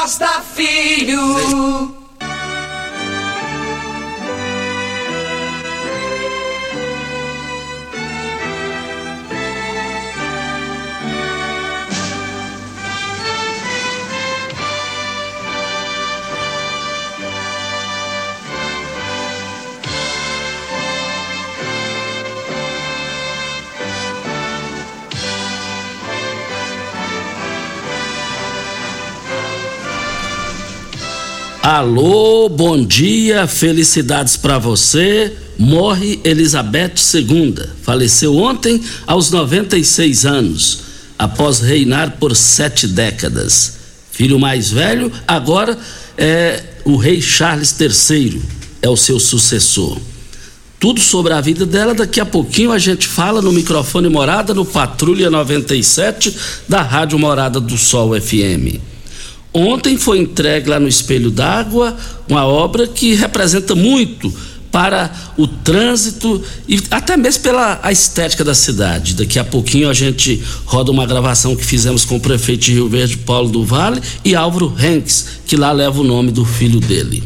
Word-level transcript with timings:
Costa 0.00 0.40
Filho. 0.40 1.99
Alô, 31.72 32.48
bom 32.48 32.84
dia, 32.84 33.46
felicidades 33.46 34.36
para 34.36 34.58
você. 34.58 35.32
Morre 35.56 36.18
Elizabeth 36.24 36.94
II. 37.14 37.54
Faleceu 37.80 38.36
ontem 38.36 38.82
aos 39.06 39.30
96 39.30 40.26
anos, 40.26 40.80
após 41.16 41.60
reinar 41.60 42.16
por 42.18 42.34
sete 42.34 42.88
décadas. 42.88 43.78
Filho 44.10 44.36
mais 44.36 44.72
velho, 44.72 45.12
agora 45.28 45.78
é 46.18 46.60
o 46.84 46.96
rei 46.96 47.22
Charles 47.22 47.72
III, 47.78 48.42
é 48.82 48.88
o 48.88 48.96
seu 48.96 49.20
sucessor. 49.20 49.96
Tudo 50.80 50.98
sobre 50.98 51.34
a 51.34 51.40
vida 51.40 51.64
dela, 51.64 51.94
daqui 51.94 52.18
a 52.18 52.26
pouquinho 52.26 52.72
a 52.72 52.80
gente 52.80 53.06
fala 53.06 53.40
no 53.40 53.52
microfone 53.52 54.08
Morada, 54.08 54.52
no 54.52 54.64
Patrulha 54.64 55.30
97 55.30 56.36
da 56.68 56.82
Rádio 56.82 57.16
Morada 57.16 57.60
do 57.60 57.78
Sol 57.78 58.20
FM. 58.20 58.89
Ontem 59.52 59.96
foi 59.96 60.20
entregue 60.20 60.70
lá 60.70 60.78
no 60.78 60.86
Espelho 60.86 61.30
d'Água 61.30 61.96
uma 62.28 62.44
obra 62.44 62.86
que 62.86 63.14
representa 63.14 63.74
muito 63.74 64.32
para 64.70 65.10
o 65.36 65.48
trânsito 65.48 66.40
e 66.68 66.80
até 66.90 67.16
mesmo 67.16 67.42
pela 67.42 67.80
a 67.82 67.90
estética 67.90 68.44
da 68.44 68.54
cidade. 68.54 69.14
Daqui 69.14 69.38
a 69.38 69.44
pouquinho 69.44 69.90
a 69.90 69.92
gente 69.92 70.40
roda 70.64 70.92
uma 70.92 71.04
gravação 71.04 71.56
que 71.56 71.64
fizemos 71.64 72.04
com 72.04 72.16
o 72.16 72.20
prefeito 72.20 72.66
de 72.66 72.74
Rio 72.74 72.88
Verde, 72.88 73.16
Paulo 73.18 73.48
do 73.50 73.64
Vale, 73.64 74.00
e 74.24 74.34
Álvaro 74.36 74.72
Henks, 74.78 75.26
que 75.46 75.56
lá 75.56 75.72
leva 75.72 76.00
o 76.00 76.04
nome 76.04 76.30
do 76.30 76.44
filho 76.44 76.78
dele. 76.78 77.24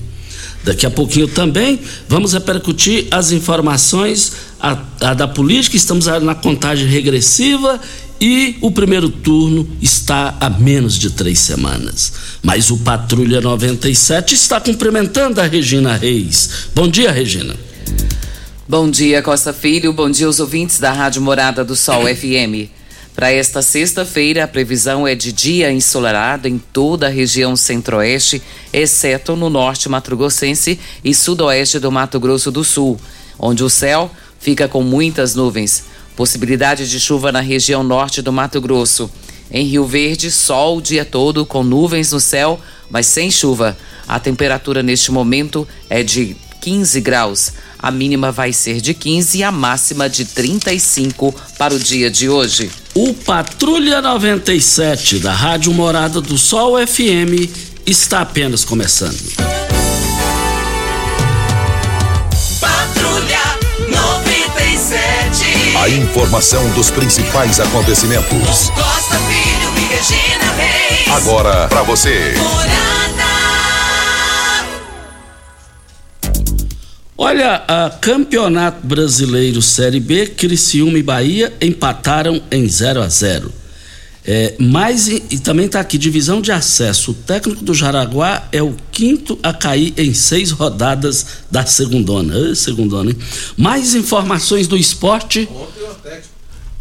Daqui 0.65 0.87
a 0.87 0.91
pouquinho 0.91 1.29
também 1.29 1.79
vamos 2.09 2.33
repercutir 2.33 3.07
as 3.11 3.33
informações 3.33 4.33
a, 4.59 4.79
a 5.03 5.13
da 5.13 5.29
política. 5.29 5.77
Estamos 5.77 6.07
na 6.07 6.35
contagem 6.35 6.87
regressiva 6.87 7.79
e 8.21 8.57
o 8.61 8.71
primeiro 8.71 9.09
turno 9.09 9.69
está 9.81 10.37
a 10.41 10.49
menos 10.49 10.99
de 10.99 11.11
três 11.11 11.39
semanas. 11.41 12.13
Mas 12.43 12.71
o 12.71 12.79
Patrulha 12.79 13.41
97 13.41 14.35
está 14.35 14.61
cumprimentando 14.61 15.41
a 15.41 15.45
Regina 15.47 15.97
Reis. 15.97 16.69
Bom 16.75 16.89
dia, 16.89 17.11
Regina. 17.11 17.55
Bom 18.67 18.91
dia, 18.91 19.23
Costa 19.23 19.53
Filho. 19.53 19.93
Bom 19.93 20.11
dia 20.11 20.27
aos 20.27 20.41
ouvintes 20.41 20.79
da 20.79 20.91
Rádio 20.91 21.21
Morada 21.21 21.65
do 21.65 21.77
Sol 21.77 22.05
FM. 22.09 22.71
Para 23.15 23.31
esta 23.31 23.63
sexta-feira, 23.63 24.43
a 24.43 24.49
previsão 24.49 25.07
é 25.07 25.15
de 25.15 25.31
dia 25.33 25.71
ensolarado 25.71 26.49
em 26.49 26.59
toda 26.59 27.07
a 27.07 27.11
região 27.11 27.55
centro-oeste, 27.55 28.43
exceto 28.73 29.37
no 29.37 29.49
norte 29.49 29.89
mato-grossense 29.89 30.81
e 31.05 31.15
sudoeste 31.15 31.79
do 31.79 31.93
Mato 31.93 32.19
Grosso 32.19 32.51
do 32.51 32.65
Sul, 32.65 32.99
onde 33.39 33.63
o 33.63 33.71
céu 33.71 34.11
fica 34.41 34.67
com 34.67 34.83
muitas 34.83 35.37
nuvens. 35.37 35.85
Possibilidade 36.17 36.89
de 36.89 37.01
chuva 37.01 37.33
na 37.33 37.41
região 37.41 37.83
norte 37.83 38.23
do 38.23 38.33
Mato 38.33 38.61
Grosso. 38.61 39.11
Em 39.51 39.67
Rio 39.67 39.85
Verde, 39.85 40.31
sol 40.31 40.79
o 40.79 40.83
dia 40.83 41.05
todo, 41.05 41.45
com 41.45 41.63
nuvens 41.63 42.13
no 42.13 42.21
céu, 42.21 42.61
mas 42.91 43.07
sem 43.07 43.31
chuva. 43.31 43.77
A 44.07 44.19
temperatura 44.19 44.83
neste 44.83 45.11
momento 45.11 45.67
é 45.89 46.03
de 46.03 46.37
15 46.61 47.01
graus. 47.01 47.53
A 47.79 47.91
mínima 47.91 48.33
vai 48.33 48.53
ser 48.53 48.81
de 48.81 48.95
15 48.95 49.39
e 49.39 49.43
a 49.43 49.53
máxima 49.53 50.09
de 50.09 50.25
35 50.25 51.35
para 51.59 51.75
o 51.75 51.79
dia 51.79 52.11
de 52.11 52.29
hoje. 52.29 52.71
O 52.95 53.13
Patrulha 53.13 54.01
97 54.01 55.19
da 55.19 55.33
Rádio 55.33 55.73
Morada 55.75 56.21
do 56.21 56.39
Sol 56.39 56.75
FM 56.87 57.51
está 57.87 58.21
apenas 58.21 58.65
começando. 58.65 59.19
Patrulha 62.61 63.34
97. 63.34 63.34
A 65.85 65.89
informação 65.91 66.67
dos 66.71 66.91
principais 66.91 67.61
acontecimentos. 67.61 68.71
Costa 68.71 69.19
Filho 69.19 69.71
e 69.77 69.95
Regina 69.95 70.53
Reis. 70.57 71.09
Agora 71.13 71.69
para 71.69 71.83
você. 71.83 72.33
Olha, 77.19 77.65
a 77.69 77.91
Campeonato 78.01 78.87
Brasileiro 78.87 79.61
Série 79.61 80.01
B, 80.01 80.29
Criciúma 80.29 80.97
e 80.97 81.03
Bahia 81.03 81.53
empataram 81.61 82.41
em 82.51 82.67
0 82.67 83.03
a 83.03 83.09
0. 83.11 83.53
É, 84.27 84.55
mas 84.59 85.07
e, 85.09 85.23
e 85.31 85.39
também 85.39 85.67
está 85.67 85.81
aqui 85.81 85.99
divisão 85.99 86.41
de 86.41 86.51
acesso. 86.51 87.11
O 87.11 87.15
técnico 87.15 87.63
do 87.63 87.75
Jaraguá 87.75 88.49
é 88.51 88.63
o 88.63 88.75
quinto 88.91 89.39
a 89.43 89.53
cair 89.53 89.93
em 89.99 90.15
seis 90.15 90.51
rodadas 90.51 91.27
da 91.51 91.67
segundona. 91.67 92.35
Ê, 92.35 92.55
segundona, 92.55 93.11
hein? 93.11 93.19
Mais 93.57 93.95
informações 93.95 94.67
do 94.67 94.77
esporte. 94.79 95.47
Ontem 95.53 95.83
o 95.83 95.91
Atlético 95.91 96.29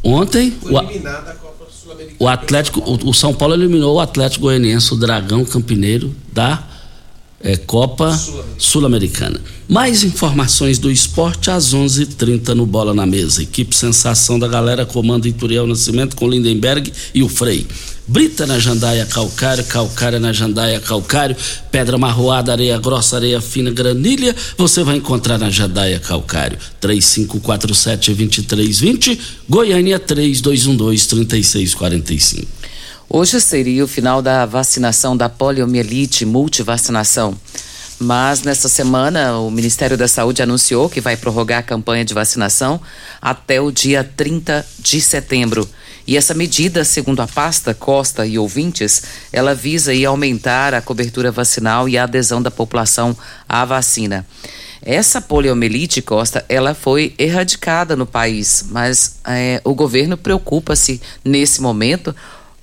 Ontem 0.06 0.52
foi 0.62 0.76
a- 0.78 0.84
eliminado 0.84 1.26
da 1.26 1.34
Copa 1.34 1.66
Sul-Americana. 1.70 2.18
o 2.20 2.28
Atlético, 2.30 2.80
o, 2.80 3.09
o 3.09 3.14
São 3.14 3.34
Paulo 3.34 3.54
eliminou 3.56 3.96
o 3.96 4.00
Atlético 4.00 4.44
Goianiense, 4.44 4.94
o 4.94 4.98
Dragão 4.98 5.44
Campineiro 5.44 6.16
da 6.31 6.64
é, 7.44 7.58
Copa 7.58 8.18
Sul-Americana. 8.58 9.40
Mais 9.68 10.04
informações 10.04 10.80
do 10.80 10.90
esporte 10.90 11.52
às 11.52 11.74
11:30 11.74 12.56
no 12.56 12.66
Bola 12.66 12.94
na 12.94 13.06
Mesa. 13.06 13.44
Equipe 13.44 13.76
Sensação 13.76 14.40
da 14.40 14.48
Galera 14.48 14.86
comanda 14.86 15.28
Ituriel 15.28 15.68
Nascimento 15.68 16.16
com 16.16 16.30
Lindenberg 16.30 16.92
e 17.14 17.22
o 17.22 17.30
Frei. 17.30 17.68
Brita 18.06 18.46
na 18.46 18.59
Jandaia 18.59 19.06
Calcário, 19.06 19.64
Calcária 19.64 20.20
na 20.20 20.34
Jandaia 20.34 20.81
Calcário, 20.81 21.38
Pedra 21.72 21.98
Marroada, 21.98 22.52
Areia 22.52 22.78
Grossa, 22.78 23.16
Areia 23.16 23.40
Fina, 23.40 23.72
Granilha, 23.72 24.36
você 24.57 24.84
vai 24.84 24.98
encontrar 24.98 25.38
na 25.38 25.50
Jandaia 25.50 26.00
Calcário. 26.00 26.57
3547-2320, 26.81 29.18
Goiânia 29.48 29.98
3212-3645. 30.00 32.45
Hoje 33.10 33.40
seria 33.42 33.84
o 33.84 33.88
final 33.88 34.22
da 34.22 34.46
vacinação 34.46 35.16
da 35.16 35.28
poliomielite 35.28 36.26
multivacinação. 36.26 37.38
Mas 38.00 38.44
nessa 38.44 38.68
semana 38.68 39.38
o 39.38 39.52
Ministério 39.52 39.98
da 39.98 40.08
Saúde 40.08 40.42
anunciou 40.42 40.90
que 40.90 41.02
vai 41.02 41.16
prorrogar 41.16 41.60
a 41.60 41.64
campanha 41.64 42.04
de 42.04 42.14
vacinação 42.14 42.82
até 43.22 43.62
o 43.62 43.72
dia 43.72 44.04
30 44.04 44.66
de 44.80 45.00
setembro. 45.00 45.70
E 46.08 46.18
essa 46.18 46.34
medida, 46.34 46.84
segundo 46.84 47.22
a 47.22 47.28
pasta 47.28 47.74
Costa 47.74 48.26
e 48.26 48.38
ouvintes, 48.38 49.04
ela 49.32 49.54
visa 49.54 49.92
aí 49.92 50.06
aumentar 50.06 50.74
a 50.74 50.82
cobertura 50.82 51.32
vacinal 51.32 51.88
e 51.88 51.98
a 51.98 52.04
adesão 52.04 52.42
da 52.42 52.52
população 52.52 53.16
à 53.48 53.64
vacina. 53.64 54.26
Essa 54.82 55.22
poliomielite, 55.22 56.02
Costa, 56.02 56.44
ela 56.50 56.74
foi 56.74 57.14
erradicada 57.18 57.96
no 57.96 58.06
país, 58.06 58.66
mas 58.70 59.16
eh, 59.26 59.62
o 59.64 59.74
governo 59.74 60.18
preocupa-se 60.18 61.00
nesse 61.24 61.62
momento 61.62 62.14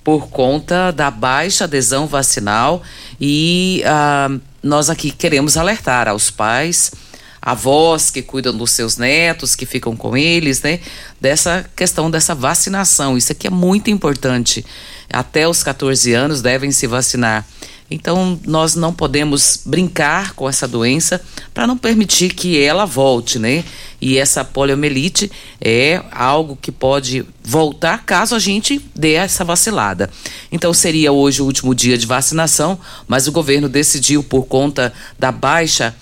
por 0.02 0.28
conta 0.28 0.90
da 0.90 1.10
baixa 1.10 1.64
adesão 1.64 2.06
vacinal 2.06 2.82
e 3.20 3.82
ah, 3.86 4.30
nós 4.62 4.90
aqui 4.90 5.10
queremos 5.10 5.56
alertar 5.56 6.08
aos 6.08 6.30
pais, 6.30 6.92
avós 7.40 8.10
que 8.10 8.22
cuidam 8.22 8.56
dos 8.56 8.70
seus 8.70 8.96
netos, 8.96 9.56
que 9.56 9.64
ficam 9.64 9.96
com 9.96 10.16
eles, 10.16 10.62
né? 10.62 10.80
Dessa 11.20 11.68
questão 11.74 12.10
dessa 12.10 12.34
vacinação. 12.34 13.16
Isso 13.16 13.32
aqui 13.32 13.46
é 13.46 13.50
muito 13.50 13.90
importante. 13.90 14.64
Até 15.12 15.48
os 15.48 15.62
14 15.62 16.12
anos 16.12 16.42
devem 16.42 16.70
se 16.70 16.86
vacinar. 16.86 17.46
Então, 17.90 18.38
nós 18.46 18.76
não 18.76 18.92
podemos 18.92 19.62
brincar 19.66 20.32
com 20.34 20.48
essa 20.48 20.68
doença 20.68 21.20
para 21.52 21.66
não 21.66 21.76
permitir 21.76 22.32
que 22.32 22.62
ela 22.62 22.84
volte, 22.84 23.36
né? 23.36 23.64
E 24.00 24.16
essa 24.16 24.44
poliomielite 24.44 25.30
é 25.60 26.00
algo 26.12 26.56
que 26.56 26.70
pode 26.70 27.26
voltar 27.42 28.04
caso 28.04 28.36
a 28.36 28.38
gente 28.38 28.80
dê 28.94 29.14
essa 29.14 29.44
vacilada. 29.44 30.08
Então, 30.52 30.72
seria 30.72 31.10
hoje 31.10 31.42
o 31.42 31.46
último 31.46 31.74
dia 31.74 31.98
de 31.98 32.06
vacinação, 32.06 32.78
mas 33.08 33.26
o 33.26 33.32
governo 33.32 33.68
decidiu, 33.68 34.22
por 34.22 34.44
conta 34.44 34.92
da 35.18 35.32
baixa 35.32 35.94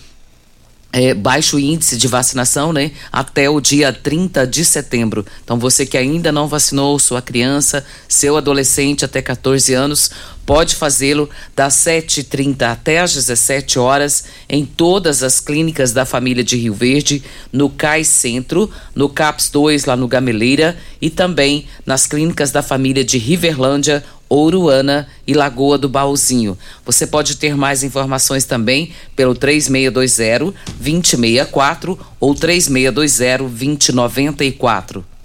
é, 0.92 1.12
baixo 1.12 1.58
índice 1.58 1.96
de 1.96 2.08
vacinação, 2.08 2.72
né? 2.72 2.92
Até 3.12 3.48
o 3.48 3.60
dia 3.60 3.92
30 3.92 4.46
de 4.46 4.64
setembro. 4.64 5.24
Então, 5.44 5.58
você 5.58 5.84
que 5.84 5.98
ainda 5.98 6.32
não 6.32 6.48
vacinou 6.48 6.98
sua 6.98 7.20
criança, 7.20 7.84
seu 8.08 8.36
adolescente 8.36 9.04
até 9.04 9.20
14 9.20 9.74
anos, 9.74 10.10
pode 10.48 10.76
fazê-lo 10.76 11.28
das 11.54 11.74
7h30 11.74 12.62
até 12.62 13.00
às 13.00 13.12
17 13.12 13.78
horas 13.78 14.24
em 14.48 14.64
todas 14.64 15.22
as 15.22 15.40
clínicas 15.40 15.92
da 15.92 16.06
família 16.06 16.42
de 16.42 16.56
Rio 16.56 16.72
Verde, 16.72 17.22
no 17.52 17.68
CAIS 17.68 18.08
Centro, 18.08 18.70
no 18.94 19.10
CAPS 19.10 19.50
2 19.50 19.84
lá 19.84 19.94
no 19.94 20.08
Gameleira 20.08 20.74
e 21.02 21.10
também 21.10 21.66
nas 21.84 22.06
clínicas 22.06 22.50
da 22.50 22.62
família 22.62 23.04
de 23.04 23.18
Riverlândia, 23.18 24.02
Ouruana 24.26 25.06
e 25.26 25.34
Lagoa 25.34 25.76
do 25.76 25.86
Baúzinho. 25.86 26.56
Você 26.82 27.06
pode 27.06 27.36
ter 27.36 27.54
mais 27.54 27.82
informações 27.82 28.46
também 28.46 28.92
pelo 29.14 29.34
3620 29.34 30.54
2064 30.80 31.98
ou 32.18 32.34
3620 32.34 33.92
2094. 33.92 35.17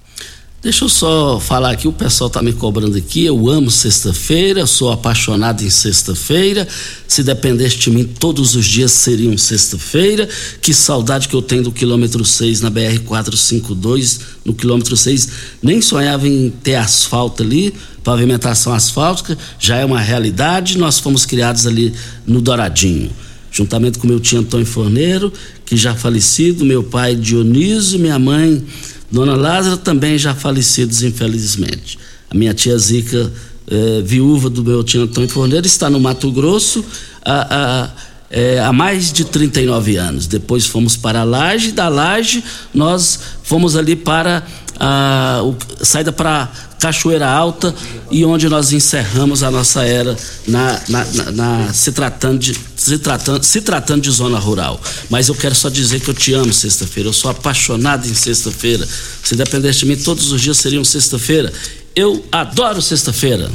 Deixa 0.63 0.85
eu 0.85 0.89
só 0.89 1.41
falar 1.41 1.71
aqui, 1.71 1.89
o 1.89 1.91
pessoal 1.91 2.29
tá 2.29 2.41
me 2.41 2.53
cobrando 2.53 2.97
aqui. 2.97 3.25
Eu 3.25 3.49
amo 3.49 3.69
sexta-feira, 3.69 4.65
sou 4.65 4.93
apaixonado 4.93 5.61
em 5.61 5.69
sexta-feira. 5.69 6.65
Se 7.05 7.21
dependesse 7.21 7.79
de 7.79 7.91
mim, 7.91 8.05
todos 8.05 8.55
os 8.55 8.65
dias 8.65 8.93
seriam 8.93 9.37
sexta-feira. 9.37 10.25
Que 10.61 10.73
saudade 10.73 11.27
que 11.27 11.35
eu 11.35 11.41
tenho 11.41 11.63
do 11.63 11.71
quilômetro 11.73 12.23
6 12.23 12.61
na 12.61 12.69
BR 12.69 12.97
452, 13.05 14.21
no 14.45 14.53
quilômetro 14.53 14.95
6. 14.95 15.27
Nem 15.61 15.81
sonhava 15.81 16.29
em 16.29 16.49
ter 16.49 16.75
asfalto 16.75 17.43
ali, 17.43 17.73
pavimentação 18.01 18.71
asfáltica, 18.71 19.37
já 19.59 19.75
é 19.75 19.83
uma 19.83 19.99
realidade. 19.99 20.77
Nós 20.77 20.97
fomos 20.97 21.25
criados 21.25 21.67
ali 21.67 21.93
no 22.25 22.39
Douradinho 22.39 23.11
juntamente 23.51 23.99
com 23.99 24.07
meu 24.07 24.19
tio 24.19 24.39
Antônio 24.39 24.65
Forneiro, 24.65 25.31
que 25.63 25.77
já 25.77 25.93
falecido, 25.93 26.65
meu 26.65 26.81
pai 26.81 27.15
Dionísio, 27.15 27.99
minha 27.99 28.17
mãe 28.17 28.65
Dona 29.13 29.35
Lázara 29.35 29.77
também 29.77 30.17
já 30.17 30.33
falecidos, 30.33 31.03
infelizmente. 31.03 31.99
A 32.31 32.35
minha 32.35 32.51
tia 32.51 32.75
Zica, 32.79 33.31
eh, 33.67 34.01
viúva 34.03 34.49
do 34.49 34.63
meu 34.63 34.83
tio 34.83 35.03
Antônio 35.03 35.29
Forneiro, 35.29 35.67
está 35.67 35.87
no 35.87 35.99
Mato 35.99 36.31
Grosso 36.31 36.83
há, 37.23 37.47
há, 37.51 37.89
é, 38.33 38.59
há 38.59 38.73
mais 38.73 39.13
de 39.13 39.23
39 39.23 39.95
anos. 39.95 40.25
Depois 40.25 40.65
fomos 40.65 40.97
para 40.97 41.21
a 41.21 41.23
Laje, 41.23 41.71
da 41.71 41.87
Laje 41.87 42.43
nós 42.73 43.19
fomos 43.43 43.75
ali 43.75 43.95
para 43.95 44.43
a, 44.79 45.41
o, 45.43 45.55
saída 45.85 46.11
para 46.11 46.51
Cachoeira 46.79 47.29
Alta 47.29 47.73
e 48.09 48.25
onde 48.25 48.49
nós 48.49 48.73
encerramos 48.73 49.43
a 49.43 49.51
nossa 49.51 49.83
era 49.83 50.17
na, 50.47 50.81
na, 50.89 51.05
na, 51.05 51.31
na, 51.31 51.73
se 51.73 51.91
tratando 51.91 52.39
de 52.39 52.57
se 52.75 52.97
tratando, 52.97 53.43
se 53.43 53.61
tratando 53.61 54.01
de 54.01 54.09
zona 54.09 54.39
rural. 54.39 54.81
Mas 55.09 55.29
eu 55.29 55.35
quero 55.35 55.53
só 55.53 55.69
dizer 55.69 56.01
que 56.01 56.09
eu 56.09 56.13
te 56.13 56.33
amo 56.33 56.51
sexta-feira. 56.51 57.07
Eu 57.07 57.13
sou 57.13 57.29
apaixonado 57.29 58.07
em 58.07 58.13
sexta-feira. 58.13 58.85
Se 59.23 59.35
dependesse 59.35 59.79
de 59.79 59.85
mim, 59.85 59.95
todos 59.95 60.31
os 60.31 60.41
dias 60.41 60.57
seriam 60.57 60.83
sexta-feira. 60.83 61.53
Eu 61.95 62.25
adoro 62.31 62.81
sexta-feira. 62.81 63.51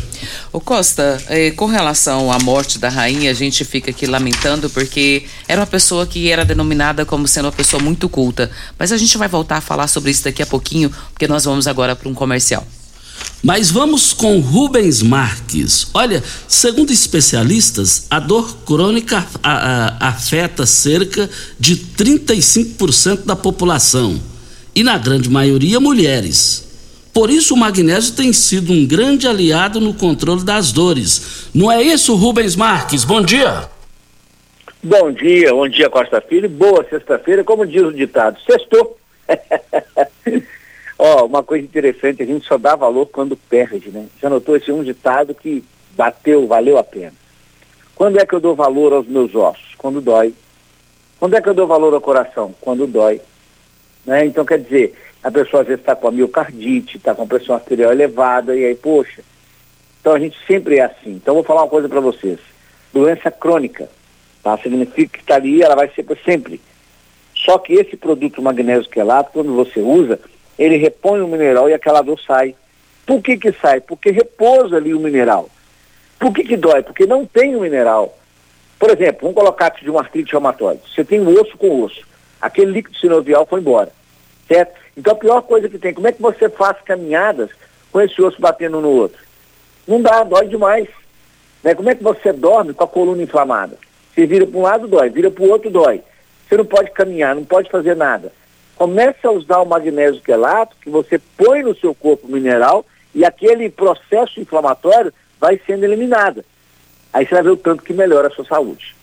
O 0.52 0.60
Costa, 0.60 1.20
eh, 1.28 1.50
com 1.50 1.66
relação 1.66 2.30
à 2.30 2.38
morte 2.38 2.78
da 2.78 2.88
rainha, 2.88 3.32
a 3.32 3.34
gente 3.34 3.64
fica 3.64 3.90
aqui 3.90 4.06
lamentando 4.06 4.70
porque 4.70 5.24
era 5.48 5.60
uma 5.60 5.66
pessoa 5.66 6.06
que 6.06 6.30
era 6.30 6.44
denominada 6.44 7.04
como 7.04 7.26
sendo 7.26 7.46
uma 7.46 7.52
pessoa 7.52 7.82
muito 7.82 8.08
culta. 8.08 8.48
Mas 8.78 8.92
a 8.92 8.96
gente 8.96 9.18
vai 9.18 9.26
voltar 9.26 9.56
a 9.56 9.60
falar 9.60 9.88
sobre 9.88 10.12
isso 10.12 10.22
daqui 10.22 10.40
a 10.40 10.46
pouquinho, 10.46 10.88
porque 11.12 11.26
nós 11.26 11.44
vamos 11.44 11.66
agora 11.66 11.96
para 11.96 12.08
um 12.08 12.14
comercial. 12.14 12.64
Mas 13.42 13.72
vamos 13.72 14.12
com 14.12 14.38
Rubens 14.38 15.02
Marques. 15.02 15.88
Olha, 15.92 16.22
segundo 16.46 16.92
especialistas, 16.92 18.06
a 18.08 18.20
dor 18.20 18.58
crônica 18.58 19.26
afeta 19.98 20.64
cerca 20.64 21.28
de 21.58 21.76
35% 21.76 23.24
da 23.24 23.34
população 23.34 24.20
e, 24.76 24.84
na 24.84 24.96
grande 24.96 25.28
maioria, 25.28 25.80
mulheres. 25.80 26.67
Por 27.18 27.30
isso, 27.30 27.54
o 27.54 27.56
magnésio 27.56 28.14
tem 28.14 28.32
sido 28.32 28.72
um 28.72 28.86
grande 28.86 29.26
aliado 29.26 29.80
no 29.80 29.92
controle 29.92 30.44
das 30.44 30.70
dores. 30.70 31.50
Não 31.52 31.68
é 31.68 31.82
isso, 31.82 32.14
Rubens 32.14 32.54
Marques? 32.54 33.02
Bom 33.02 33.20
dia. 33.20 33.68
Bom 34.80 35.10
dia, 35.10 35.52
bom 35.52 35.68
dia, 35.68 35.90
Costa 35.90 36.20
Filho. 36.20 36.48
Boa 36.48 36.86
sexta-feira, 36.88 37.42
como 37.42 37.66
diz 37.66 37.82
o 37.82 37.92
ditado, 37.92 38.38
sextou. 38.42 38.96
Ó, 40.96 41.24
uma 41.24 41.42
coisa 41.42 41.64
interessante, 41.64 42.22
a 42.22 42.26
gente 42.26 42.46
só 42.46 42.56
dá 42.56 42.76
valor 42.76 43.06
quando 43.06 43.36
perde, 43.36 43.90
né? 43.90 44.06
Já 44.22 44.30
notou 44.30 44.56
esse 44.56 44.70
um 44.70 44.84
ditado 44.84 45.34
que 45.34 45.64
bateu, 45.96 46.46
valeu 46.46 46.78
a 46.78 46.84
pena. 46.84 47.14
Quando 47.96 48.20
é 48.20 48.24
que 48.24 48.34
eu 48.34 48.38
dou 48.38 48.54
valor 48.54 48.92
aos 48.92 49.08
meus 49.08 49.34
ossos? 49.34 49.74
Quando 49.76 50.00
dói. 50.00 50.32
Quando 51.18 51.34
é 51.34 51.40
que 51.40 51.48
eu 51.48 51.54
dou 51.54 51.66
valor 51.66 51.92
ao 51.92 52.00
coração? 52.00 52.54
Quando 52.60 52.86
dói. 52.86 53.20
Né? 54.06 54.24
Então, 54.24 54.44
quer 54.44 54.60
dizer, 54.60 54.94
a 55.28 55.30
pessoa 55.30 55.60
às 55.60 55.68
vezes 55.68 55.82
está 55.82 55.94
com 55.94 56.08
a 56.08 56.10
miocardite, 56.10 56.96
está 56.96 57.14
com 57.14 57.22
a 57.22 57.26
pressão 57.26 57.54
arterial 57.54 57.92
elevada, 57.92 58.56
e 58.56 58.64
aí, 58.64 58.74
poxa. 58.74 59.22
Então, 60.00 60.14
a 60.14 60.18
gente 60.18 60.38
sempre 60.46 60.78
é 60.78 60.84
assim. 60.84 61.10
Então, 61.10 61.34
vou 61.34 61.44
falar 61.44 61.62
uma 61.62 61.68
coisa 61.68 61.86
para 61.86 62.00
vocês. 62.00 62.38
Doença 62.94 63.30
crônica, 63.30 63.90
tá? 64.42 64.56
Significa 64.56 65.18
que 65.18 65.22
está 65.22 65.34
ali, 65.34 65.62
ela 65.62 65.74
vai 65.74 65.90
ser 65.90 66.06
sempre. 66.24 66.60
Só 67.34 67.58
que 67.58 67.74
esse 67.74 67.94
produto 67.94 68.40
magnésio 68.40 68.88
quelato, 68.88 69.32
quando 69.32 69.54
você 69.54 69.80
usa, 69.80 70.18
ele 70.58 70.78
repõe 70.78 71.20
o 71.20 71.28
mineral 71.28 71.68
e 71.68 71.74
aquela 71.74 72.00
dor 72.00 72.18
sai. 72.26 72.54
Por 73.04 73.20
que 73.20 73.36
que 73.36 73.52
sai? 73.52 73.80
Porque 73.80 74.10
repousa 74.10 74.76
ali 74.76 74.94
o 74.94 75.00
mineral. 75.00 75.50
Por 76.18 76.32
que 76.32 76.42
que 76.42 76.56
dói? 76.56 76.82
Porque 76.82 77.04
não 77.04 77.26
tem 77.26 77.54
o 77.54 77.60
mineral. 77.60 78.16
Por 78.78 78.90
exemplo, 78.90 79.20
vamos 79.22 79.36
colocar 79.36 79.68
de 79.70 79.90
uma 79.90 80.00
artrite 80.00 80.32
reumatoide. 80.32 80.80
Você 80.94 81.04
tem 81.04 81.20
osso 81.20 81.56
com 81.58 81.82
osso. 81.82 82.06
Aquele 82.40 82.72
líquido 82.72 82.96
sinovial 82.96 83.44
foi 83.44 83.60
embora. 83.60 83.92
Então 84.96 85.12
a 85.12 85.16
pior 85.16 85.42
coisa 85.42 85.68
que 85.68 85.78
tem, 85.78 85.94
como 85.94 86.08
é 86.08 86.12
que 86.12 86.22
você 86.22 86.48
faz 86.48 86.76
caminhadas 86.84 87.50
com 87.92 88.00
esse 88.00 88.20
osso 88.20 88.40
batendo 88.40 88.80
no 88.80 88.88
outro? 88.88 89.22
Não 89.86 90.00
dá, 90.00 90.22
dói 90.24 90.48
demais. 90.48 90.88
Né? 91.62 91.74
Como 91.74 91.90
é 91.90 91.94
que 91.94 92.02
você 92.02 92.32
dorme 92.32 92.72
com 92.72 92.84
a 92.84 92.88
coluna 92.88 93.22
inflamada? 93.22 93.78
Você 94.14 94.26
vira 94.26 94.46
para 94.46 94.58
um 94.58 94.62
lado, 94.62 94.88
dói, 94.88 95.10
vira 95.10 95.30
para 95.30 95.44
o 95.44 95.50
outro, 95.50 95.70
dói. 95.70 96.02
Você 96.48 96.56
não 96.56 96.64
pode 96.64 96.90
caminhar, 96.90 97.34
não 97.34 97.44
pode 97.44 97.70
fazer 97.70 97.94
nada. 97.94 98.32
Comece 98.74 99.26
a 99.26 99.30
usar 99.30 99.58
o 99.58 99.66
magnésio 99.66 100.22
quelato, 100.22 100.76
que 100.80 100.88
você 100.88 101.18
põe 101.36 101.62
no 101.62 101.76
seu 101.76 101.94
corpo 101.94 102.28
mineral, 102.28 102.86
e 103.14 103.24
aquele 103.24 103.68
processo 103.68 104.40
inflamatório 104.40 105.12
vai 105.40 105.60
sendo 105.66 105.84
eliminado. 105.84 106.44
Aí 107.12 107.26
você 107.26 107.34
vai 107.34 107.42
ver 107.44 107.50
o 107.50 107.56
tanto 107.56 107.82
que 107.82 107.92
melhora 107.92 108.28
a 108.28 108.30
sua 108.30 108.44
saúde. 108.44 108.94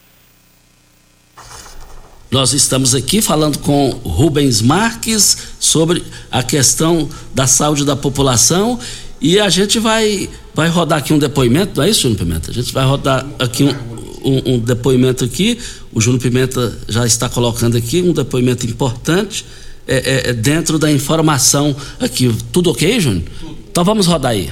Nós 2.35 2.51
estamos 2.51 2.93
aqui 2.93 3.21
falando 3.21 3.59
com 3.59 3.91
Rubens 4.03 4.61
Marques 4.61 5.37
sobre 5.57 6.03
a 6.29 6.43
questão 6.43 7.07
da 7.33 7.47
saúde 7.47 7.85
da 7.85 7.95
população 7.95 8.77
e 9.21 9.39
a 9.39 9.47
gente 9.47 9.79
vai, 9.79 10.29
vai 10.53 10.67
rodar 10.67 10.99
aqui 10.99 11.13
um 11.13 11.17
depoimento, 11.17 11.77
não 11.77 11.85
é 11.85 11.89
isso, 11.89 12.01
Júnior 12.01 12.19
Pimenta? 12.19 12.51
A 12.51 12.53
gente 12.53 12.73
vai 12.73 12.83
rodar 12.83 13.25
aqui 13.39 13.63
um, 13.63 13.69
um, 13.69 14.53
um 14.55 14.59
depoimento 14.59 15.23
aqui. 15.23 15.57
O 15.93 16.01
Júnior 16.01 16.23
Pimenta 16.23 16.77
já 16.89 17.05
está 17.05 17.29
colocando 17.29 17.77
aqui 17.77 18.01
um 18.01 18.11
depoimento 18.11 18.65
importante 18.65 19.45
é, 19.87 19.95
é, 19.95 20.29
é, 20.31 20.33
dentro 20.33 20.77
da 20.77 20.91
informação 20.91 21.73
aqui. 22.01 22.35
Tudo 22.51 22.69
ok, 22.69 22.99
Júnior? 22.99 23.23
Então 23.71 23.85
vamos 23.85 24.07
rodar 24.07 24.33
aí. 24.33 24.51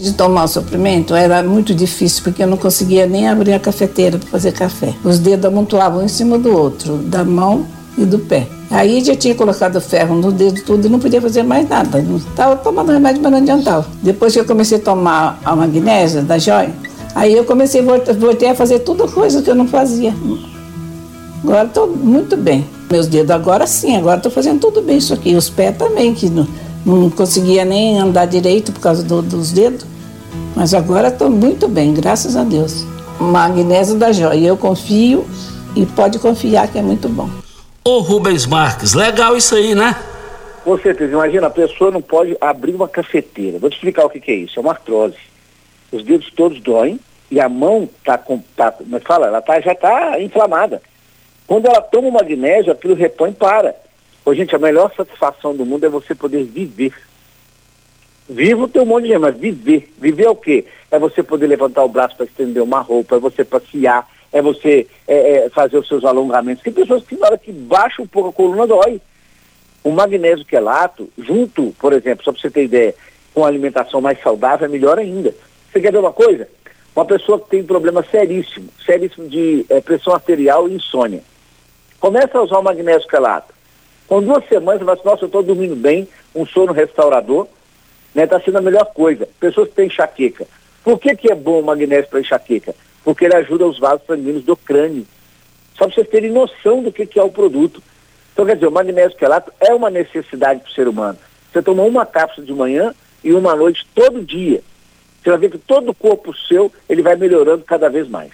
De 0.00 0.14
tomar 0.14 0.44
o 0.44 0.48
suplemento 0.48 1.14
era 1.14 1.42
muito 1.42 1.74
difícil 1.74 2.24
porque 2.24 2.42
eu 2.42 2.46
não 2.46 2.56
conseguia 2.56 3.06
nem 3.06 3.28
abrir 3.28 3.52
a 3.52 3.60
cafeteira 3.60 4.16
para 4.18 4.30
fazer 4.30 4.52
café. 4.52 4.94
Os 5.04 5.18
dedos 5.18 5.44
amontoavam 5.44 6.00
um 6.00 6.04
em 6.06 6.08
cima 6.08 6.38
do 6.38 6.56
outro, 6.56 6.96
da 6.96 7.22
mão 7.22 7.66
e 7.98 8.06
do 8.06 8.18
pé. 8.18 8.46
Aí 8.70 9.04
já 9.04 9.14
tinha 9.14 9.34
colocado 9.34 9.78
ferro 9.78 10.14
no 10.14 10.32
dedo 10.32 10.62
tudo 10.62 10.86
e 10.86 10.88
não 10.88 10.98
podia 10.98 11.20
fazer 11.20 11.42
mais 11.42 11.68
nada. 11.68 11.98
Estava 12.00 12.56
tomando 12.56 12.92
remédio, 12.92 13.20
mas 13.20 13.30
não 13.30 13.38
adiantava. 13.40 13.86
Depois 14.02 14.32
que 14.32 14.40
eu 14.40 14.46
comecei 14.46 14.78
a 14.78 14.80
tomar 14.80 15.38
a 15.44 15.54
magnésia 15.54 16.22
da 16.22 16.38
joia, 16.38 16.72
aí 17.14 17.36
eu 17.36 17.44
comecei, 17.44 17.82
voltei 17.82 18.48
a 18.48 18.54
fazer 18.54 18.78
tudo 18.78 19.06
coisa 19.06 19.42
que 19.42 19.50
eu 19.50 19.54
não 19.54 19.68
fazia. 19.68 20.14
Agora 21.44 21.66
estou 21.66 21.86
muito 21.86 22.38
bem. 22.38 22.66
Meus 22.90 23.06
dedos 23.06 23.30
agora 23.32 23.66
sim, 23.66 23.96
agora 23.96 24.16
estou 24.16 24.32
fazendo 24.32 24.60
tudo 24.60 24.80
bem 24.80 24.96
isso 24.96 25.12
aqui. 25.12 25.36
Os 25.36 25.50
pés 25.50 25.76
também, 25.76 26.14
que 26.14 26.30
não, 26.30 26.46
não 26.84 27.10
conseguia 27.10 27.64
nem 27.64 27.98
andar 27.98 28.26
direito 28.26 28.72
por 28.72 28.80
causa 28.80 29.02
do, 29.02 29.22
dos 29.22 29.52
dedos. 29.52 29.86
Mas 30.54 30.74
agora 30.74 31.08
estou 31.08 31.30
muito 31.30 31.68
bem, 31.68 31.94
graças 31.94 32.36
a 32.36 32.44
Deus. 32.44 32.84
magnésio 33.18 33.96
da 33.96 34.12
joia. 34.12 34.48
Eu 34.48 34.56
confio 34.56 35.26
e 35.76 35.86
pode 35.86 36.18
confiar 36.18 36.68
que 36.68 36.78
é 36.78 36.82
muito 36.82 37.08
bom. 37.08 37.28
Ô 37.84 38.00
Rubens 38.00 38.46
Marques, 38.46 38.94
legal 38.94 39.36
isso 39.36 39.54
aí, 39.54 39.74
né? 39.74 39.96
Com 40.64 40.78
certeza, 40.78 41.12
imagina, 41.12 41.46
a 41.46 41.50
pessoa 41.50 41.90
não 41.90 42.02
pode 42.02 42.36
abrir 42.40 42.74
uma 42.74 42.86
cafeteira. 42.86 43.58
Vou 43.58 43.70
te 43.70 43.74
explicar 43.74 44.04
o 44.04 44.10
que, 44.10 44.20
que 44.20 44.30
é 44.30 44.34
isso. 44.34 44.58
É 44.58 44.60
uma 44.60 44.72
artrose. 44.72 45.16
Os 45.90 46.04
dedos 46.04 46.30
todos 46.36 46.60
doem 46.60 47.00
e 47.30 47.40
a 47.40 47.48
mão 47.48 47.88
tá 48.04 48.18
com. 48.18 48.42
Tá, 48.56 48.70
como 48.72 48.96
é 48.96 49.00
fala? 49.00 49.28
Ela 49.28 49.40
tá, 49.40 49.60
já 49.60 49.72
está 49.72 50.20
inflamada. 50.20 50.82
Quando 51.46 51.66
ela 51.66 51.80
toma 51.80 52.08
o 52.08 52.12
magnésio, 52.12 52.72
aquilo 52.72 52.94
repõe 52.94 53.30
e 53.30 53.34
para. 53.34 53.74
Ô, 54.24 54.34
gente, 54.34 54.54
a 54.54 54.58
melhor 54.58 54.92
satisfação 54.94 55.54
do 55.54 55.64
mundo 55.64 55.84
é 55.84 55.88
você 55.88 56.14
poder 56.14 56.44
viver. 56.44 56.92
Vivo 58.28 58.68
tem 58.68 58.82
um 58.82 58.86
monte 58.86 59.04
de 59.04 59.08
gente, 59.08 59.18
mas 59.18 59.36
viver. 59.36 59.92
Viver 59.98 60.24
é 60.24 60.30
o 60.30 60.36
quê? 60.36 60.64
É 60.90 60.98
você 60.98 61.22
poder 61.22 61.46
levantar 61.46 61.82
o 61.82 61.88
braço 61.88 62.16
para 62.16 62.26
estender 62.26 62.62
uma 62.62 62.80
roupa, 62.80 63.16
é 63.16 63.18
você 63.18 63.44
passear, 63.44 64.08
é 64.32 64.40
você 64.40 64.86
é, 65.08 65.46
é, 65.46 65.50
fazer 65.50 65.78
os 65.78 65.88
seus 65.88 66.04
alongamentos. 66.04 66.62
Tem 66.62 66.72
pessoas 66.72 67.02
que 67.02 67.16
na 67.16 67.26
hora 67.26 67.38
que 67.38 67.50
baixa 67.50 68.00
um 68.00 68.06
pouco 68.06 68.28
a 68.28 68.32
coluna 68.32 68.66
dói. 68.66 69.00
O 69.82 69.90
magnésio 69.90 70.44
quelato, 70.44 71.08
junto, 71.18 71.74
por 71.80 71.92
exemplo, 71.92 72.22
só 72.22 72.30
para 72.30 72.40
você 72.40 72.50
ter 72.50 72.64
ideia, 72.64 72.94
com 73.32 73.44
a 73.44 73.48
alimentação 73.48 74.00
mais 74.00 74.20
saudável, 74.22 74.66
é 74.66 74.68
melhor 74.68 74.98
ainda. 74.98 75.34
Você 75.72 75.80
quer 75.80 75.90
ver 75.90 75.98
uma 75.98 76.12
coisa? 76.12 76.46
Uma 76.94 77.04
pessoa 77.04 77.40
que 77.40 77.48
tem 77.48 77.64
problema 77.64 78.04
seríssimo, 78.10 78.68
seríssimo 78.84 79.28
de 79.28 79.64
é, 79.68 79.80
pressão 79.80 80.12
arterial 80.12 80.68
e 80.68 80.74
insônia. 80.74 81.22
Começa 81.98 82.38
a 82.38 82.42
usar 82.42 82.58
o 82.58 82.62
magnésio 82.62 83.08
quelato. 83.08 83.52
Com 84.10 84.20
duas 84.20 84.44
semanas, 84.48 84.82
vai 84.82 84.96
nossa, 85.04 85.22
eu 85.22 85.26
estou 85.26 85.40
dormindo 85.40 85.76
bem, 85.76 86.08
um 86.34 86.44
sono 86.44 86.72
restaurador, 86.72 87.46
né? 88.12 88.24
Está 88.24 88.40
sendo 88.40 88.58
a 88.58 88.60
melhor 88.60 88.86
coisa. 88.86 89.28
Pessoas 89.38 89.68
que 89.68 89.76
têm 89.76 89.86
enxaqueca. 89.86 90.48
Por 90.82 90.98
que, 90.98 91.14
que 91.14 91.30
é 91.30 91.34
bom 91.36 91.60
o 91.60 91.64
magnésio 91.64 92.10
para 92.10 92.18
enxaqueca? 92.18 92.74
Porque 93.04 93.24
ele 93.24 93.36
ajuda 93.36 93.68
os 93.68 93.78
vasos 93.78 94.04
sanguíneos 94.08 94.42
do 94.42 94.56
crânio. 94.56 95.06
Só 95.78 95.86
para 95.86 95.94
vocês 95.94 96.08
terem 96.08 96.32
noção 96.32 96.82
do 96.82 96.90
que, 96.90 97.06
que 97.06 97.20
é 97.20 97.22
o 97.22 97.30
produto. 97.30 97.80
Então, 98.32 98.44
quer 98.44 98.56
dizer, 98.56 98.66
o 98.66 98.72
magnésio 98.72 99.16
quelato 99.16 99.52
é 99.60 99.72
uma 99.72 99.88
necessidade 99.88 100.58
para 100.58 100.70
o 100.70 100.74
ser 100.74 100.88
humano. 100.88 101.16
Você 101.52 101.62
toma 101.62 101.84
uma 101.84 102.04
cápsula 102.04 102.44
de 102.44 102.52
manhã 102.52 102.92
e 103.22 103.32
uma 103.32 103.54
noite 103.54 103.86
todo 103.94 104.24
dia. 104.24 104.60
Você 105.22 105.30
vai 105.30 105.38
ver 105.38 105.52
que 105.52 105.58
todo 105.58 105.90
o 105.90 105.94
corpo 105.94 106.36
seu, 106.36 106.72
ele 106.88 107.00
vai 107.00 107.14
melhorando 107.14 107.62
cada 107.62 107.88
vez 107.88 108.08
mais. 108.08 108.32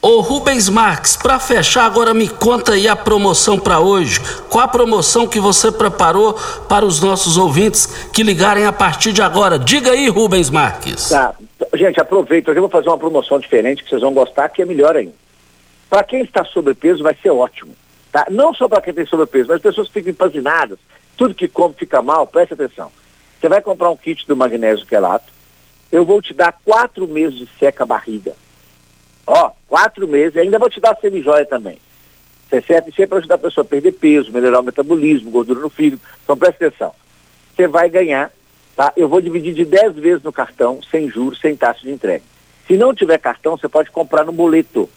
Ô 0.00 0.20
Rubens 0.20 0.68
Marques, 0.68 1.16
para 1.16 1.40
fechar 1.40 1.84
agora 1.84 2.14
me 2.14 2.28
conta 2.28 2.74
aí 2.74 2.86
a 2.86 2.94
promoção 2.94 3.58
para 3.58 3.80
hoje. 3.80 4.20
Qual 4.48 4.62
a 4.62 4.68
promoção 4.68 5.26
que 5.26 5.40
você 5.40 5.72
preparou 5.72 6.34
para 6.68 6.86
os 6.86 7.02
nossos 7.02 7.36
ouvintes 7.36 7.86
que 8.12 8.22
ligarem 8.22 8.64
a 8.64 8.72
partir 8.72 9.12
de 9.12 9.20
agora? 9.20 9.58
Diga 9.58 9.90
aí, 9.90 10.08
Rubens 10.08 10.50
Marques. 10.50 11.08
Tá. 11.08 11.34
Gente, 11.74 12.00
aproveita, 12.00 12.52
eu 12.52 12.60
vou 12.60 12.70
fazer 12.70 12.88
uma 12.88 12.96
promoção 12.96 13.40
diferente 13.40 13.82
que 13.82 13.90
vocês 13.90 14.00
vão 14.00 14.14
gostar, 14.14 14.48
que 14.50 14.62
é 14.62 14.64
melhor 14.64 14.96
ainda. 14.96 15.14
Para 15.90 16.04
quem 16.04 16.22
está 16.22 16.44
sobrepeso 16.44 17.02
vai 17.02 17.16
ser 17.20 17.30
ótimo, 17.30 17.74
tá? 18.12 18.24
Não 18.30 18.54
só 18.54 18.68
para 18.68 18.80
quem 18.80 18.94
tem 18.94 19.04
sobrepeso, 19.04 19.48
mas 19.48 19.56
as 19.56 19.62
pessoas 19.62 19.88
que 19.88 19.94
ficam 19.94 20.12
empazinadas, 20.12 20.78
tudo 21.16 21.34
que 21.34 21.48
come 21.48 21.74
fica 21.76 22.00
mal, 22.00 22.24
preste 22.24 22.54
atenção. 22.54 22.92
Você 23.40 23.48
vai 23.48 23.60
comprar 23.60 23.90
um 23.90 23.96
kit 23.96 24.24
do 24.28 24.36
magnésio 24.36 24.86
quelato, 24.86 25.32
eu 25.90 26.04
vou 26.04 26.22
te 26.22 26.32
dar 26.32 26.52
quatro 26.64 27.08
meses 27.08 27.36
de 27.36 27.48
seca 27.58 27.84
barriga. 27.84 28.36
Ó, 29.26 29.57
quatro 29.68 30.08
meses, 30.08 30.34
e 30.34 30.40
ainda 30.40 30.58
vou 30.58 30.70
te 30.70 30.80
dar 30.80 30.96
semijóia 31.00 31.44
também. 31.44 31.78
Tá 32.50 32.60
certo? 32.62 32.88
Isso 32.88 33.02
é 33.02 33.06
para 33.06 33.18
ajudar 33.18 33.34
a 33.34 33.38
pessoa 33.38 33.62
a 33.62 33.68
perder 33.68 33.92
peso, 33.92 34.32
melhorar 34.32 34.60
o 34.60 34.64
metabolismo, 34.64 35.30
gordura 35.30 35.60
no 35.60 35.68
fígado. 35.68 36.00
Então 36.24 36.36
presta 36.36 36.66
atenção. 36.66 36.94
Você 37.54 37.68
vai 37.68 37.90
ganhar, 37.90 38.32
tá? 38.74 38.92
Eu 38.96 39.08
vou 39.08 39.20
dividir 39.20 39.52
de 39.52 39.64
10 39.64 39.96
vezes 39.96 40.22
no 40.22 40.32
cartão, 40.32 40.80
sem 40.90 41.10
juros, 41.10 41.40
sem 41.40 41.54
taxa 41.54 41.82
de 41.82 41.90
entrega. 41.90 42.24
Se 42.66 42.76
não 42.76 42.94
tiver 42.94 43.18
cartão, 43.18 43.56
você 43.56 43.68
pode 43.68 43.90
comprar 43.90 44.24
no 44.24 44.32
boleto. 44.32 44.88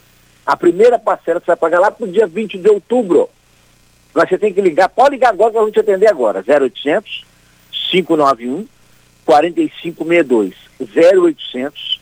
A 0.45 0.55
primeira 0.55 0.97
parcela 0.97 1.39
você 1.39 1.47
vai 1.47 1.55
pagar 1.57 1.79
lá 1.79 1.91
para 1.91 2.05
o 2.05 2.11
dia 2.11 2.25
20 2.25 2.57
de 2.57 2.69
outubro. 2.69 3.29
Mas 4.13 4.29
você 4.29 4.37
tem 4.37 4.53
que 4.53 4.61
ligar, 4.61 4.89
pode 4.89 5.11
ligar 5.11 5.29
agora 5.29 5.51
que 5.51 5.57
eu 5.57 5.61
vou 5.61 5.71
te 5.71 5.79
atender 5.79 6.07
agora. 6.07 6.43
0800 6.47 7.25
591 7.91 8.67
4562. 9.25 10.55
0800 10.79 12.01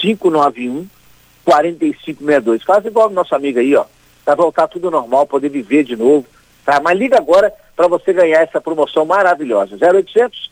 591 0.00 0.86
4562. 1.48 2.62
Faz 2.62 2.84
igual 2.84 3.08
o 3.08 3.12
nosso 3.12 3.34
amigo 3.34 3.58
aí, 3.58 3.74
ó. 3.74 3.86
Vai 4.26 4.36
voltar 4.36 4.68
tudo 4.68 4.90
normal, 4.90 5.26
poder 5.26 5.48
viver 5.48 5.82
de 5.82 5.96
novo. 5.96 6.26
Tá? 6.62 6.78
Mas 6.78 6.98
liga 6.98 7.16
agora 7.16 7.50
para 7.74 7.88
você 7.88 8.12
ganhar 8.12 8.42
essa 8.42 8.60
promoção 8.60 9.06
maravilhosa. 9.06 9.74
0800 9.80 10.50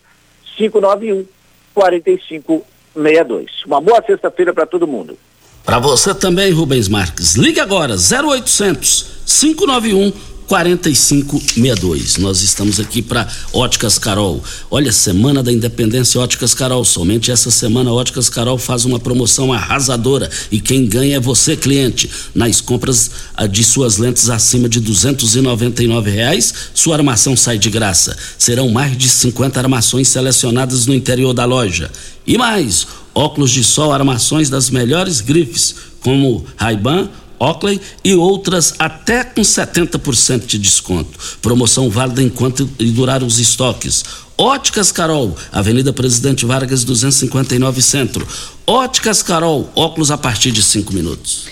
591 0.57 1.27
4562. 1.75 3.65
Uma 3.67 3.79
boa 3.79 4.03
sexta-feira 4.07 4.55
para 4.55 4.65
todo 4.65 4.87
mundo. 4.87 5.19
Para 5.63 5.79
você 5.79 6.15
também, 6.15 6.51
Rubens 6.51 6.89
Marques. 6.89 7.35
Ligue 7.35 7.61
agora, 7.61 7.95
0800 7.95 9.25
591 9.27 10.13
4562. 10.47 12.19
Nós 12.19 12.43
estamos 12.43 12.79
aqui 12.79 13.03
para 13.03 13.29
Óticas 13.53 13.99
Carol. 13.99 14.43
Olha, 14.71 14.93
Semana 14.93 15.43
da 15.43 15.53
Independência 15.53 16.21
Óticas 16.21 16.55
Carol. 16.55 16.85
Somente 16.85 17.31
essa 17.31 17.51
semana 17.51 17.93
Óticas 17.93 18.29
Carol 18.29 18.57
faz 18.57 18.85
uma 18.85 18.99
promoção 18.99 19.53
arrasadora 19.53 20.31
e 20.51 20.61
quem 20.61 20.87
ganha 20.87 21.17
é 21.17 21.21
você, 21.21 21.57
cliente. 21.57 22.09
Nas 22.35 22.61
compras 22.61 23.11
ah, 23.35 23.47
de 23.47 23.65
suas 23.65 23.99
lentes 23.99 24.31
acima 24.31 24.69
de 24.69 24.79
R$ 24.79 26.01
reais, 26.05 26.55
sua 26.75 26.97
armação 26.97 27.37
sai 27.37 27.59
de 27.59 27.71
graça. 27.71 28.17
Serão 28.39 28.69
mais 28.69 28.97
de 28.97 29.09
50 29.09 29.59
armações 29.59 30.09
selecionadas 30.09 30.87
no 30.87 30.95
interior 30.95 31.33
da 31.33 31.45
loja. 31.45 31.91
E 32.27 32.39
mais, 32.39 32.87
óculos 33.15 33.51
de 33.51 33.65
sol, 33.65 33.93
armações 33.93 34.49
das 34.49 34.71
melhores 34.71 35.21
grifes, 35.21 35.75
como 36.01 36.45
Ray-Ban, 36.57 37.09
Oakley 37.39 37.81
e 38.05 38.15
outras 38.15 38.75
até 38.79 39.25
com 39.25 39.43
70% 39.43 40.47
de 40.47 40.59
desconto. 40.59 41.19
Promoção 41.41 41.91
válida 41.91 42.23
enquanto 42.23 42.65
durar 42.65 43.23
os 43.23 43.39
estoques. 43.39 44.05
Óticas 44.39 44.93
Carol, 44.93 45.35
Avenida 45.51 45.93
Presidente 45.93 46.45
Vargas 46.45 46.85
259 46.85 47.81
Centro. 47.81 48.27
Óticas 48.67 49.23
Carol, 49.23 49.71
óculos 49.75 50.11
a 50.11 50.19
partir 50.19 50.53
de 50.53 50.63
5 50.63 50.93
minutos. 50.93 51.47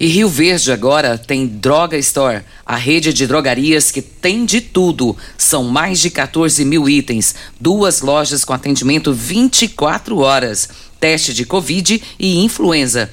E 0.00 0.06
Rio 0.06 0.28
Verde 0.28 0.70
agora 0.70 1.18
tem 1.18 1.44
Droga 1.44 1.98
Store, 1.98 2.42
a 2.64 2.76
rede 2.76 3.12
de 3.12 3.26
drogarias 3.26 3.90
que 3.90 4.00
tem 4.00 4.44
de 4.44 4.60
tudo. 4.60 5.16
São 5.36 5.64
mais 5.64 5.98
de 5.98 6.08
14 6.08 6.64
mil 6.64 6.88
itens, 6.88 7.34
duas 7.60 8.00
lojas 8.00 8.44
com 8.44 8.52
atendimento 8.52 9.12
24 9.12 10.18
horas, 10.18 10.68
teste 11.00 11.34
de 11.34 11.44
Covid 11.44 12.00
e 12.16 12.38
influenza 12.38 13.10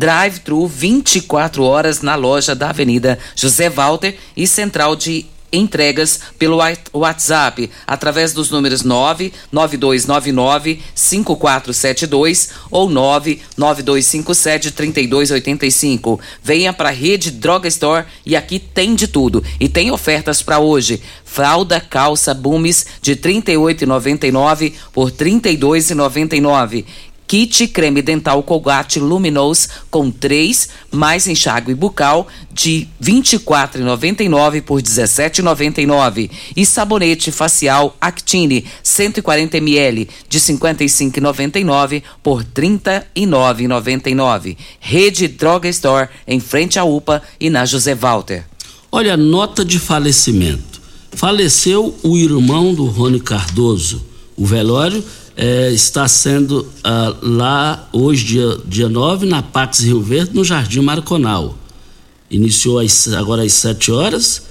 drive-thru 0.00 0.66
24 0.66 1.62
horas 1.62 2.00
na 2.00 2.14
loja 2.14 2.54
da 2.54 2.70
Avenida 2.70 3.18
José 3.36 3.68
Walter 3.68 4.16
e 4.34 4.46
central 4.46 4.96
de 4.96 5.26
entregas 5.52 6.20
pelo 6.38 6.58
WhatsApp 6.92 7.70
através 7.86 8.32
dos 8.32 8.50
números 8.50 8.82
99299 8.82 10.80
5472 10.94 12.48
ou 12.70 12.88
99257 12.88 14.70
3285. 14.70 16.18
Venha 16.42 16.72
para 16.72 16.88
a 16.88 16.92
Rede 16.92 17.30
Droga 17.32 17.68
Store 17.68 18.06
e 18.24 18.34
aqui 18.36 18.58
tem 18.58 18.94
de 18.94 19.06
tudo. 19.06 19.44
E 19.58 19.68
tem 19.68 19.90
ofertas 19.90 20.40
para 20.40 20.60
hoje. 20.60 21.02
Fralda 21.24 21.80
calça 21.80 22.32
Bumes 22.32 22.86
de 23.02 23.12
R$ 23.12 23.18
38,99 23.18 24.72
por 24.92 25.10
R$ 25.10 25.14
32,99 25.16 26.84
Kit 27.30 27.68
creme 27.68 28.02
dental 28.02 28.42
Colgate 28.42 28.98
Luminous 28.98 29.68
com 29.88 30.10
3 30.10 30.68
mais 30.90 31.28
enxágue 31.28 31.72
bucal 31.76 32.26
de 32.52 32.88
R$ 33.00 33.22
24,99 33.22 34.62
por 34.62 34.78
R$ 34.78 34.82
17,99 34.82 36.28
e 36.56 36.66
sabonete 36.66 37.30
facial 37.30 37.96
Actine 38.00 38.64
140 38.82 39.58
ml 39.58 40.08
de 40.28 40.38
R$ 40.38 40.44
55,99 40.44 42.02
por 42.20 42.40
R$ 42.40 42.46
39,99. 42.52 44.56
Rede 44.80 45.28
Droga 45.28 45.68
Store 45.68 46.08
em 46.26 46.40
frente 46.40 46.80
à 46.80 46.84
UPA 46.84 47.22
e 47.38 47.48
na 47.48 47.64
José 47.64 47.94
Walter. 47.94 48.44
Olha, 48.90 49.16
nota 49.16 49.64
de 49.64 49.78
falecimento. 49.78 50.80
Faleceu 51.12 51.96
o 52.02 52.16
irmão 52.16 52.74
do 52.74 52.86
Rony 52.86 53.20
Cardoso. 53.20 54.04
O 54.36 54.44
velório 54.44 55.04
é, 55.36 55.70
está 55.72 56.06
sendo 56.08 56.66
ah, 56.84 57.16
lá 57.22 57.88
hoje, 57.92 58.24
dia, 58.24 58.58
dia 58.66 58.88
9, 58.88 59.26
na 59.26 59.42
Pax 59.42 59.80
Rio 59.80 60.02
Verde, 60.02 60.34
no 60.34 60.44
Jardim 60.44 60.80
Marconal. 60.80 61.56
Iniciou 62.30 62.80
agora 63.16 63.42
às 63.42 63.52
7 63.54 63.90
horas 63.90 64.42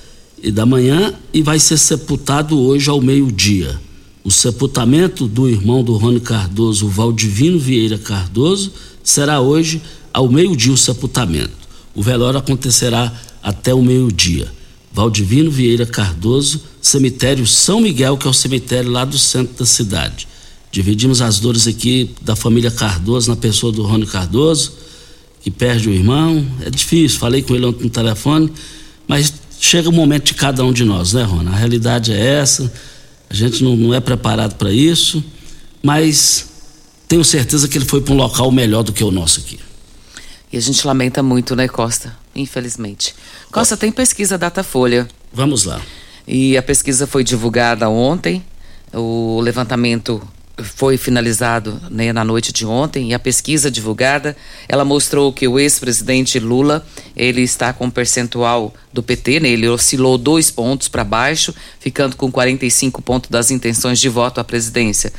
da 0.53 0.65
manhã 0.65 1.13
e 1.33 1.41
vai 1.41 1.59
ser 1.59 1.77
sepultado 1.77 2.57
hoje 2.59 2.89
ao 2.89 3.01
meio-dia. 3.01 3.79
O 4.23 4.31
sepultamento 4.31 5.27
do 5.27 5.49
irmão 5.49 5.83
do 5.83 5.95
Rony 5.95 6.19
Cardoso, 6.19 6.87
Valdivino 6.87 7.59
Vieira 7.59 7.97
Cardoso, 7.97 8.71
será 9.03 9.39
hoje 9.39 9.81
ao 10.13 10.29
meio-dia 10.29 10.73
o 10.73 10.77
sepultamento. 10.77 11.51
O 11.95 12.01
velório 12.01 12.39
acontecerá 12.39 13.11
até 13.41 13.73
o 13.73 13.81
meio-dia. 13.81 14.47
Valdivino 14.91 15.51
Vieira 15.51 15.85
Cardoso, 15.85 16.61
cemitério 16.81 17.45
São 17.45 17.79
Miguel, 17.79 18.17
que 18.17 18.27
é 18.27 18.29
o 18.29 18.33
cemitério 18.33 18.91
lá 18.91 19.05
do 19.05 19.17
centro 19.17 19.55
da 19.57 19.65
cidade. 19.65 20.27
Dividimos 20.71 21.21
as 21.21 21.39
dores 21.39 21.67
aqui 21.67 22.15
da 22.21 22.35
família 22.35 22.69
Cardoso 22.69 23.29
na 23.29 23.35
pessoa 23.35 23.71
do 23.71 23.83
Rony 23.83 24.05
Cardoso, 24.05 24.73
que 25.41 25.49
perde 25.49 25.89
o 25.89 25.93
irmão. 25.93 26.45
É 26.61 26.69
difícil, 26.69 27.19
falei 27.19 27.41
com 27.41 27.55
ele 27.55 27.65
ontem 27.65 27.83
no 27.85 27.89
telefone, 27.89 28.51
mas 29.07 29.33
chega 29.59 29.89
o 29.89 29.91
momento 29.91 30.25
de 30.25 30.33
cada 30.35 30.63
um 30.63 30.71
de 30.71 30.83
nós, 30.83 31.13
né, 31.13 31.23
Rona? 31.23 31.51
A 31.51 31.55
realidade 31.55 32.13
é 32.13 32.19
essa, 32.19 32.71
a 33.29 33.33
gente 33.33 33.63
não, 33.63 33.75
não 33.75 33.93
é 33.93 33.99
preparado 33.99 34.55
para 34.55 34.71
isso, 34.71 35.23
mas 35.81 36.47
tenho 37.07 37.23
certeza 37.23 37.67
que 37.67 37.77
ele 37.77 37.85
foi 37.85 38.01
para 38.01 38.13
um 38.13 38.17
local 38.17 38.51
melhor 38.51 38.83
do 38.83 38.93
que 38.93 39.03
o 39.03 39.09
nosso 39.09 39.39
aqui. 39.39 39.59
E 40.51 40.57
a 40.57 40.61
gente 40.61 40.85
lamenta 40.85 41.21
muito, 41.23 41.55
né, 41.55 41.67
Costa? 41.67 42.15
Infelizmente. 42.35 43.15
Costa, 43.51 43.75
tem 43.75 43.91
pesquisa 43.91 44.37
Datafolha. 44.37 45.07
Vamos 45.33 45.65
lá. 45.65 45.81
E 46.27 46.55
a 46.57 46.61
pesquisa 46.61 47.07
foi 47.07 47.23
divulgada 47.23 47.89
ontem. 47.89 48.43
O 48.93 49.39
levantamento 49.41 50.21
foi 50.63 50.97
finalizado 50.97 51.81
né, 51.89 52.11
na 52.13 52.23
noite 52.23 52.51
de 52.51 52.65
ontem 52.65 53.09
e 53.09 53.13
a 53.13 53.19
pesquisa 53.19 53.69
divulgada 53.69 54.35
ela 54.67 54.85
mostrou 54.85 55.31
que 55.31 55.47
o 55.47 55.59
ex-presidente 55.59 56.39
Lula 56.39 56.85
ele 57.15 57.41
está 57.41 57.73
com 57.73 57.85
um 57.85 57.89
percentual 57.89 58.73
do 58.93 59.03
PT, 59.03 59.39
né, 59.39 59.49
ele 59.49 59.67
oscilou 59.67 60.17
dois 60.17 60.51
pontos 60.51 60.87
para 60.87 61.03
baixo, 61.03 61.53
ficando 61.79 62.15
com 62.15 62.31
45 62.31 63.01
pontos 63.01 63.29
das 63.29 63.51
intenções 63.51 63.99
de 63.99 64.09
voto 64.09 64.39
à 64.39 64.43
presidência. 64.43 65.11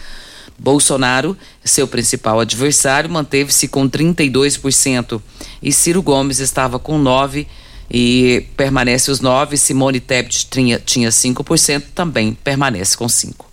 Bolsonaro, 0.58 1.36
seu 1.64 1.88
principal 1.88 2.38
adversário, 2.38 3.08
manteve-se 3.08 3.66
com 3.66 3.88
32% 3.88 5.20
e 5.62 5.72
Ciro 5.72 6.02
Gomes 6.02 6.38
estava 6.38 6.78
com 6.78 7.02
9% 7.02 7.46
e 7.90 8.46
permanece 8.56 9.10
os 9.10 9.20
9%. 9.20 9.56
Simone 9.56 10.00
Tebet 10.00 10.46
tinha, 10.48 10.78
tinha 10.78 11.08
5%, 11.08 11.82
também 11.94 12.34
permanece 12.34 12.96
com 12.96 13.06
5%. 13.06 13.49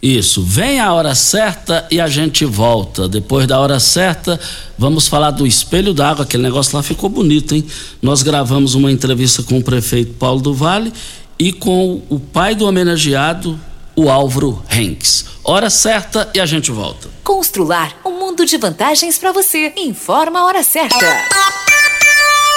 Isso, 0.00 0.42
vem 0.42 0.78
a 0.78 0.92
hora 0.92 1.14
certa 1.14 1.86
e 1.90 2.00
a 2.00 2.06
gente 2.06 2.44
volta. 2.44 3.08
Depois 3.08 3.46
da 3.48 3.58
hora 3.58 3.80
certa, 3.80 4.38
vamos 4.78 5.08
falar 5.08 5.32
do 5.32 5.46
espelho 5.46 5.92
d'água. 5.92 6.24
Aquele 6.24 6.42
negócio 6.44 6.76
lá 6.76 6.82
ficou 6.82 7.10
bonito, 7.10 7.54
hein? 7.54 7.66
Nós 8.00 8.22
gravamos 8.22 8.74
uma 8.74 8.92
entrevista 8.92 9.42
com 9.42 9.58
o 9.58 9.62
prefeito 9.62 10.14
Paulo 10.14 10.40
do 10.40 10.54
Vale 10.54 10.92
e 11.36 11.52
com 11.52 12.00
o 12.08 12.20
pai 12.20 12.54
do 12.54 12.64
homenageado, 12.66 13.58
o 13.96 14.08
Álvaro 14.08 14.62
Henks. 14.70 15.24
Hora 15.42 15.68
certa 15.68 16.30
e 16.32 16.38
a 16.38 16.46
gente 16.46 16.70
volta. 16.70 17.08
Constrular 17.24 17.96
um 18.04 18.20
mundo 18.20 18.46
de 18.46 18.56
vantagens 18.56 19.18
para 19.18 19.32
você. 19.32 19.72
Informa 19.76 20.40
a 20.40 20.44
hora 20.44 20.62
certa. 20.62 21.06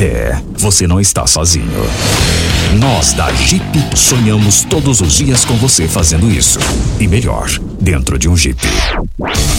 É, 0.00 0.38
você 0.58 0.86
não 0.86 1.00
está 1.00 1.26
sozinho. 1.26 1.66
Nós 2.78 3.14
da 3.14 3.32
Jeep 3.32 3.64
sonhamos 3.96 4.62
todos 4.64 5.00
os 5.00 5.14
dias 5.14 5.44
com 5.44 5.54
você 5.56 5.88
fazendo 5.88 6.30
isso. 6.30 6.58
E 7.00 7.08
melhor, 7.08 7.48
dentro 7.80 8.18
de 8.18 8.28
um 8.28 8.36
Jeep. 8.36 8.60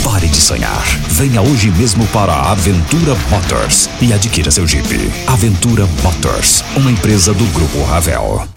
Pare 0.04 0.28
de 0.28 0.38
sonhar. 0.38 0.86
Venha 1.10 1.42
hoje 1.42 1.72
mesmo 1.72 2.06
para 2.08 2.34
a 2.34 2.52
Aventura 2.52 3.16
Motors 3.32 3.90
e 4.00 4.14
adquira 4.14 4.52
seu 4.52 4.68
Jeep. 4.68 4.88
Aventura 5.26 5.88
Motors, 6.04 6.64
uma 6.76 6.92
empresa 6.92 7.34
do 7.34 7.46
Grupo 7.46 7.84
Ravel. 7.84 8.57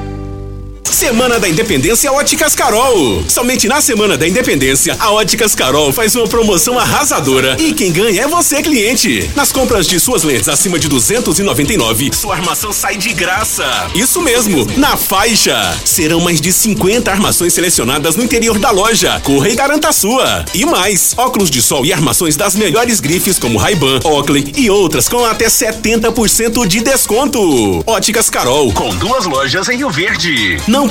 Semana 1.01 1.39
da 1.39 1.49
Independência 1.49 2.11
Óticas 2.11 2.53
Carol. 2.53 3.23
Somente 3.27 3.67
na 3.67 3.81
Semana 3.81 4.15
da 4.15 4.27
Independência, 4.27 4.95
a 4.99 5.11
Óticas 5.11 5.55
Carol 5.55 5.91
faz 5.91 6.15
uma 6.15 6.27
promoção 6.27 6.77
arrasadora 6.77 7.57
e 7.59 7.73
quem 7.73 7.91
ganha 7.91 8.21
é 8.21 8.27
você, 8.27 8.61
cliente. 8.61 9.27
Nas 9.35 9.51
compras 9.51 9.87
de 9.87 9.99
suas 9.99 10.21
lentes 10.21 10.47
acima 10.47 10.77
de 10.77 10.87
299, 10.87 12.11
sua 12.13 12.35
armação 12.35 12.71
sai 12.71 12.97
de 12.97 13.13
graça. 13.13 13.65
Isso 13.95 14.21
mesmo, 14.21 14.67
na 14.77 14.95
faixa. 14.95 15.75
Serão 15.83 16.19
mais 16.19 16.39
de 16.39 16.53
50 16.53 17.09
armações 17.09 17.51
selecionadas 17.51 18.15
no 18.15 18.23
interior 18.23 18.59
da 18.59 18.69
loja. 18.69 19.19
Corra 19.23 19.49
e 19.49 19.55
garanta 19.55 19.89
a 19.89 19.93
sua. 19.93 20.45
E 20.53 20.67
mais, 20.67 21.15
óculos 21.17 21.49
de 21.49 21.63
sol 21.63 21.83
e 21.83 21.91
armações 21.91 22.35
das 22.35 22.53
melhores 22.53 22.99
grifes 22.99 23.39
como 23.39 23.57
Ray-Ban, 23.57 24.01
Oakley 24.03 24.53
e 24.55 24.69
outras 24.69 25.09
com 25.09 25.25
até 25.25 25.47
70% 25.47 26.67
de 26.67 26.79
desconto. 26.81 27.83
Óticas 27.87 28.29
Carol, 28.29 28.71
com 28.73 28.93
duas 28.97 29.25
lojas 29.25 29.67
em 29.67 29.77
Rio 29.77 29.89
Verde. 29.89 30.61
Não 30.67 30.90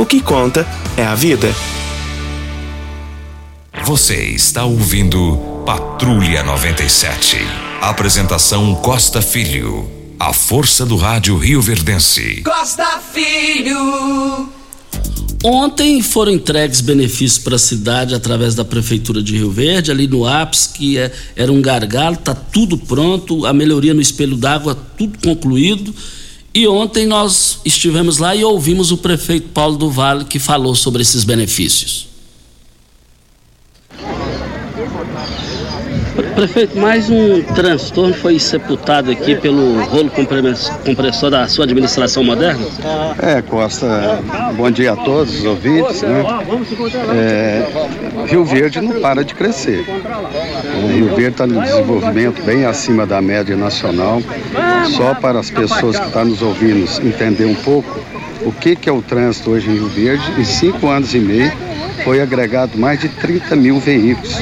O 0.00 0.06
que 0.06 0.22
conta 0.22 0.66
é 0.96 1.04
a 1.04 1.14
vida. 1.14 1.54
Você 3.84 4.28
está 4.28 4.64
ouvindo 4.64 5.62
Patrulha 5.66 6.42
97. 6.42 7.36
Apresentação 7.82 8.74
Costa 8.76 9.20
Filho. 9.20 9.86
A 10.18 10.32
força 10.32 10.86
do 10.86 10.96
rádio 10.96 11.36
Rio 11.36 11.60
Verdense. 11.60 12.40
Costa 12.42 12.98
Filho. 13.12 14.48
Ontem 15.44 16.00
foram 16.00 16.32
entregues 16.32 16.80
benefícios 16.80 17.36
para 17.38 17.56
a 17.56 17.58
cidade 17.58 18.14
através 18.14 18.54
da 18.54 18.64
Prefeitura 18.64 19.22
de 19.22 19.36
Rio 19.36 19.50
Verde, 19.50 19.90
ali 19.90 20.06
no 20.06 20.26
ápice, 20.26 20.70
que 20.70 20.96
é, 20.96 21.12
era 21.36 21.52
um 21.52 21.60
gargalo, 21.60 22.14
está 22.14 22.34
tudo 22.34 22.78
pronto, 22.78 23.44
a 23.44 23.52
melhoria 23.52 23.92
no 23.92 24.00
espelho 24.00 24.38
d'água, 24.38 24.74
tudo 24.96 25.18
concluído. 25.18 25.94
E 26.52 26.66
ontem 26.66 27.06
nós 27.06 27.60
estivemos 27.64 28.18
lá 28.18 28.34
e 28.34 28.44
ouvimos 28.44 28.90
o 28.90 28.98
prefeito 28.98 29.48
Paulo 29.50 29.76
do 29.76 29.90
Vale 29.90 30.24
que 30.24 30.38
falou 30.38 30.74
sobre 30.74 31.02
esses 31.02 31.22
benefícios. 31.22 32.09
Prefeito, 36.34 36.78
mais 36.78 37.08
um 37.08 37.42
transtorno 37.42 38.14
foi 38.14 38.38
sepultado 38.38 39.10
aqui 39.10 39.34
pelo 39.36 39.82
rolo 39.84 40.10
compressor 40.84 41.30
da 41.30 41.46
sua 41.48 41.64
administração 41.64 42.24
moderna? 42.24 42.64
É, 43.22 43.42
Costa, 43.42 44.20
bom 44.56 44.70
dia 44.70 44.92
a 44.92 44.96
todos 44.96 45.38
os 45.38 45.44
ouvintes. 45.44 46.02
Né? 46.02 46.24
É, 47.14 47.66
Rio 48.26 48.44
Verde 48.44 48.80
não 48.80 49.00
para 49.00 49.24
de 49.24 49.34
crescer. 49.34 49.86
O 50.82 50.86
Rio 50.88 51.08
Verde 51.08 51.28
está 51.28 51.46
no 51.46 51.60
desenvolvimento 51.60 52.42
bem 52.42 52.64
acima 52.64 53.06
da 53.06 53.20
média 53.20 53.56
nacional. 53.56 54.22
Só 54.96 55.14
para 55.14 55.38
as 55.38 55.50
pessoas 55.50 55.98
que 55.98 56.06
estão 56.06 56.24
nos 56.24 56.42
ouvindo 56.42 56.88
entender 57.06 57.44
um 57.44 57.54
pouco 57.54 58.00
o 58.42 58.52
que, 58.52 58.74
que 58.74 58.88
é 58.88 58.92
o 58.92 59.02
trânsito 59.02 59.50
hoje 59.50 59.70
em 59.70 59.74
Rio 59.74 59.88
Verde, 59.88 60.24
em 60.38 60.44
cinco 60.44 60.88
anos 60.88 61.14
e 61.14 61.18
meio 61.18 61.52
foi 62.04 62.20
agregado 62.20 62.78
mais 62.78 62.98
de 62.98 63.08
30 63.08 63.56
mil 63.56 63.78
veículos, 63.78 64.38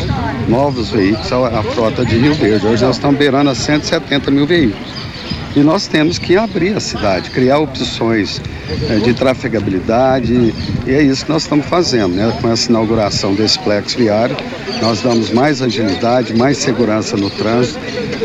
novos 0.49 0.91
veículos 0.91 1.31
à, 1.31 1.63
frota 1.63 2.05
de 2.05 2.17
Rio 2.17 2.35
Verde. 2.35 2.67
Hoje 2.67 2.85
nós 2.85 2.97
estamos 2.97 3.19
beirando 3.19 3.51
a 3.51 3.55
170 3.55 4.31
mil 4.31 4.47
veículos. 4.47 5.09
E 5.55 5.61
nós 5.61 5.87
temos 5.87 6.19
que 6.19 6.37
abrir 6.37 6.77
a 6.77 6.81
cidade, 6.81 7.31
criar 7.31 7.59
opções 7.59 8.41
é, 8.89 8.97
de 8.97 9.13
trafegabilidade, 9.13 10.55
e 10.87 10.91
é 10.93 11.03
isso 11.03 11.25
que 11.25 11.33
nós 11.33 11.43
estamos 11.43 11.67
fazendo, 11.67 12.15
né? 12.15 12.33
Com 12.41 12.51
essa 12.51 12.71
inauguração 12.71 13.35
desse 13.35 13.59
plex 13.59 13.95
viário, 13.95 14.37
nós 14.81 15.03
damos 15.03 15.31
mais 15.31 15.61
agilidade, 15.61 16.35
mais 16.35 16.59
segurança 16.59 17.17
no 17.17 17.31
trânsito 17.31 17.81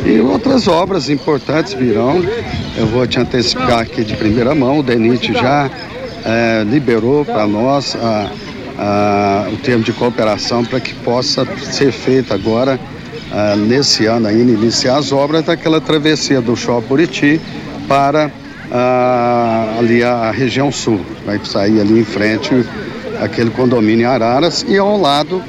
e 0.05 0.19
outras 0.19 0.67
obras 0.67 1.09
importantes 1.09 1.73
virão. 1.73 2.23
Eu 2.77 2.87
vou 2.87 3.07
te 3.07 3.19
antecipar 3.19 3.79
aqui 3.79 4.03
de 4.03 4.15
primeira 4.15 4.53
mão, 4.53 4.79
o 4.79 4.83
DENIT 4.83 5.33
já 5.33 5.69
é, 6.25 6.63
liberou 6.69 7.25
para 7.25 7.47
nós 7.47 7.95
a 7.95 8.29
ah, 8.77 9.47
o 9.51 9.57
termo 9.57 9.83
de 9.83 9.91
cooperação 9.93 10.63
para 10.63 10.79
que 10.79 10.93
possa 10.95 11.45
ser 11.71 11.91
feito 11.91 12.33
agora, 12.33 12.79
ah, 13.31 13.55
nesse 13.55 14.05
ano 14.05 14.27
ainda, 14.27 14.51
iniciar 14.51 14.97
as 14.97 15.11
obras 15.11 15.43
daquela 15.43 15.79
travessia 15.79 16.41
do 16.41 16.55
Shopping 16.55 16.87
Buriti 16.87 17.41
para 17.87 18.31
ah, 18.71 19.75
ali 19.77 20.03
a, 20.03 20.13
a, 20.13 20.31
região 20.31 20.71
sul. 20.71 21.01
Vai 21.25 21.39
sair 21.43 21.79
ali 21.79 21.99
em 21.99 22.05
frente 22.05 22.65
aquele 23.21 23.49
condomínio 23.51 24.09
Araras 24.09 24.65
e 24.67 24.77
ao 24.77 24.99
lado 24.99 25.43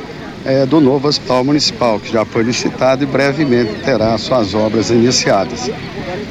é, 0.44 0.66
do 0.66 0.80
novo 0.80 1.08
hospital 1.08 1.42
municipal, 1.42 1.98
que 1.98 2.12
já 2.12 2.24
foi 2.24 2.42
licitado 2.42 3.02
e 3.02 3.06
brevemente 3.06 3.72
terá 3.84 4.16
suas 4.18 4.54
obras 4.54 4.90
iniciadas. 4.90 5.70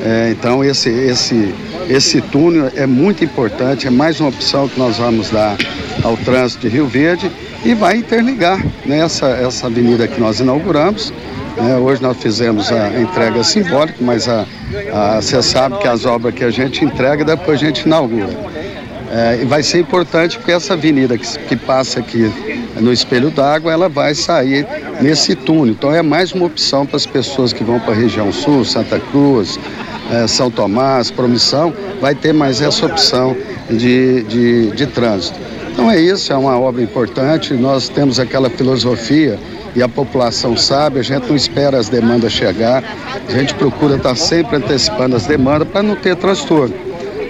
É, 0.05 0.29
então 0.31 0.63
esse, 0.63 0.89
esse, 0.89 1.53
esse 1.89 2.21
túnel 2.21 2.71
é 2.75 2.85
muito 2.85 3.23
importante, 3.23 3.87
é 3.87 3.89
mais 3.89 4.19
uma 4.19 4.29
opção 4.29 4.67
que 4.67 4.77
nós 4.77 4.97
vamos 4.97 5.31
dar 5.31 5.57
ao 6.03 6.17
trânsito 6.17 6.67
de 6.67 6.75
Rio 6.75 6.85
Verde 6.85 7.31
e 7.63 7.73
vai 7.73 7.97
interligar 7.97 8.63
né, 8.85 8.99
essa 8.99 9.67
avenida 9.67 10.07
que 10.07 10.19
nós 10.19 10.39
inauguramos. 10.39 11.13
Né? 11.57 11.77
Hoje 11.77 12.01
nós 12.01 12.17
fizemos 12.17 12.71
a 12.71 12.99
entrega 12.99 13.43
simbólica, 13.43 13.97
mas 14.01 14.27
a, 14.27 14.45
a, 14.93 15.21
você 15.21 15.41
sabe 15.41 15.77
que 15.77 15.87
as 15.87 16.05
obras 16.05 16.33
que 16.33 16.43
a 16.43 16.49
gente 16.49 16.83
entrega, 16.83 17.23
depois 17.23 17.61
a 17.61 17.65
gente 17.65 17.81
inaugura. 17.81 18.29
É, 19.11 19.39
e 19.43 19.45
vai 19.45 19.61
ser 19.61 19.79
importante 19.79 20.37
porque 20.37 20.51
essa 20.51 20.73
avenida 20.73 21.17
que, 21.17 21.39
que 21.39 21.55
passa 21.55 21.99
aqui 21.99 22.31
no 22.81 22.91
Espelho 22.91 23.29
d'Água, 23.29 23.71
ela 23.71 23.87
vai 23.87 24.15
sair 24.15 24.65
nesse 24.99 25.35
túnel. 25.35 25.75
Então 25.77 25.93
é 25.93 26.01
mais 26.01 26.31
uma 26.31 26.45
opção 26.45 26.85
para 26.85 26.97
as 26.97 27.05
pessoas 27.05 27.53
que 27.53 27.63
vão 27.63 27.79
para 27.79 27.93
a 27.93 27.95
região 27.95 28.31
sul, 28.31 28.65
Santa 28.65 28.99
Cruz, 28.99 29.59
é, 30.11 30.25
São 30.25 30.49
Tomás, 30.49 31.11
Promissão, 31.11 31.71
vai 32.01 32.15
ter 32.15 32.33
mais 32.33 32.59
essa 32.59 32.87
opção 32.87 33.37
de, 33.69 34.23
de, 34.23 34.71
de 34.71 34.87
trânsito. 34.87 35.39
Então 35.73 35.89
é 35.89 35.99
isso, 35.99 36.31
é 36.31 36.37
uma 36.37 36.57
obra 36.57 36.83
importante. 36.83 37.55
Nós 37.55 37.89
temos 37.89 38.19
aquela 38.19 38.47
filosofia 38.47 39.39
e 39.75 39.81
a 39.81 39.89
população 39.89 40.55
sabe, 40.55 40.99
a 40.99 41.01
gente 41.01 41.27
não 41.27 41.35
espera 41.35 41.79
as 41.79 41.89
demandas 41.89 42.31
chegar, 42.31 42.83
a 43.27 43.31
gente 43.31 43.55
procura 43.55 43.95
estar 43.95 44.15
sempre 44.15 44.57
antecipando 44.57 45.15
as 45.15 45.25
demandas 45.25 45.67
para 45.67 45.81
não 45.81 45.95
ter 45.95 46.15
transtorno. 46.15 46.75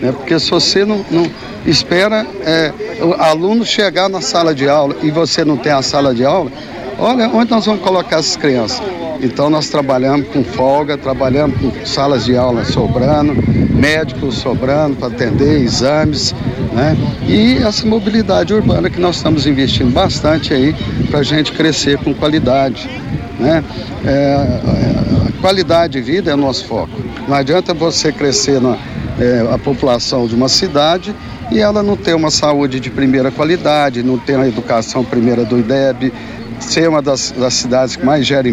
Né? 0.02 0.12
Porque 0.12 0.38
se 0.38 0.52
você 0.52 0.84
não, 0.84 1.06
não 1.10 1.26
espera 1.66 2.28
é, 2.46 2.74
o 3.02 3.14
aluno 3.14 3.66
chegar 3.66 4.10
na 4.10 4.20
sala 4.20 4.54
de 4.54 4.68
aula 4.68 4.98
e 5.02 5.10
você 5.10 5.46
não 5.46 5.56
tem 5.56 5.72
a 5.72 5.82
sala 5.82 6.14
de 6.14 6.26
aula, 6.26 6.52
olha 7.00 7.30
onde 7.30 7.50
nós 7.50 7.66
vamos 7.66 7.82
colocar 7.82 8.18
essas 8.18 8.36
crianças. 8.36 8.82
Então 9.22 9.50
nós 9.50 9.70
trabalhamos 9.70 10.28
com 10.28 10.44
folga, 10.44 10.98
trabalhamos 10.98 11.58
com 11.62 11.86
salas 11.86 12.26
de 12.26 12.36
aula 12.36 12.66
sobrando, 12.66 13.42
médicos 13.74 14.36
sobrando 14.36 14.96
para 14.96 15.08
atender, 15.08 15.62
exames, 15.62 16.34
né? 16.72 16.96
E 17.28 17.58
essa 17.58 17.86
mobilidade 17.86 18.54
urbana 18.54 18.90
que 18.90 19.00
nós 19.00 19.18
estamos 19.18 19.46
investindo 19.46 19.92
bastante 19.92 20.54
aí 20.54 20.76
para 21.10 21.20
a 21.20 21.24
gente 21.24 21.52
crescer 21.52 21.98
com 21.98 22.14
qualidade. 22.14 22.90
Né? 23.40 23.64
É, 24.06 24.36
a 25.28 25.42
qualidade 25.42 25.94
de 25.94 26.02
vida 26.02 26.32
é 26.32 26.34
o 26.34 26.38
nosso 26.38 26.66
foco. 26.66 26.92
Não 27.28 27.36
adianta 27.36 27.74
você 27.74 28.12
crescer 28.12 28.62
na 28.62 28.78
é, 29.20 29.48
a 29.54 29.58
população 29.58 30.28
de 30.28 30.36
uma 30.36 30.50
cidade 30.50 31.16
e 31.52 31.60
ela 31.60 31.84
não 31.84 31.96
ter 31.96 32.16
uma 32.16 32.32
saúde 32.32 32.80
de 32.80 32.90
primeira 32.90 33.32
qualidade, 33.32 34.02
não 34.02 34.18
ter 34.18 34.36
uma 34.36 34.48
educação 34.48 35.04
primeira 35.04 35.46
do 35.46 35.60
IDEB, 35.60 36.12
ser 36.60 36.90
uma 36.90 37.02
das, 37.02 37.32
das 37.32 37.54
cidades 37.54 37.96
que 37.96 38.06
mais 38.06 38.26
gera 38.26 38.52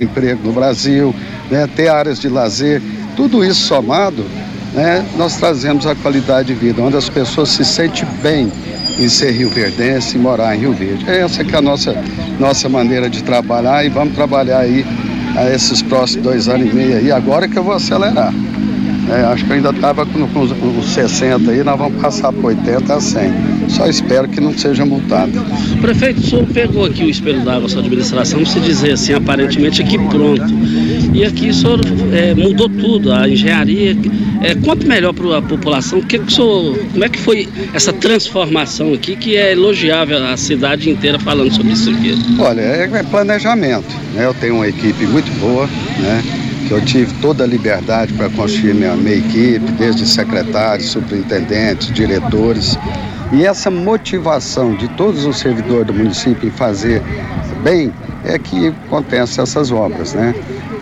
emprego 0.00 0.40
no 0.44 0.52
Brasil, 0.52 1.14
né, 1.50 1.68
ter 1.74 1.88
áreas 1.88 2.20
de 2.20 2.28
lazer, 2.28 2.80
tudo 3.16 3.44
isso 3.44 3.66
somado, 3.66 4.24
né, 4.72 5.04
nós 5.16 5.36
trazemos 5.36 5.86
a 5.86 5.94
qualidade 5.94 6.48
de 6.48 6.54
vida, 6.54 6.80
onde 6.80 6.96
as 6.96 7.08
pessoas 7.08 7.48
se 7.48 7.64
sentem 7.64 8.06
bem 8.22 8.52
em 8.98 9.08
ser 9.08 9.32
rioverdense 9.32 10.16
e 10.16 10.20
morar 10.20 10.54
em 10.56 10.60
Rio 10.60 10.72
Verde. 10.72 11.08
Essa 11.08 11.44
que 11.44 11.54
é 11.54 11.58
a 11.58 11.62
nossa, 11.62 11.94
nossa 12.38 12.68
maneira 12.68 13.08
de 13.08 13.22
trabalhar 13.22 13.84
e 13.84 13.88
vamos 13.88 14.14
trabalhar 14.14 14.60
aí 14.60 14.84
a 15.36 15.50
esses 15.50 15.82
próximos 15.82 16.24
dois 16.24 16.48
anos 16.48 16.70
e 16.70 16.74
meio 16.74 16.96
aí, 16.96 17.12
agora 17.12 17.48
que 17.48 17.56
eu 17.56 17.62
vou 17.62 17.74
acelerar. 17.74 18.32
É, 19.10 19.24
acho 19.24 19.44
que 19.46 19.52
ainda 19.54 19.70
estava 19.70 20.04
com, 20.04 20.26
com 20.28 20.40
os 20.78 20.86
60 20.86 21.50
aí, 21.50 21.64
nós 21.64 21.78
vamos 21.78 22.00
passar 22.00 22.30
para 22.32 22.46
80 22.48 22.94
a 22.94 23.00
100. 23.00 23.32
Só 23.68 23.86
espero 23.86 24.28
que 24.28 24.40
não 24.40 24.56
seja 24.56 24.84
multado. 24.84 25.32
Prefeito, 25.80 26.20
o 26.20 26.24
senhor 26.24 26.46
pegou 26.46 26.84
aqui 26.84 27.04
o 27.04 27.08
espelho 27.10 27.42
d'água, 27.42 27.68
sua 27.68 27.80
administração, 27.80 28.44
se 28.44 28.60
dizer 28.60 28.92
assim, 28.92 29.14
aparentemente 29.14 29.82
aqui 29.82 29.98
pronto. 29.98 30.44
E 31.14 31.24
aqui 31.24 31.48
o 31.48 31.54
senhor 31.54 31.80
é, 32.12 32.34
mudou 32.34 32.68
tudo, 32.68 33.12
a 33.12 33.28
engenharia. 33.28 33.96
É, 34.42 34.54
conta 34.54 34.86
melhor 34.86 35.12
para 35.12 35.38
a 35.38 35.42
população, 35.42 36.00
que 36.00 36.18
que 36.18 36.32
senhor, 36.32 36.78
como 36.92 37.04
é 37.04 37.08
que 37.08 37.18
foi 37.18 37.48
essa 37.72 37.92
transformação 37.92 38.92
aqui, 38.92 39.16
que 39.16 39.36
é 39.36 39.52
elogiável 39.52 40.24
a 40.26 40.36
cidade 40.36 40.90
inteira 40.90 41.18
falando 41.18 41.52
sobre 41.52 41.72
isso 41.72 41.90
aqui? 41.90 42.14
Olha, 42.38 42.60
é, 42.60 42.90
é 42.92 43.02
planejamento. 43.02 43.88
Né? 44.14 44.26
Eu 44.26 44.34
tenho 44.34 44.56
uma 44.56 44.68
equipe 44.68 45.06
muito 45.06 45.30
boa, 45.40 45.66
né? 45.98 46.47
Que 46.68 46.74
eu 46.74 46.84
tive 46.84 47.14
toda 47.14 47.44
a 47.44 47.46
liberdade 47.46 48.12
para 48.12 48.28
construir 48.28 48.74
minha, 48.74 48.94
minha 48.94 49.16
equipe, 49.16 49.72
desde 49.78 50.06
secretários, 50.06 50.90
superintendentes, 50.90 51.90
diretores. 51.90 52.78
E 53.32 53.46
essa 53.46 53.70
motivação 53.70 54.74
de 54.74 54.86
todos 54.88 55.24
os 55.24 55.38
servidores 55.38 55.86
do 55.86 55.94
município 55.94 56.46
em 56.46 56.52
fazer 56.52 57.02
bem 57.62 57.90
é 58.24 58.38
que 58.38 58.68
acontece 58.68 59.40
essas 59.40 59.72
obras, 59.72 60.12
né? 60.12 60.34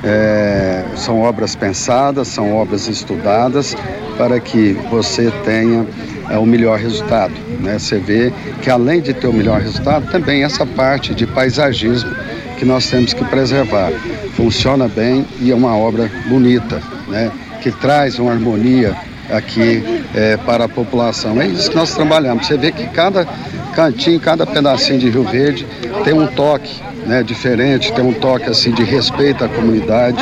É, 0.02 0.84
são 0.96 1.20
obras 1.20 1.54
pensadas, 1.54 2.28
são 2.28 2.52
obras 2.52 2.88
estudadas 2.88 3.76
para 4.16 4.40
que 4.40 4.72
você 4.90 5.30
tenha 5.44 5.86
é, 6.28 6.36
o 6.36 6.44
melhor 6.44 6.78
resultado. 6.78 7.34
Né? 7.60 7.78
Você 7.78 7.98
vê 7.98 8.32
que 8.60 8.70
além 8.70 9.00
de 9.00 9.14
ter 9.14 9.26
o 9.26 9.32
melhor 9.32 9.60
resultado, 9.60 10.10
também 10.10 10.42
essa 10.42 10.66
parte 10.66 11.14
de 11.14 11.26
paisagismo 11.26 12.10
que 12.56 12.64
nós 12.64 12.88
temos 12.88 13.12
que 13.12 13.24
preservar. 13.24 13.92
Funciona 14.34 14.88
bem 14.88 15.26
e 15.40 15.50
é 15.50 15.54
uma 15.54 15.76
obra 15.76 16.10
bonita, 16.28 16.82
né? 17.08 17.30
que 17.60 17.70
traz 17.70 18.18
uma 18.18 18.32
harmonia 18.32 18.94
aqui 19.30 19.82
é, 20.14 20.36
para 20.36 20.64
a 20.64 20.68
população. 20.68 21.40
É 21.40 21.46
isso 21.46 21.70
que 21.70 21.76
nós 21.76 21.94
trabalhamos. 21.94 22.46
Você 22.46 22.56
vê 22.56 22.70
que 22.72 22.86
cada 22.88 23.26
cantinho, 23.74 24.20
cada 24.20 24.46
pedacinho 24.46 24.98
de 24.98 25.10
Rio 25.10 25.24
Verde 25.24 25.66
tem 26.04 26.14
um 26.14 26.26
toque 26.26 26.80
né, 27.06 27.22
diferente, 27.22 27.92
tem 27.92 28.04
um 28.04 28.12
toque 28.12 28.48
assim 28.48 28.72
de 28.72 28.82
respeito 28.82 29.44
à 29.44 29.48
comunidade. 29.48 30.16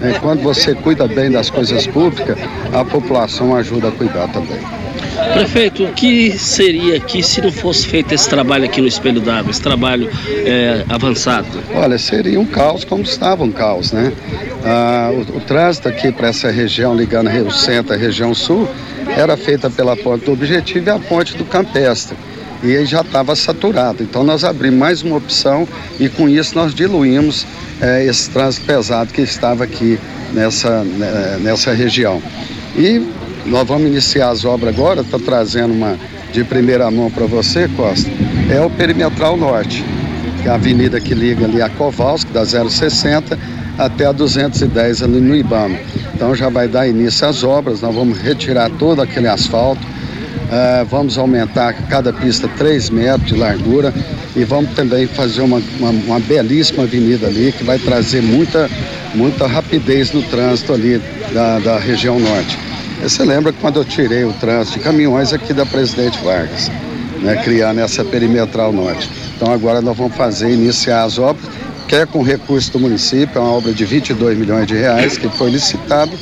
Né? 0.00 0.18
Quando 0.20 0.42
você 0.42 0.74
cuida 0.74 1.06
bem 1.06 1.30
das 1.30 1.50
coisas 1.50 1.86
públicas, 1.86 2.38
a 2.72 2.84
população 2.84 3.54
ajuda 3.54 3.88
a 3.88 3.92
cuidar 3.92 4.28
também. 4.28 4.81
Prefeito, 5.34 5.84
o 5.84 5.92
que 5.92 6.36
seria 6.38 6.96
aqui 6.96 7.22
se 7.22 7.40
não 7.40 7.50
fosse 7.50 7.86
feito 7.86 8.12
esse 8.12 8.28
trabalho 8.28 8.64
aqui 8.64 8.80
no 8.80 8.86
Espelho 8.86 9.20
d'Água, 9.20 9.50
esse 9.50 9.62
trabalho 9.62 10.10
é, 10.28 10.84
avançado? 10.88 11.46
Olha, 11.74 11.98
seria 11.98 12.38
um 12.38 12.44
caos 12.44 12.84
como 12.84 13.02
estava 13.02 13.42
um 13.42 13.50
caos, 13.50 13.92
né? 13.92 14.12
Ah, 14.64 15.10
o, 15.12 15.38
o, 15.38 15.40
trânsito 15.40 15.88
aqui 15.88 16.12
para 16.12 16.28
essa 16.28 16.50
região, 16.50 16.94
ligando 16.94 17.28
Rio 17.28 17.50
Centro 17.50 17.94
à 17.94 17.96
região 17.96 18.34
sul, 18.34 18.68
era 19.16 19.36
feita 19.36 19.70
pela 19.70 19.96
ponte 19.96 20.26
do 20.26 20.32
Objetivo 20.32 20.88
e 20.88 20.90
a 20.90 20.98
ponte 20.98 21.36
do 21.36 21.44
Campestre. 21.44 22.16
E 22.62 22.76
aí 22.76 22.86
já 22.86 23.00
estava 23.00 23.34
saturado. 23.34 24.02
Então 24.02 24.22
nós 24.22 24.44
abrimos 24.44 24.78
mais 24.78 25.02
uma 25.02 25.16
opção 25.16 25.66
e 25.98 26.08
com 26.08 26.28
isso 26.28 26.54
nós 26.54 26.74
diluímos 26.74 27.44
eh, 27.80 28.04
esse 28.04 28.30
trânsito 28.30 28.64
pesado 28.66 29.12
que 29.12 29.20
estava 29.20 29.64
aqui 29.64 29.98
nessa, 30.32 30.84
né, 30.84 31.38
nessa 31.40 31.72
região. 31.72 32.22
E 32.76 33.02
nós 33.46 33.66
vamos 33.66 33.88
iniciar 33.88 34.30
as 34.30 34.44
obras 34.44 34.74
agora, 34.74 35.00
estou 35.00 35.18
trazendo 35.18 35.74
uma 35.74 35.98
de 36.32 36.44
primeira 36.44 36.90
mão 36.90 37.10
para 37.10 37.26
você, 37.26 37.68
Costa. 37.76 38.10
É 38.50 38.60
o 38.60 38.70
Perimetral 38.70 39.36
Norte, 39.36 39.84
que 40.40 40.48
é 40.48 40.50
a 40.50 40.54
avenida 40.54 41.00
que 41.00 41.14
liga 41.14 41.44
ali 41.44 41.60
a 41.60 41.68
Kowalski, 41.68 42.32
da 42.32 42.44
060 42.44 43.38
até 43.78 44.06
a 44.06 44.12
210 44.12 45.02
ali 45.02 45.20
no 45.20 45.34
Ibama. 45.34 45.76
Então 46.14 46.34
já 46.34 46.48
vai 46.48 46.68
dar 46.68 46.86
início 46.86 47.26
às 47.26 47.42
obras, 47.42 47.80
nós 47.80 47.94
vamos 47.94 48.18
retirar 48.18 48.70
todo 48.78 49.02
aquele 49.02 49.28
asfalto, 49.28 49.82
uh, 49.82 50.84
vamos 50.88 51.18
aumentar 51.18 51.72
cada 51.88 52.12
pista 52.12 52.48
3 52.56 52.90
metros 52.90 53.28
de 53.28 53.36
largura 53.36 53.92
e 54.36 54.44
vamos 54.44 54.72
também 54.72 55.06
fazer 55.06 55.42
uma, 55.42 55.60
uma, 55.78 55.90
uma 55.90 56.20
belíssima 56.20 56.84
avenida 56.84 57.26
ali 57.26 57.52
que 57.52 57.64
vai 57.64 57.78
trazer 57.78 58.22
muita, 58.22 58.70
muita 59.14 59.46
rapidez 59.46 60.12
no 60.12 60.22
trânsito 60.22 60.72
ali 60.72 61.00
da, 61.32 61.58
da 61.58 61.78
região 61.78 62.18
norte. 62.18 62.71
Você 63.02 63.24
lembra 63.24 63.52
quando 63.52 63.80
eu 63.80 63.84
tirei 63.84 64.24
o 64.24 64.32
trânsito 64.34 64.78
de 64.78 64.84
caminhões 64.84 65.32
aqui 65.32 65.52
da 65.52 65.66
Presidente 65.66 66.18
Vargas, 66.22 66.70
né, 67.20 67.36
criar 67.42 67.74
nessa 67.74 68.04
perimetral 68.04 68.72
norte. 68.72 69.10
Então 69.36 69.52
agora 69.52 69.80
nós 69.80 69.96
vamos 69.96 70.14
fazer, 70.14 70.52
iniciar 70.52 71.02
as 71.02 71.18
obras, 71.18 71.44
que 71.88 71.96
é 71.96 72.06
com 72.06 72.22
recurso 72.22 72.70
do 72.72 72.78
município, 72.78 73.38
é 73.38 73.40
uma 73.40 73.50
obra 73.50 73.72
de 73.72 73.84
22 73.84 74.38
milhões 74.38 74.68
de 74.68 74.74
reais 74.74 75.18
que 75.18 75.28
foi 75.28 75.50
licitado 75.50 76.12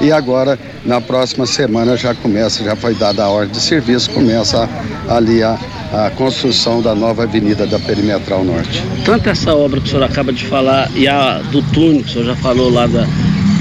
e 0.00 0.12
agora 0.12 0.56
na 0.84 1.00
próxima 1.00 1.46
semana 1.46 1.96
já 1.96 2.14
começa, 2.14 2.62
já 2.62 2.76
foi 2.76 2.94
dada 2.94 3.24
a 3.24 3.28
ordem 3.28 3.52
de 3.52 3.60
serviço, 3.60 4.08
começa 4.10 4.68
ali 5.08 5.42
a, 5.42 5.58
a 5.92 6.10
construção 6.10 6.80
da 6.80 6.94
nova 6.94 7.24
avenida 7.24 7.66
da 7.66 7.78
Perimetral 7.80 8.44
Norte. 8.44 8.84
Tanto 9.04 9.28
essa 9.28 9.52
obra 9.54 9.80
que 9.80 9.88
o 9.88 9.90
senhor 9.90 10.04
acaba 10.04 10.32
de 10.32 10.46
falar 10.46 10.88
e 10.94 11.08
a 11.08 11.40
do 11.50 11.60
túnel 11.72 12.02
que 12.04 12.10
o 12.10 12.12
senhor 12.12 12.24
já 12.24 12.36
falou 12.36 12.70
lá 12.70 12.86
da 12.86 13.04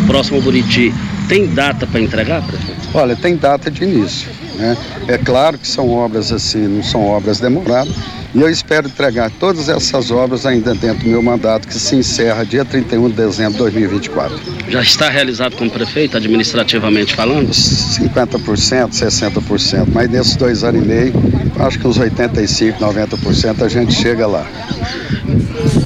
próximo 0.08 0.38
ao 0.38 0.44
Buriti, 0.44 0.94
tem 1.30 1.46
data 1.46 1.86
para 1.86 2.02
entregar, 2.02 2.42
prefeito? 2.46 2.90
Olha, 2.92 3.16
tem 3.16 3.38
data 3.38 3.70
de 3.70 3.84
início. 3.84 4.28
Né? 4.56 4.76
É 5.08 5.18
claro 5.18 5.60
que 5.60 5.68
são 5.68 5.88
obras 5.90 6.32
assim, 6.32 6.68
não 6.68 6.84
são 6.84 7.06
obras 7.06 7.40
demoradas, 7.40 7.94
e 8.34 8.42
eu 8.42 8.50
espero 8.50 8.88
entregar 8.88 9.32
todas 9.40 9.70
essas 9.70 10.12
obras 10.12 10.46
ainda 10.46 10.74
dentro 10.74 11.04
do 11.04 11.10
meu 11.10 11.22
mandato, 11.22 11.68
que 11.68 11.74
se 11.76 11.96
encerra 11.96 12.44
dia 12.44 12.66
31 12.66 13.10
de 13.10 13.16
dezembro 13.16 13.54
de 13.54 13.58
2024. 13.60 14.38
Já 14.70 14.82
está 14.82 15.10
realizado 15.10 15.56
como 15.56 15.70
prefeito, 15.70 16.18
administrativamente 16.18 17.16
falando? 17.16 17.50
50%, 17.52 18.90
60%, 18.90 19.88
mas 19.94 20.10
nesses 20.10 20.36
dois 20.36 20.64
anos 20.64 20.84
e 20.84 20.86
meio, 20.86 21.14
acho 21.60 21.80
que 21.80 21.88
uns 21.88 21.98
85%, 21.98 22.80
90% 22.80 23.62
a 23.64 23.70
gente 23.70 23.94
chega 23.94 24.26
lá. 24.28 24.46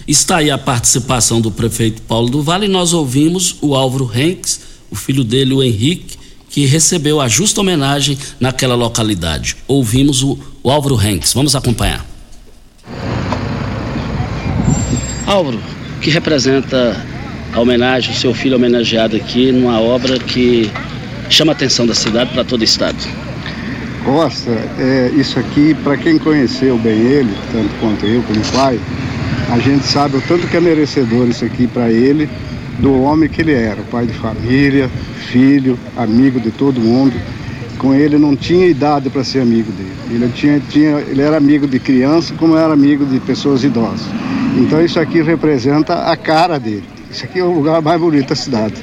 Está 0.07 0.37
aí 0.37 0.49
a 0.49 0.57
participação 0.57 1.41
do 1.41 1.51
prefeito 1.51 2.01
Paulo 2.03 2.29
do 2.29 2.41
Vale 2.41 2.65
e 2.65 2.69
nós 2.69 2.93
ouvimos 2.93 3.57
o 3.61 3.75
Álvaro 3.75 4.09
Henks 4.13 4.72
o 4.93 4.95
filho 4.95 5.23
dele, 5.23 5.53
o 5.55 5.63
Henrique, 5.63 6.17
que 6.51 6.67
recebeu 6.67 7.19
a 7.19 7.27
justa 7.27 7.59
homenagem 7.61 8.15
naquela 8.39 8.75
localidade. 8.75 9.57
Ouvimos 9.67 10.21
o, 10.21 10.37
o 10.61 10.69
Álvaro 10.69 11.01
Henks. 11.01 11.33
Vamos 11.33 11.55
acompanhar. 11.55 12.05
Álvaro, 15.25 15.59
que 15.99 16.11
representa 16.11 16.95
a 17.51 17.59
homenagem, 17.59 18.11
o 18.11 18.15
seu 18.15 18.35
filho 18.35 18.55
homenageado 18.55 19.15
aqui 19.15 19.51
numa 19.51 19.79
obra 19.81 20.19
que 20.19 20.69
chama 21.27 21.53
a 21.53 21.55
atenção 21.55 21.87
da 21.87 21.95
cidade 21.95 22.31
para 22.31 22.43
todo 22.43 22.61
o 22.61 22.63
estado. 22.63 22.97
Costa, 24.05 24.51
é, 24.77 25.11
isso 25.15 25.39
aqui, 25.39 25.73
para 25.73 25.97
quem 25.97 26.19
conheceu 26.19 26.77
bem 26.77 26.99
ele, 26.99 27.33
tanto 27.51 27.73
quanto 27.79 28.05
eu 28.05 28.21
como 28.21 28.39
pai, 28.51 28.79
a 29.49 29.57
gente 29.57 29.87
sabe 29.87 30.17
o 30.17 30.21
tanto 30.21 30.47
que 30.47 30.55
é 30.55 30.61
merecedor 30.61 31.27
isso 31.27 31.43
aqui 31.45 31.65
para 31.65 31.91
ele 31.91 32.29
do 32.79 33.01
homem 33.01 33.29
que 33.29 33.41
ele 33.41 33.53
era, 33.53 33.81
pai 33.83 34.05
de 34.05 34.13
família, 34.13 34.89
filho, 35.27 35.77
amigo 35.95 36.39
de 36.39 36.51
todo 36.51 36.79
mundo. 36.79 37.13
Com 37.77 37.93
ele 37.93 38.17
não 38.17 38.35
tinha 38.35 38.67
idade 38.67 39.09
para 39.09 39.23
ser 39.23 39.41
amigo 39.41 39.71
dele. 39.71 39.91
Ele, 40.09 40.31
tinha, 40.33 40.59
tinha, 40.59 40.99
ele 40.99 41.21
era 41.21 41.35
amigo 41.35 41.67
de 41.67 41.79
criança 41.79 42.33
como 42.35 42.55
era 42.55 42.73
amigo 42.73 43.05
de 43.05 43.19
pessoas 43.19 43.63
idosas. 43.63 44.07
Então 44.57 44.83
isso 44.83 44.99
aqui 44.99 45.21
representa 45.21 45.95
a 46.11 46.15
cara 46.15 46.59
dele. 46.59 46.83
Isso 47.11 47.25
aqui 47.25 47.39
é 47.39 47.43
o 47.43 47.51
lugar 47.51 47.81
mais 47.81 47.99
bonito 47.99 48.29
da 48.29 48.35
cidade. 48.35 48.75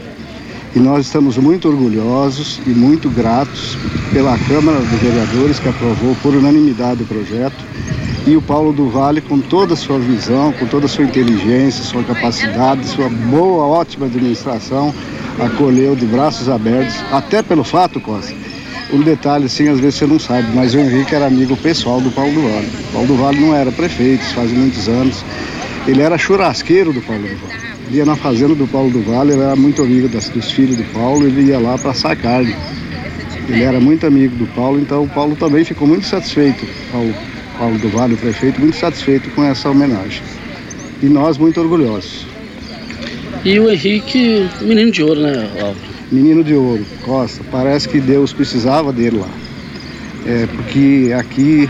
E 0.74 0.78
nós 0.78 1.06
estamos 1.06 1.36
muito 1.36 1.68
orgulhosos 1.68 2.60
e 2.66 2.70
muito 2.70 3.08
gratos 3.10 3.76
pela 4.12 4.38
Câmara 4.38 4.78
dos 4.78 5.00
Vereadores 5.00 5.58
que 5.58 5.68
aprovou 5.68 6.14
por 6.22 6.34
unanimidade 6.34 7.02
o 7.02 7.06
projeto 7.06 7.64
e 8.30 8.36
o 8.36 8.42
Paulo 8.42 8.72
do 8.72 8.88
Vale, 8.88 9.20
com 9.20 9.40
toda 9.40 9.74
a 9.74 9.76
sua 9.76 9.98
visão, 9.98 10.52
com 10.52 10.64
toda 10.64 10.86
a 10.86 10.88
sua 10.88 11.04
inteligência, 11.04 11.82
sua 11.82 12.04
capacidade, 12.04 12.86
sua 12.86 13.08
boa, 13.08 13.64
ótima 13.64 14.06
administração, 14.06 14.94
acolheu 15.36 15.96
de 15.96 16.06
braços 16.06 16.48
abertos, 16.48 16.94
até 17.10 17.42
pelo 17.42 17.64
fato, 17.64 18.00
Costa. 18.00 18.32
Um 18.92 19.02
detalhe, 19.02 19.46
assim, 19.46 19.68
às 19.68 19.80
vezes 19.80 19.96
você 19.96 20.06
não 20.06 20.20
sabe, 20.20 20.46
mas 20.54 20.74
o 20.74 20.78
Henrique 20.78 21.12
era 21.12 21.26
amigo 21.26 21.56
pessoal 21.56 22.00
do 22.00 22.10
Paulo 22.12 22.32
do 22.32 22.42
Vale. 22.42 22.68
O 22.68 22.92
Paulo 22.92 23.06
do 23.08 23.16
Vale 23.16 23.40
não 23.40 23.52
era 23.52 23.72
prefeito, 23.72 24.22
faz 24.26 24.52
muitos 24.52 24.88
anos. 24.88 25.24
Ele 25.88 26.00
era 26.00 26.16
churrasqueiro 26.16 26.92
do 26.92 27.00
Paulo 27.00 27.22
do 27.22 27.36
Vale. 27.36 27.60
Ia 27.90 28.04
na 28.04 28.14
fazenda 28.14 28.54
do 28.54 28.68
Paulo 28.68 28.90
do 28.90 29.02
Vale, 29.02 29.32
ele 29.32 29.42
era 29.42 29.56
muito 29.56 29.82
amigo 29.82 30.08
das, 30.08 30.28
dos 30.28 30.52
filhos 30.52 30.76
do 30.76 30.84
Paulo, 30.92 31.26
ele 31.26 31.48
ia 31.48 31.58
lá 31.58 31.76
para 31.76 31.90
assar 31.90 32.16
carne. 32.16 32.54
Ele 33.48 33.64
era 33.64 33.80
muito 33.80 34.06
amigo 34.06 34.36
do 34.36 34.46
Paulo, 34.54 34.78
então 34.78 35.02
o 35.02 35.08
Paulo 35.08 35.34
também 35.34 35.64
ficou 35.64 35.88
muito 35.88 36.06
satisfeito 36.06 36.64
ao 36.94 37.29
Paulo 37.60 37.76
do 37.76 37.90
Vale, 37.90 38.14
o 38.14 38.16
prefeito, 38.16 38.58
muito 38.58 38.78
satisfeito 38.78 39.28
com 39.32 39.44
essa 39.44 39.68
homenagem. 39.68 40.22
E 41.02 41.06
nós 41.06 41.36
muito 41.36 41.60
orgulhosos. 41.60 42.26
E 43.44 43.60
o 43.60 43.70
Henrique, 43.70 44.48
menino 44.62 44.90
de 44.90 45.02
ouro, 45.02 45.20
né, 45.20 45.46
Álvaro? 45.60 45.76
Menino 46.10 46.42
de 46.42 46.54
ouro, 46.54 46.82
Costa. 47.02 47.44
Parece 47.50 47.86
que 47.86 48.00
Deus 48.00 48.32
precisava 48.32 48.94
dele 48.94 49.18
lá. 49.18 49.28
É, 50.26 50.46
porque 50.46 51.12
aqui 51.14 51.68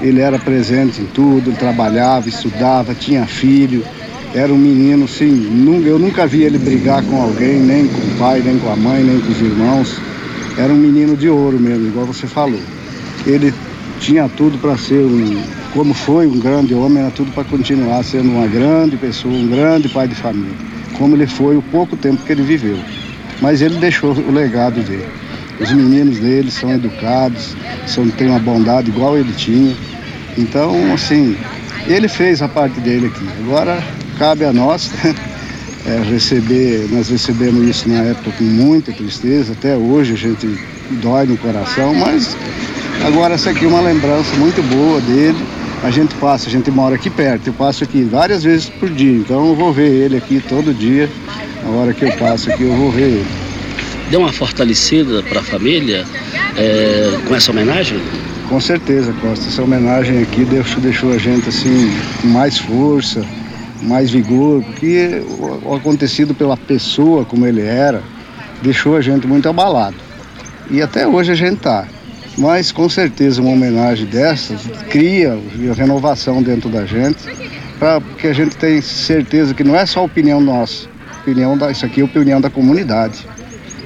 ele 0.00 0.20
era 0.20 0.38
presente 0.38 1.00
em 1.00 1.06
tudo, 1.06 1.50
ele 1.50 1.56
trabalhava, 1.56 2.28
estudava, 2.28 2.94
tinha 2.94 3.26
filho. 3.26 3.84
Era 4.32 4.52
um 4.52 4.58
menino, 4.58 5.08
sim, 5.08 5.50
eu 5.84 5.98
nunca 5.98 6.24
vi 6.24 6.44
ele 6.44 6.56
brigar 6.56 7.02
com 7.02 7.20
alguém, 7.20 7.58
nem 7.58 7.88
com 7.88 7.98
o 7.98 8.16
pai, 8.16 8.40
nem 8.44 8.60
com 8.60 8.70
a 8.70 8.76
mãe, 8.76 9.02
nem 9.02 9.20
com 9.20 9.32
os 9.32 9.40
irmãos. 9.40 10.00
Era 10.56 10.72
um 10.72 10.76
menino 10.76 11.16
de 11.16 11.28
ouro 11.28 11.58
mesmo, 11.58 11.88
igual 11.88 12.06
você 12.06 12.28
falou. 12.28 12.60
Ele 13.26 13.52
tinha 14.02 14.28
tudo 14.28 14.58
para 14.58 14.76
ser 14.76 15.04
um, 15.04 15.42
como 15.72 15.94
foi 15.94 16.26
um 16.26 16.38
grande 16.38 16.74
homem, 16.74 16.98
era 16.98 17.10
tudo 17.12 17.30
para 17.30 17.44
continuar 17.44 18.02
sendo 18.02 18.30
uma 18.30 18.48
grande 18.48 18.96
pessoa, 18.96 19.32
um 19.32 19.46
grande 19.46 19.88
pai 19.88 20.08
de 20.08 20.14
família, 20.16 20.56
como 20.98 21.14
ele 21.14 21.26
foi 21.26 21.56
o 21.56 21.62
pouco 21.62 21.96
tempo 21.96 22.20
que 22.24 22.32
ele 22.32 22.42
viveu. 22.42 22.76
Mas 23.40 23.62
ele 23.62 23.76
deixou 23.76 24.12
o 24.12 24.32
legado 24.32 24.82
dele. 24.82 25.06
Os 25.60 25.70
meninos 25.72 26.18
dele 26.18 26.50
são 26.50 26.72
educados, 26.72 27.56
são, 27.86 28.08
têm 28.10 28.28
uma 28.28 28.40
bondade 28.40 28.90
igual 28.90 29.16
ele 29.16 29.32
tinha. 29.34 29.76
Então, 30.36 30.92
assim, 30.92 31.36
ele 31.86 32.08
fez 32.08 32.42
a 32.42 32.48
parte 32.48 32.80
dele 32.80 33.06
aqui. 33.06 33.24
Agora 33.44 33.82
cabe 34.18 34.44
a 34.44 34.52
nós 34.52 34.90
é, 35.86 36.02
receber, 36.10 36.88
nós 36.90 37.08
recebemos 37.08 37.68
isso 37.68 37.88
na 37.88 38.02
época 38.02 38.32
com 38.36 38.44
muita 38.44 38.92
tristeza, 38.92 39.52
até 39.52 39.76
hoje 39.76 40.14
a 40.14 40.16
gente 40.16 40.58
dói 41.00 41.26
no 41.26 41.36
coração, 41.36 41.94
mas 41.94 42.36
Agora 43.04 43.34
essa 43.34 43.50
aqui 43.50 43.64
é 43.64 43.68
uma 43.68 43.80
lembrança 43.80 44.34
muito 44.36 44.62
boa 44.62 45.00
dele. 45.00 45.38
A 45.82 45.90
gente 45.90 46.14
passa, 46.14 46.48
a 46.48 46.50
gente 46.50 46.70
mora 46.70 46.94
aqui 46.94 47.10
perto, 47.10 47.48
eu 47.48 47.52
passo 47.52 47.82
aqui 47.82 48.04
várias 48.04 48.44
vezes 48.44 48.68
por 48.68 48.88
dia, 48.88 49.16
então 49.16 49.48
eu 49.48 49.56
vou 49.56 49.72
ver 49.72 49.90
ele 49.90 50.16
aqui 50.16 50.40
todo 50.48 50.72
dia. 50.72 51.10
Na 51.64 51.70
hora 51.70 51.92
que 51.92 52.04
eu 52.04 52.12
passo 52.12 52.52
aqui, 52.52 52.62
eu 52.62 52.72
vou 52.72 52.92
ver 52.92 53.08
ele. 53.08 53.26
Deu 54.08 54.20
uma 54.20 54.32
fortalecida 54.32 55.20
para 55.24 55.40
a 55.40 55.42
família 55.42 56.04
é, 56.56 57.18
com 57.26 57.34
essa 57.34 57.50
homenagem? 57.50 58.00
Com 58.48 58.60
certeza, 58.60 59.12
Costa. 59.20 59.48
Essa 59.48 59.62
homenagem 59.62 60.22
aqui 60.22 60.44
deixou, 60.44 60.80
deixou 60.80 61.12
a 61.12 61.18
gente 61.18 61.48
assim 61.48 61.92
com 62.20 62.28
mais 62.28 62.58
força, 62.58 63.24
mais 63.82 64.12
vigor, 64.12 64.62
porque 64.62 65.24
o 65.64 65.74
acontecido 65.74 66.34
pela 66.34 66.56
pessoa 66.56 67.24
como 67.24 67.44
ele 67.46 67.62
era 67.62 68.00
deixou 68.62 68.96
a 68.96 69.00
gente 69.00 69.26
muito 69.26 69.48
abalado. 69.48 69.96
E 70.70 70.80
até 70.80 71.04
hoje 71.04 71.32
a 71.32 71.34
gente 71.34 71.56
está. 71.56 71.84
Mas 72.36 72.72
com 72.72 72.88
certeza 72.88 73.42
uma 73.42 73.50
homenagem 73.50 74.06
dessas 74.06 74.62
cria 74.88 75.38
renovação 75.76 76.42
dentro 76.42 76.70
da 76.70 76.86
gente, 76.86 77.18
pra, 77.78 78.00
porque 78.00 78.28
a 78.28 78.32
gente 78.32 78.56
tem 78.56 78.80
certeza 78.80 79.52
que 79.52 79.62
não 79.62 79.76
é 79.76 79.84
só 79.84 80.04
opinião 80.04 80.40
nossa, 80.40 80.88
opinião 81.20 81.56
da, 81.56 81.70
isso 81.70 81.84
aqui 81.84 82.00
é 82.00 82.04
opinião 82.04 82.40
da 82.40 82.50
comunidade. 82.50 83.26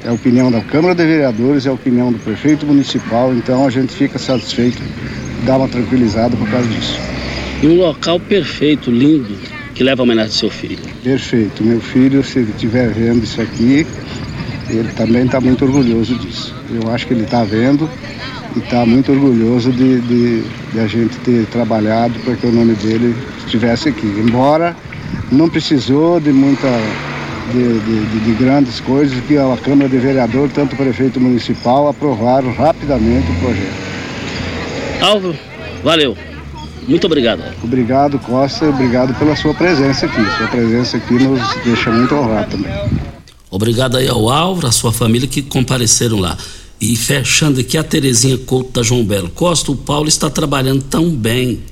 É 0.05 0.09
a 0.09 0.13
opinião 0.13 0.53
da 0.53 0.61
Câmara 0.61 0.95
de 0.95 1.05
Vereadores, 1.05 1.67
é 1.67 1.69
a 1.69 1.73
opinião 1.73 2.13
do 2.13 2.19
prefeito 2.21 2.65
municipal, 2.65 3.35
então 3.35 3.67
a 3.67 3.71
gente 3.71 3.93
fica 3.93 4.19
satisfeito, 4.19 4.81
dá 5.45 5.57
uma 5.57 5.67
tranquilizada 5.67 6.37
por 6.37 6.49
causa 6.49 6.69
disso. 6.69 6.97
E 7.61 7.67
um 7.67 7.77
local 7.77 8.21
perfeito, 8.21 8.89
lindo, 8.89 9.37
que 9.75 9.83
leva 9.83 10.03
a 10.03 10.05
homenagem 10.05 10.31
do 10.31 10.35
seu 10.35 10.51
filho. 10.51 10.79
Perfeito. 11.03 11.65
Meu 11.65 11.81
filho, 11.81 12.23
se 12.23 12.39
ele 12.39 12.51
estiver 12.51 12.89
vendo 12.91 13.25
isso 13.25 13.41
aqui, 13.41 13.87
ele 14.69 14.93
também 14.93 15.25
está 15.25 15.41
muito 15.41 15.65
orgulhoso 15.65 16.15
disso. 16.17 16.55
Eu 16.71 16.91
acho 16.93 17.07
que 17.07 17.15
ele 17.15 17.25
está 17.25 17.45
vendo 17.45 17.89
e 18.55 18.59
está 18.59 18.85
muito 18.85 19.13
orgulhoso 19.13 19.71
de, 19.71 20.01
de, 20.01 20.43
de, 20.73 20.81
a 20.81 20.87
gente 20.87 21.17
ter 21.19 21.47
trabalhado 21.47 22.19
para 22.21 22.35
que 22.35 22.47
o 22.47 22.53
nome 22.53 22.75
dele 22.75 23.15
estivesse 23.39 23.89
aqui. 23.89 24.07
Embora 24.07 24.77
não 25.31 25.49
precisou 25.49 26.21
de 26.21 26.33
muita. 26.33 26.69
De, 27.53 27.79
de, 27.79 28.21
de 28.25 28.33
grandes 28.33 28.81
coisas 28.81 29.17
que 29.21 29.39
a 29.39 29.57
Câmara 29.65 29.89
de 29.89 29.99
Vereador, 29.99 30.51
tanto 30.53 30.73
o 30.73 30.77
prefeito 30.77 31.21
municipal, 31.21 31.89
aprovaram 31.89 32.53
rapidamente 32.53 33.31
o 33.31 33.35
projeto. 33.37 33.87
Álvaro, 35.01 35.37
valeu. 35.85 36.17
Muito 36.89 37.07
obrigado. 37.07 37.43
Obrigado, 37.63 38.19
Costa. 38.19 38.69
Obrigado 38.69 39.15
pela 39.17 39.37
sua 39.37 39.55
presença 39.55 40.07
aqui. 40.07 40.25
Sua 40.37 40.49
presença 40.49 40.97
aqui 40.97 41.15
nos 41.15 41.41
deixa 41.65 41.93
muito 41.93 42.17
honrado 42.17 42.51
também. 42.51 43.16
Obrigado 43.51 43.97
aí 43.97 44.09
ao 44.09 44.29
Álvaro, 44.29 44.67
a 44.67 44.73
sua 44.73 44.93
família 44.93 45.29
que 45.29 45.43
compareceram 45.43 46.19
lá. 46.19 46.37
E 46.81 46.95
fechando 46.97 47.61
aqui 47.61 47.79
a 47.79 47.83
Terezinha 47.83 48.37
Couto 48.39 48.73
da 48.73 48.83
João 48.83 49.05
Belo. 49.05 49.31
Costa, 49.31 49.73
o 49.73 49.77
Paulo 49.77 50.09
está 50.09 50.29
trabalhando 50.29 50.83
tão 50.83 51.09
bem. 51.11 51.63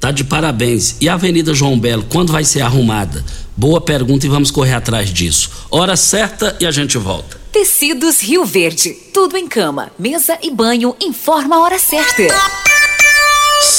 Tá 0.00 0.10
de 0.10 0.24
parabéns. 0.24 0.96
E 1.00 1.08
a 1.08 1.14
Avenida 1.14 1.54
João 1.54 1.78
Belo, 1.78 2.04
quando 2.08 2.32
vai 2.32 2.44
ser 2.44 2.60
arrumada? 2.60 3.24
Boa 3.56 3.80
pergunta 3.80 4.26
e 4.26 4.28
vamos 4.28 4.50
correr 4.50 4.74
atrás 4.74 5.12
disso. 5.12 5.50
Hora 5.70 5.96
certa 5.96 6.56
e 6.60 6.66
a 6.66 6.70
gente 6.70 6.98
volta. 6.98 7.40
Tecidos 7.52 8.20
Rio 8.20 8.44
Verde. 8.44 8.90
Tudo 9.12 9.36
em 9.36 9.46
cama, 9.46 9.90
mesa 9.98 10.38
e 10.42 10.50
banho. 10.50 10.94
Informa 11.00 11.56
a 11.56 11.60
hora 11.60 11.78
certa. 11.78 12.22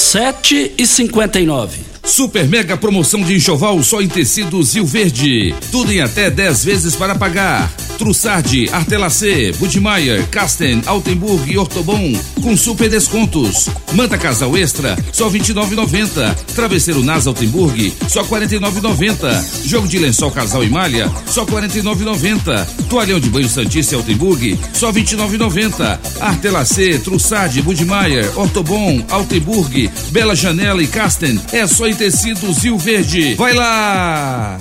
7 0.06 0.74
e 0.78 0.86
59 0.86 1.96
Super 2.06 2.46
mega 2.46 2.76
promoção 2.76 3.20
de 3.20 3.34
enxoval 3.34 3.82
só 3.82 4.00
em 4.00 4.06
tecidos 4.06 4.74
Rio 4.74 4.86
Verde. 4.86 5.52
Tudo 5.72 5.92
em 5.92 6.00
até 6.00 6.30
10 6.30 6.64
vezes 6.64 6.94
para 6.94 7.16
pagar. 7.16 7.68
Trussardi, 7.98 8.68
Artelacê, 8.70 9.52
Budmeier, 9.58 10.24
Casten, 10.28 10.82
Altenburg 10.86 11.50
e 11.50 11.58
Ortobon 11.58 12.12
com 12.42 12.56
super 12.56 12.88
descontos. 12.88 13.68
Manta 13.94 14.16
Casal 14.16 14.56
Extra, 14.56 14.96
só 15.12 15.28
29,90. 15.28 16.34
Travesseiro 16.54 17.02
Nas 17.02 17.26
Altenburg, 17.26 17.92
só 18.08 18.22
49,90. 18.22 19.66
Jogo 19.66 19.88
de 19.88 19.98
lençol 19.98 20.30
Casal 20.30 20.62
e 20.62 20.70
Malha, 20.70 21.10
só 21.26 21.44
49,90. 21.44 22.66
Toalhão 22.88 23.18
de 23.18 23.28
banho 23.30 23.48
Santista 23.48 23.96
Altenburg, 23.96 24.56
só 24.72 24.92
29,90. 24.92 25.98
Artelacê, 26.20 26.98
Trussardi, 26.98 27.62
Budmeier, 27.62 28.30
Ortobon, 28.38 29.02
Altenburg, 29.10 29.90
Bela 30.10 30.34
Janela 30.34 30.82
e 30.82 30.86
Casten, 30.86 31.40
é 31.52 31.66
só 31.66 31.86
em 31.86 31.94
tecidos 31.94 32.58
Rio 32.58 32.78
Verde. 32.78 33.34
Vai 33.34 33.52
lá! 33.52 34.58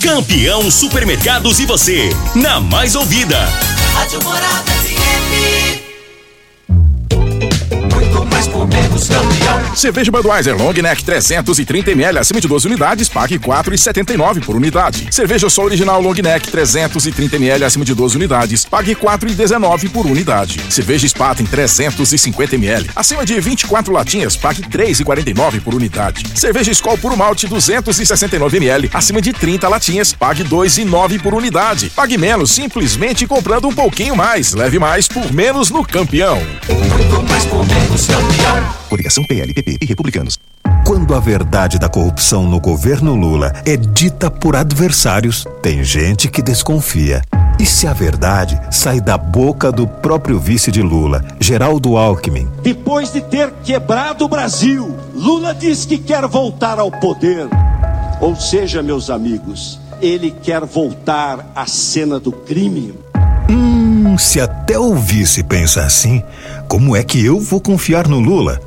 Campeão 0.00 0.70
Supermercados 0.70 1.60
e 1.60 1.66
você, 1.66 2.10
na 2.34 2.60
mais 2.60 2.94
ouvida. 2.94 3.38
Rádio 3.94 4.22
Morada 4.22 4.72
FM. 4.72 5.81
Mais 8.42 8.48
por 8.48 8.66
menos 8.66 9.08
campeão. 9.08 9.76
Cerveja 9.76 10.10
Budweiser 10.10 10.56
Long 10.56 10.72
Neck 10.72 11.04
330ml 11.04 12.18
acima 12.18 12.40
de 12.40 12.48
12 12.48 12.66
unidades, 12.66 13.08
pague 13.08 13.38
4,79 13.38 14.44
por 14.44 14.56
unidade. 14.56 15.06
Cerveja 15.12 15.48
Sol 15.48 15.66
Original 15.66 16.02
Long 16.02 16.14
Neck 16.14 16.50
330ml 16.50 17.62
acima 17.62 17.84
de 17.84 17.94
12 17.94 18.16
unidades, 18.16 18.64
pague 18.64 18.96
4,19 18.96 19.90
por 19.90 20.06
unidade. 20.06 20.60
Cerveja 20.70 21.06
Spaten 21.08 21.46
350ml 21.46 22.90
acima 22.96 23.24
de 23.24 23.40
24 23.40 23.92
latinhas, 23.92 24.36
pague 24.36 24.62
3,49 24.62 25.60
por 25.60 25.74
unidade. 25.74 26.24
Cerveja 26.34 26.72
Skol 26.72 26.98
Puro 26.98 27.16
Malte 27.16 27.46
269ml 27.46 28.90
acima 28.92 29.22
de 29.22 29.32
30 29.32 29.68
latinhas, 29.68 30.12
pague 30.12 30.42
2,9 30.42 31.22
por 31.22 31.34
unidade. 31.34 31.90
Pague 31.90 32.18
menos 32.18 32.50
simplesmente 32.50 33.24
comprando 33.24 33.68
um 33.68 33.72
pouquinho 33.72 34.16
mais. 34.16 34.52
Leve 34.52 34.80
mais 34.80 35.06
por 35.06 35.32
menos 35.32 35.70
no 35.70 35.84
campeão. 35.84 36.42
Muito 36.68 37.22
mais 37.30 37.44
por 37.46 37.64
menos 37.64 38.06
campeão. 38.06 38.31
Coligação 38.88 39.24
PLPP 39.24 39.78
e 39.80 39.86
Republicanos. 39.86 40.38
Quando 40.86 41.14
a 41.14 41.20
verdade 41.20 41.78
da 41.78 41.88
corrupção 41.88 42.46
no 42.46 42.60
governo 42.60 43.14
Lula 43.14 43.52
é 43.64 43.76
dita 43.76 44.30
por 44.30 44.54
adversários, 44.54 45.46
tem 45.62 45.82
gente 45.82 46.28
que 46.28 46.42
desconfia. 46.42 47.22
E 47.58 47.64
se 47.64 47.86
a 47.86 47.92
verdade 47.92 48.60
sai 48.70 49.00
da 49.00 49.16
boca 49.16 49.70
do 49.70 49.86
próprio 49.86 50.38
vice 50.38 50.70
de 50.70 50.82
Lula, 50.82 51.24
Geraldo 51.40 51.96
Alckmin? 51.96 52.48
Depois 52.62 53.12
de 53.12 53.20
ter 53.20 53.52
quebrado 53.64 54.24
o 54.24 54.28
Brasil, 54.28 54.96
Lula 55.14 55.54
diz 55.54 55.84
que 55.84 55.96
quer 55.96 56.26
voltar 56.26 56.78
ao 56.78 56.90
poder. 56.90 57.48
Ou 58.20 58.36
seja, 58.36 58.82
meus 58.82 59.10
amigos, 59.10 59.78
ele 60.00 60.30
quer 60.30 60.64
voltar 60.64 61.52
à 61.54 61.66
cena 61.66 62.18
do 62.18 62.32
crime. 62.32 62.94
Hum, 64.12 64.18
se 64.18 64.38
até 64.38 64.78
o 64.78 64.94
vice 64.94 65.42
pensa 65.42 65.84
assim, 65.84 66.22
como 66.68 66.94
é 66.94 67.02
que 67.02 67.24
eu 67.24 67.40
vou 67.40 67.62
confiar 67.62 68.06
no 68.06 68.20
Lula? 68.20 68.60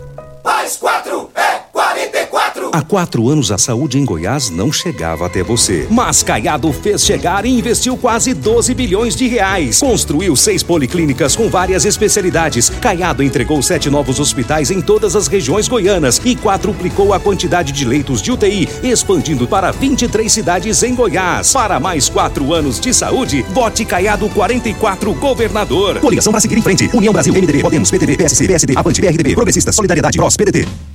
Há 2.76 2.82
quatro 2.82 3.30
anos 3.30 3.54
a 3.54 3.58
saúde 3.58 3.98
em 3.98 4.04
Goiás 4.04 4.50
não 4.50 4.70
chegava 4.70 5.26
até 5.26 5.42
você. 5.42 5.88
Mas 5.90 6.22
Caiado 6.22 6.74
fez 6.74 7.06
chegar 7.06 7.46
e 7.46 7.50
investiu 7.58 7.96
quase 7.96 8.34
12 8.34 8.74
bilhões 8.74 9.16
de 9.16 9.28
reais. 9.28 9.80
Construiu 9.80 10.36
seis 10.36 10.62
policlínicas 10.62 11.38
com 11.38 11.48
várias 11.48 11.86
especialidades. 11.86 12.70
Caiado 12.70 13.24
entregou 13.24 13.64
sete 13.64 13.90
novos 13.90 14.20
hospitais 14.20 14.72
em 14.72 14.82
todas 14.82 15.16
as 15.16 15.28
regiões 15.28 15.70
goianas 15.70 16.20
e 16.26 16.36
quadruplicou 16.36 17.14
a 17.14 17.20
quantidade 17.20 17.72
de 17.72 17.86
leitos 17.86 18.22
de 18.22 18.34
UTI, 18.34 18.68
expandindo 18.84 19.48
para 19.48 19.72
23 19.72 20.30
cidades 20.30 20.84
em 20.84 20.94
Goiás. 20.94 21.54
Para 21.54 21.80
mais 21.80 22.10
quatro 22.10 22.54
anos 22.54 22.78
de 22.78 22.94
saúde, 22.94 23.46
vote 23.54 23.86
Caiado 23.86 24.28
44 24.28 25.14
governador. 25.14 26.02
Coligação 26.02 26.34
para 26.34 26.42
seguir 26.42 26.58
em 26.58 26.62
frente. 26.62 26.90
União 26.94 27.14
Brasil, 27.14 27.34
MDB, 27.34 27.62
Podemos, 27.62 27.90
PTB, 27.90 28.18
PSC, 28.18 28.46
PSD, 28.46 28.74
Avante, 28.76 29.00
PRDB, 29.00 29.34
Progressistas, 29.34 29.74
Solidariedade, 29.74 30.18
PROS, 30.18 30.36
PDT. 30.36 30.95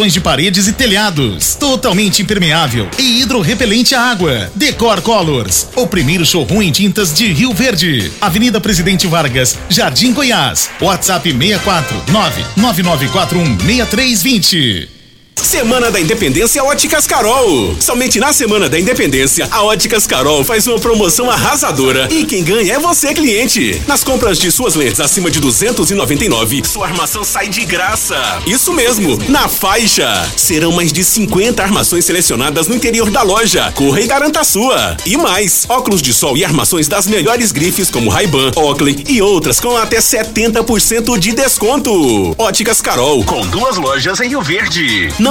de 0.09 0.19
paredes 0.19 0.67
e 0.67 0.73
telhados. 0.73 1.55
Totalmente 1.55 2.21
impermeável 2.21 2.89
e 2.97 3.21
hidrorrepelente 3.21 3.93
à 3.93 4.01
água. 4.01 4.51
Decor 4.55 5.01
Colors, 5.01 5.67
o 5.75 5.85
primeiro 5.85 6.25
showroom 6.25 6.61
em 6.61 6.71
tintas 6.71 7.13
de 7.13 7.31
Rio 7.31 7.53
Verde. 7.53 8.11
Avenida 8.19 8.59
Presidente 8.59 9.05
Vargas, 9.07 9.57
Jardim 9.69 10.13
Goiás. 10.13 10.69
WhatsApp 10.81 11.31
64 11.31 12.03
99941 12.11 13.59
6320. 13.59 15.00
Semana 15.43 15.89
da 15.89 15.99
Independência 15.99 16.63
Óticas 16.63 17.07
Carol. 17.07 17.75
Somente 17.79 18.19
na 18.19 18.31
Semana 18.31 18.69
da 18.69 18.79
Independência, 18.79 19.47
a 19.51 19.63
Óticas 19.63 20.05
Carol 20.05 20.43
faz 20.43 20.67
uma 20.67 20.79
promoção 20.79 21.29
arrasadora 21.29 22.07
e 22.11 22.23
quem 22.25 22.43
ganha 22.43 22.75
é 22.75 22.79
você, 22.79 23.13
cliente. 23.13 23.81
Nas 23.87 24.03
compras 24.03 24.37
de 24.37 24.51
suas 24.51 24.75
lentes 24.75 24.99
acima 24.99 25.31
de 25.31 25.39
299, 25.39 26.61
sua 26.65 26.87
armação 26.87 27.23
sai 27.23 27.49
de 27.49 27.65
graça. 27.65 28.15
Isso 28.45 28.71
mesmo, 28.71 29.17
na 29.27 29.47
faixa. 29.47 30.29
Serão 30.37 30.71
mais 30.71 30.93
de 30.93 31.03
50 31.03 31.61
armações 31.61 32.05
selecionadas 32.05 32.67
no 32.67 32.75
interior 32.75 33.09
da 33.09 33.23
loja. 33.23 33.71
Corra 33.75 33.99
e 33.99 34.07
garanta 34.07 34.41
a 34.41 34.45
sua. 34.45 34.95
E 35.05 35.17
mais, 35.17 35.65
óculos 35.67 36.01
de 36.01 36.13
sol 36.13 36.37
e 36.37 36.45
armações 36.45 36.87
das 36.87 37.07
melhores 37.07 37.51
grifes 37.51 37.89
como 37.89 38.09
Ray-Ban, 38.09 38.51
Oakley 38.55 39.03
e 39.07 39.21
outras 39.21 39.59
com 39.59 39.75
até 39.75 39.97
70% 39.97 41.17
de 41.17 41.33
desconto. 41.33 42.35
Óticas 42.37 42.79
Carol, 42.79 43.23
com 43.25 43.45
duas 43.47 43.77
lojas 43.77 44.19
em 44.21 44.29
Rio 44.29 44.41
Verde. 44.41 45.11
Não 45.19 45.30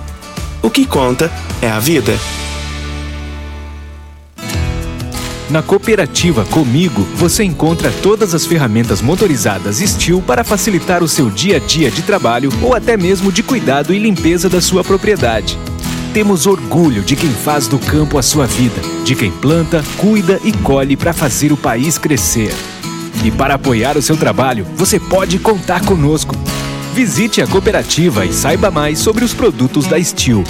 O 0.63 0.69
que 0.69 0.85
conta 0.85 1.31
é 1.59 1.67
a 1.71 1.79
vida. 1.79 2.13
Na 5.49 5.63
cooperativa 5.63 6.45
Comigo, 6.45 7.01
você 7.15 7.43
encontra 7.43 7.91
todas 8.03 8.35
as 8.35 8.45
ferramentas 8.45 9.01
motorizadas 9.01 9.77
Steel 9.77 10.21
para 10.21 10.43
facilitar 10.43 11.01
o 11.03 11.07
seu 11.07 11.31
dia 11.31 11.57
a 11.57 11.59
dia 11.59 11.89
de 11.89 12.03
trabalho 12.03 12.51
ou 12.61 12.75
até 12.75 12.95
mesmo 12.95 13.31
de 13.31 13.41
cuidado 13.41 13.91
e 13.91 13.97
limpeza 13.97 14.47
da 14.47 14.61
sua 14.61 14.83
propriedade. 14.83 15.57
Temos 16.13 16.45
orgulho 16.45 17.01
de 17.01 17.15
quem 17.15 17.31
faz 17.31 17.67
do 17.67 17.79
campo 17.79 18.19
a 18.19 18.21
sua 18.21 18.45
vida, 18.45 18.79
de 19.03 19.15
quem 19.15 19.31
planta, 19.31 19.83
cuida 19.97 20.39
e 20.43 20.51
colhe 20.51 20.95
para 20.95 21.11
fazer 21.11 21.51
o 21.51 21.57
país 21.57 21.97
crescer. 21.97 22.53
E 23.25 23.31
para 23.31 23.55
apoiar 23.55 23.97
o 23.97 24.01
seu 24.01 24.15
trabalho, 24.15 24.65
você 24.75 24.99
pode 24.99 25.39
contar 25.39 25.83
conosco. 25.83 26.35
Visite 26.93 27.41
a 27.41 27.47
cooperativa 27.47 28.25
e 28.25 28.33
saiba 28.33 28.69
mais 28.69 28.99
sobre 28.99 29.23
os 29.23 29.33
produtos 29.33 29.87
da 29.87 30.01
Steel. 30.03 30.43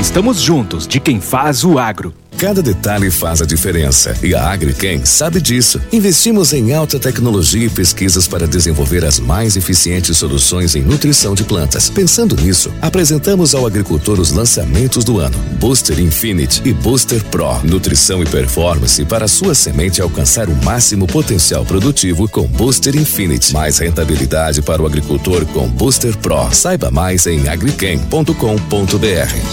Estamos 0.00 0.40
juntos 0.40 0.86
de 0.86 0.98
quem 0.98 1.20
faz 1.20 1.64
o 1.64 1.78
agro. 1.78 2.12
Cada 2.38 2.60
detalhe 2.60 3.10
faz 3.10 3.40
a 3.40 3.46
diferença 3.46 4.14
e 4.22 4.34
a 4.34 4.50
Agriquem 4.50 5.04
sabe 5.04 5.40
disso. 5.40 5.80
Investimos 5.92 6.52
em 6.52 6.72
alta 6.74 6.98
tecnologia 6.98 7.66
e 7.66 7.70
pesquisas 7.70 8.26
para 8.26 8.46
desenvolver 8.46 9.04
as 9.04 9.18
mais 9.18 9.56
eficientes 9.56 10.16
soluções 10.18 10.74
em 10.74 10.82
nutrição 10.82 11.34
de 11.34 11.44
plantas. 11.44 11.88
Pensando 11.88 12.36
nisso, 12.36 12.72
apresentamos 12.82 13.54
ao 13.54 13.66
agricultor 13.66 14.20
os 14.20 14.32
lançamentos 14.32 15.04
do 15.04 15.18
ano: 15.18 15.38
Booster 15.58 15.98
Infinite 16.00 16.60
e 16.64 16.72
Booster 16.72 17.22
Pro. 17.24 17.60
Nutrição 17.64 18.22
e 18.22 18.26
performance 18.26 19.04
para 19.04 19.28
sua 19.28 19.54
semente 19.54 20.02
alcançar 20.02 20.48
o 20.48 20.64
máximo 20.64 21.06
potencial 21.06 21.64
produtivo 21.64 22.28
com 22.28 22.46
Booster 22.46 22.96
Infinite. 22.96 23.52
Mais 23.52 23.78
rentabilidade 23.78 24.60
para 24.60 24.82
o 24.82 24.86
agricultor 24.86 25.46
com 25.46 25.68
Booster 25.68 26.16
Pro. 26.18 26.52
Saiba 26.52 26.90
mais 26.90 27.26
em 27.26 27.48
agriquem.com.br. 27.48 28.34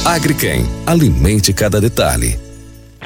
Agriquem, 0.06 0.66
alimente 0.86 1.54
cada 1.54 1.80
detalhe. 1.80 2.51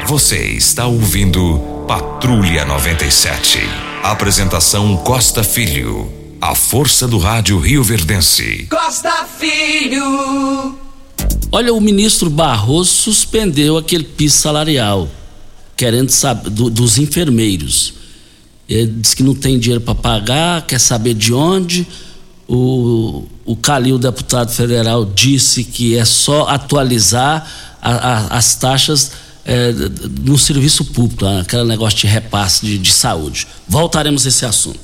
Você 0.07 0.37
está 0.49 0.85
ouvindo 0.85 1.57
Patrulha 1.87 2.63
97. 2.63 3.57
Apresentação 4.03 4.97
Costa 4.97 5.43
Filho. 5.43 6.07
A 6.39 6.53
força 6.53 7.07
do 7.07 7.17
rádio 7.17 7.57
Rio 7.57 7.83
Verdense. 7.83 8.67
Costa 8.69 9.25
Filho. 9.39 10.77
Olha, 11.51 11.73
o 11.73 11.81
ministro 11.81 12.29
Barroso 12.29 12.91
suspendeu 12.91 13.77
aquele 13.77 14.03
piso 14.03 14.37
salarial, 14.37 15.09
querendo 15.75 16.11
saber 16.11 16.51
do, 16.51 16.69
dos 16.69 16.99
enfermeiros. 16.99 17.95
Ele 18.69 18.91
disse 18.97 19.15
que 19.15 19.23
não 19.23 19.33
tem 19.33 19.57
dinheiro 19.57 19.81
para 19.81 19.95
pagar, 19.95 20.67
quer 20.67 20.79
saber 20.79 21.15
de 21.15 21.33
onde. 21.33 21.87
O, 22.47 23.23
o 23.43 23.55
Calil, 23.55 23.97
deputado 23.97 24.51
federal, 24.51 25.03
disse 25.03 25.63
que 25.63 25.97
é 25.97 26.05
só 26.05 26.47
atualizar 26.47 27.75
a, 27.81 27.91
a, 27.91 28.37
as 28.37 28.53
taxas 28.53 29.24
é, 29.45 29.71
no 30.23 30.37
serviço 30.37 30.83
público, 30.85 31.25
aquele 31.25 31.63
negócio 31.63 31.99
de 31.99 32.07
repasse 32.07 32.65
de, 32.65 32.77
de 32.77 32.91
saúde. 32.91 33.47
Voltaremos 33.67 34.25
a 34.25 34.29
esse 34.29 34.45
assunto. 34.45 34.79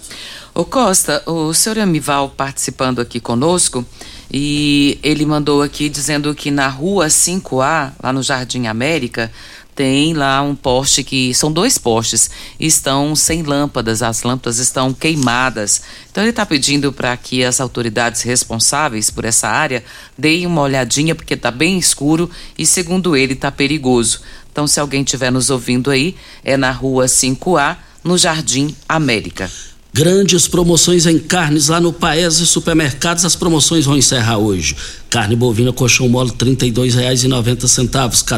Ô 0.53 0.65
Costa, 0.65 1.23
o 1.25 1.53
senhor 1.53 1.79
Amival 1.79 2.29
participando 2.29 2.99
aqui 2.99 3.19
conosco 3.19 3.85
e 4.31 4.99
ele 5.01 5.25
mandou 5.25 5.61
aqui 5.61 5.89
dizendo 5.89 6.35
que 6.35 6.51
na 6.51 6.67
rua 6.67 7.07
5A, 7.07 7.93
lá 8.03 8.13
no 8.13 8.21
Jardim 8.21 8.67
América, 8.67 9.31
tem 9.73 10.13
lá 10.13 10.41
um 10.41 10.55
poste 10.55 11.03
que 11.03 11.33
são 11.33 11.51
dois 11.51 11.77
postes 11.77 12.29
estão 12.59 13.15
sem 13.15 13.41
lâmpadas, 13.41 14.03
as 14.03 14.23
lâmpadas 14.23 14.57
estão 14.59 14.93
queimadas. 14.93 15.81
Então 16.11 16.23
ele 16.23 16.31
está 16.31 16.45
pedindo 16.45 16.91
para 16.91 17.15
que 17.15 17.43
as 17.43 17.61
autoridades 17.61 18.21
responsáveis 18.21 19.09
por 19.09 19.23
essa 19.23 19.47
área 19.47 19.83
deem 20.17 20.45
uma 20.45 20.61
olhadinha 20.61 21.15
porque 21.15 21.33
está 21.33 21.49
bem 21.49 21.77
escuro 21.77 22.29
e 22.57 22.65
segundo 22.65 23.15
ele 23.15 23.33
está 23.33 23.49
perigoso. 23.51 24.21
Então 24.51 24.67
se 24.67 24.79
alguém 24.79 25.01
estiver 25.01 25.31
nos 25.31 25.49
ouvindo 25.49 25.89
aí 25.89 26.15
é 26.43 26.57
na 26.57 26.71
rua 26.71 27.05
5A 27.05 27.77
no 28.03 28.17
Jardim 28.17 28.75
América. 28.87 29.49
Grandes 29.93 30.47
promoções 30.47 31.05
em 31.05 31.19
carnes 31.19 31.67
lá 31.67 31.81
no 31.81 31.91
Paese 31.91 32.47
Supermercados. 32.47 33.25
As 33.25 33.35
promoções 33.35 33.85
vão 33.85 33.97
encerrar 33.97 34.37
hoje. 34.37 34.75
Carne 35.11 35.35
bovina 35.35 35.73
colchão 35.73 36.07
mole 36.07 36.29
R$ 36.29 36.35
32,90, 36.37 37.43
R$ 37.43 37.87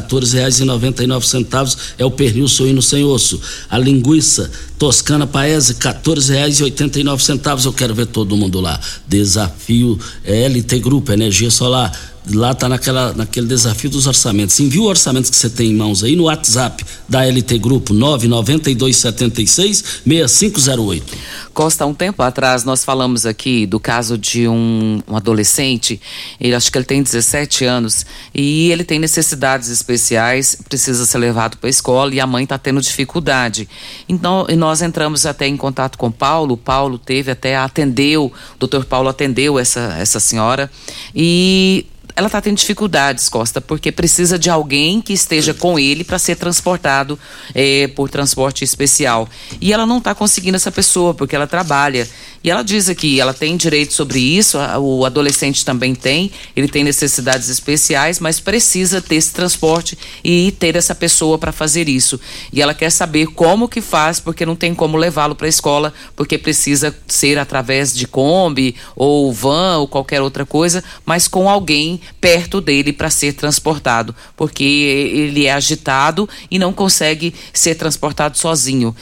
14,99 0.01 1.77
é 1.99 2.03
o 2.03 2.09
pernil 2.09 2.47
suíno 2.47 2.81
sem 2.81 3.03
osso. 3.03 3.39
A 3.69 3.77
linguiça 3.77 4.49
toscana 4.79 5.27
Paese 5.27 5.73
R$ 5.73 5.79
14,89. 5.79 7.65
Eu 7.65 7.73
quero 7.73 7.93
ver 7.93 8.07
todo 8.07 8.35
mundo 8.35 8.59
lá. 8.59 8.79
Desafio 9.07 9.99
LT 10.25 10.79
Grupo, 10.79 11.11
energia 11.11 11.51
solar 11.51 11.91
lá 12.31 12.53
tá 12.53 12.69
naquela, 12.69 13.13
naquele 13.13 13.47
desafio 13.47 13.89
dos 13.89 14.07
orçamentos. 14.07 14.59
Envie 14.59 14.79
o 14.79 14.85
orçamento 14.85 15.29
que 15.29 15.35
você 15.35 15.49
tem 15.49 15.71
em 15.71 15.75
mãos 15.75 16.03
aí 16.03 16.15
no 16.15 16.23
WhatsApp 16.23 16.85
da 17.07 17.25
LT 17.25 17.57
Grupo 17.59 17.93
99276 17.93 19.83
6508. 20.05 21.17
Costa, 21.53 21.85
um 21.85 21.93
tempo 21.93 22.23
atrás 22.23 22.63
nós 22.63 22.83
falamos 22.83 23.25
aqui 23.25 23.65
do 23.65 23.79
caso 23.79 24.17
de 24.17 24.47
um, 24.47 25.01
um 25.07 25.15
adolescente, 25.15 26.01
ele 26.39 26.55
acho 26.63 26.71
que 26.71 26.77
ele 26.77 26.85
tem 26.85 27.03
17 27.03 27.65
anos 27.65 28.05
e 28.33 28.71
ele 28.71 28.85
tem 28.85 28.97
necessidades 28.97 29.69
especiais, 29.69 30.55
precisa 30.67 31.05
ser 31.05 31.17
levado 31.17 31.57
para 31.57 31.67
a 31.67 31.69
escola 31.69 32.13
e 32.15 32.19
a 32.19 32.25
mãe 32.25 32.43
está 32.43 32.57
tendo 32.57 32.81
dificuldade. 32.81 33.67
Então, 34.07 34.47
nós 34.57 34.81
entramos 34.81 35.25
até 35.25 35.45
em 35.45 35.57
contato 35.57 35.97
com 35.97 36.09
Paulo, 36.09 36.55
Paulo 36.55 36.97
teve 36.97 37.31
até 37.31 37.57
atendeu, 37.57 38.25
o 38.55 38.59
doutor 38.59 38.85
Paulo 38.85 39.09
atendeu 39.09 39.59
essa, 39.59 39.97
essa 39.99 40.19
senhora 40.19 40.71
e 41.13 41.85
ela 42.15 42.27
está 42.27 42.39
tendo 42.39 42.57
dificuldades, 42.57 43.27
Costa, 43.27 43.59
porque 43.59 43.91
precisa 43.91 44.37
de 44.37 44.49
alguém 44.49 45.01
que 45.01 45.13
esteja 45.13 45.53
com 45.53 45.79
ele 45.79 46.03
para 46.03 46.19
ser 46.19 46.35
transportado 46.35 47.17
é, 47.55 47.87
por 47.87 48.09
transporte 48.09 48.63
especial. 48.63 49.27
E 49.59 49.73
ela 49.73 49.85
não 49.85 49.97
está 49.97 50.13
conseguindo 50.13 50.55
essa 50.55 50.71
pessoa, 50.71 51.13
porque 51.13 51.35
ela 51.35 51.47
trabalha. 51.47 52.07
E 52.43 52.51
ela 52.51 52.61
diz 52.61 52.89
aqui, 52.89 53.21
ela 53.21 53.33
tem 53.33 53.55
direito 53.55 53.93
sobre 53.93 54.19
isso, 54.19 54.57
o 54.79 55.05
adolescente 55.05 55.63
também 55.63 55.95
tem, 55.95 56.29
ele 56.53 56.67
tem 56.67 56.83
necessidades 56.83 57.47
especiais, 57.47 58.19
mas 58.19 58.41
precisa 58.41 59.01
ter 59.01 59.15
esse 59.15 59.31
transporte 59.31 59.97
e 60.21 60.51
ter 60.59 60.75
essa 60.75 60.93
pessoa 60.93 61.37
para 61.37 61.53
fazer 61.53 61.87
isso. 61.87 62.19
E 62.51 62.61
ela 62.61 62.73
quer 62.73 62.89
saber 62.91 63.27
como 63.27 63.69
que 63.69 63.79
faz, 63.79 64.19
porque 64.19 64.45
não 64.45 64.57
tem 64.57 64.75
como 64.75 64.97
levá-lo 64.97 65.35
para 65.35 65.45
a 65.45 65.49
escola, 65.49 65.93
porque 66.17 66.37
precisa 66.37 66.93
ser 67.07 67.39
através 67.39 67.95
de 67.95 68.05
Kombi 68.05 68.75
ou 68.93 69.31
van 69.31 69.77
ou 69.77 69.87
qualquer 69.87 70.21
outra 70.21 70.45
coisa, 70.45 70.83
mas 71.05 71.29
com 71.29 71.49
alguém 71.49 72.01
perto 72.19 72.61
dele 72.61 72.93
para 72.93 73.09
ser 73.09 73.33
transportado, 73.33 74.15
porque 74.35 74.63
ele 74.63 75.45
é 75.45 75.53
agitado 75.53 76.27
e 76.49 76.57
não 76.57 76.73
consegue 76.73 77.33
ser 77.53 77.75
transportado 77.75 78.37
sozinho. 78.37 78.95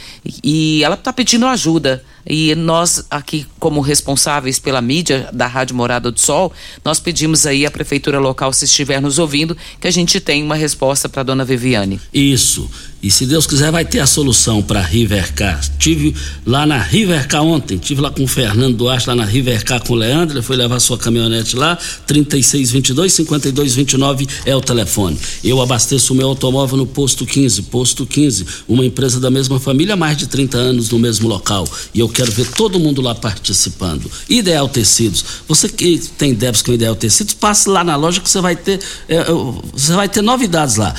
E 0.43 0.84
ela 0.84 0.95
está 0.95 1.12
pedindo 1.14 1.45
ajuda. 1.45 2.04
E 2.26 2.54
nós 2.54 3.06
aqui, 3.10 3.47
como 3.60 3.82
responsáveis 3.82 4.60
pela 4.60 4.82
mídia 4.82 5.28
da 5.34 5.47
Rádio 5.47 5.76
Morada 5.76 6.12
do 6.12 6.20
Sol, 6.20 6.54
nós 6.86 6.99
pedimos 6.99 7.45
aí 7.45 7.66
à 7.66 7.72
prefeitura 7.72 8.20
local, 8.20 8.54
se 8.54 8.66
estiver 8.66 9.02
nos 9.02 9.18
ouvindo, 9.18 9.58
que 9.80 9.88
a 9.88 9.91
gente 9.91 10.20
tenha 10.20 10.45
uma 10.45 10.56
resposta 10.56 11.10
para 11.10 11.24
dona 11.24 11.43
Viviane. 11.43 11.99
Isso. 12.14 12.70
E 13.04 13.10
se 13.10 13.26
Deus 13.26 13.47
quiser, 13.47 13.72
vai 13.72 13.84
ter 13.84 13.99
a 13.99 14.06
solução 14.06 14.62
para 14.62 14.80
Rivercar. 14.80 15.60
Tive 15.80 16.14
lá 16.45 16.68
na 16.68 16.78
Rivercar 16.78 17.41
ontem, 17.41 17.80
tive 17.80 17.99
lá 17.99 18.12
com 18.12 18.24
o 18.24 18.28
Fernando 18.28 18.78
Duarte, 18.78 19.10
lá 19.10 19.16
na 19.16 19.26
Rivercar 19.26 19.84
com 19.84 19.93
o 19.93 19.95
Leandro, 19.95 20.38
ele 20.38 20.43
foi 20.43 20.56
levar 20.56 20.80
sua 20.80 20.99
caminhonete 20.99 21.56
lá, 21.56 21.76
3622-5229 22.08 24.30
é 24.45 24.56
o 24.56 24.62
telefone. 24.62 25.18
Eu 25.43 25.60
abasteço 25.62 26.14
o 26.14 26.16
meu 26.16 26.28
automóvel 26.28 26.78
no 26.78 26.86
Posto 26.86 27.26
15, 27.26 27.64
Posto 27.64 28.06
15, 28.06 28.45
uma 28.68 28.86
empresa 28.86 29.20
da 29.20 29.32
mesma 29.32 29.60
família 29.60 29.95
mais 29.95 30.16
de 30.16 30.28
30 30.28 30.58
anos 30.58 30.91
no 30.91 30.99
mesmo 30.99 31.28
local. 31.28 31.68
E 31.93 31.99
eu 31.99 32.08
quero 32.08 32.32
ver 32.32 32.47
todo 32.52 32.80
mundo 32.80 33.02
lá 33.02 33.16
participando. 33.16 34.12
Ideal 34.30 34.70
Tecidos, 34.70 35.26
você 35.47 35.68
que 35.68 35.97
tem 36.18 36.36
débitos 36.36 36.62
com 36.62 36.72
Ideal 36.72 36.95
Tecidos, 36.95 37.34
passe 37.34 37.68
lá 37.68 37.84
na 37.84 37.95
loja 37.95 38.22
que 38.22 38.30
você 38.30 38.41
vai 38.41 38.56
ter, 38.56 38.80
é, 39.10 39.26
você 39.74 39.93
vai 39.93 40.08
ter 40.08 40.22
novidades 40.22 40.76
lá. 40.76 40.93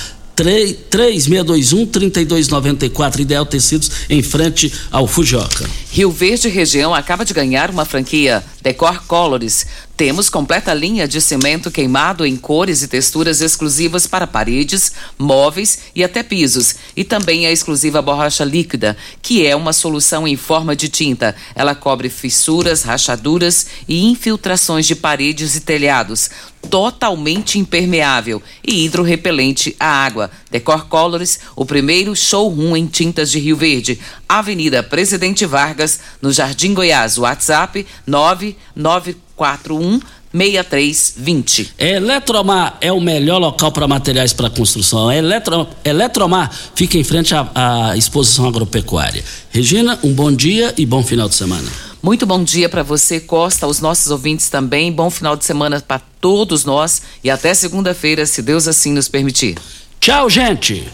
3621-3294, 0.45 3.21
Ideal 3.21 3.47
Tecidos, 3.47 3.91
em 4.09 4.23
frente 4.23 4.73
ao 4.91 5.07
Fujioka. 5.07 5.69
Rio 5.91 6.11
Verde 6.11 6.49
Região 6.49 6.95
acaba 6.95 7.23
de 7.25 7.35
ganhar 7.35 7.71
uma 7.71 7.85
franquia 7.85 8.43
Decor 8.63 9.05
Colors. 9.07 9.67
Temos 9.97 10.31
completa 10.31 10.73
linha 10.73 11.07
de 11.07 11.21
cimento 11.21 11.71
queimado 11.71 12.25
em 12.25 12.37
cores 12.37 12.83
e 12.83 12.89
texturas 12.89 13.41
exclusivas 13.41 14.07
para 14.07 14.27
paredes, 14.27 14.93
móveis 15.19 15.81
e 15.95 16.05
até 16.05 16.23
pisos. 16.23 16.77
E 16.97 17.03
também 17.03 17.45
a 17.45 17.51
exclusiva 17.51 18.01
borracha 18.01 18.45
líquida, 18.45 18.97
que 19.21 19.45
é 19.45 19.57
uma 19.57 19.73
solução 19.73 20.27
em 20.27 20.37
forma 20.37 20.77
de 20.77 20.89
tinta. 20.89 21.35
Ela 21.55 21.75
cobre 21.75 22.09
fissuras, 22.09 22.83
rachaduras 22.83 23.67
e 23.89 24.07
infiltrações 24.07 24.87
de 24.87 24.95
paredes 24.95 25.57
e 25.57 25.61
telhados. 25.61 26.31
Totalmente 26.71 27.59
impermeável 27.59 28.41
e 28.65 28.85
hidrorrepelente 28.85 29.75
à 29.79 29.87
água. 29.87 30.31
Decor 30.53 30.87
Colors, 30.87 31.41
o 31.57 31.65
primeiro 31.65 32.15
showroom 32.15 32.77
em 32.77 32.87
tintas 32.87 33.31
de 33.31 33.41
Rio 33.41 33.57
Verde. 33.57 33.99
Avenida 34.29 34.83
Presidente 34.83 35.47
Vargas, 35.47 35.99
no 36.21 36.31
Jardim 36.31 36.75
Goiás. 36.75 37.17
WhatsApp 37.17 37.87
9941 38.07 40.01
6320. 40.33 41.75
Eletromar 41.79 42.79
é 42.81 42.93
o 42.93 43.01
melhor 43.01 43.39
local 43.39 43.73
para 43.73 43.89
materiais 43.89 44.33
para 44.33 44.49
construção. 44.49 45.11
Eletro, 45.11 45.67
Eletromar 45.85 46.51
fica 46.75 46.99
em 46.99 47.05
frente 47.05 47.35
à, 47.35 47.51
à 47.55 47.97
exposição 47.97 48.47
agropecuária. 48.47 49.25
Regina, 49.51 49.99
um 50.03 50.13
bom 50.13 50.31
dia 50.33 50.73
e 50.77 50.87
bom 50.87 51.03
final 51.03 51.29
de 51.29 51.35
semana. 51.35 51.69
Muito 52.03 52.27
bom 52.27 52.43
dia 52.43 52.69
para 52.69 52.83
você, 52.83 53.21
Costa, 53.21 53.65
aos 53.65 53.81
nossos 53.81 54.11
ouvintes 54.11 54.49
também. 54.49 54.91
Bom 54.91 55.09
final 55.09 55.37
de 55.37 55.45
semana 55.45 55.81
para 55.81 56.01
todos 56.21 56.65
nós 56.65 57.03
e 57.23 57.31
até 57.31 57.55
segunda-feira, 57.55 58.27
se 58.27 58.43
Deus 58.43 58.67
assim 58.67 58.93
nos 58.93 59.09
permitir. 59.09 59.57
Tchau, 60.03 60.29
gente. 60.29 60.89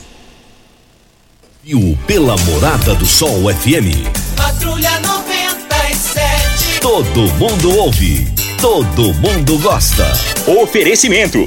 Viu 1.64 1.98
pela 2.06 2.36
Morada 2.36 2.94
do 2.94 3.06
Sol 3.06 3.50
FM. 3.50 4.06
Patrulha 4.36 5.00
97. 5.00 6.78
Todo 6.82 7.22
mundo 7.36 7.74
ouve. 7.78 8.28
Todo 8.60 9.14
mundo 9.14 9.58
gosta. 9.60 10.12
Oferecimento. 10.60 11.46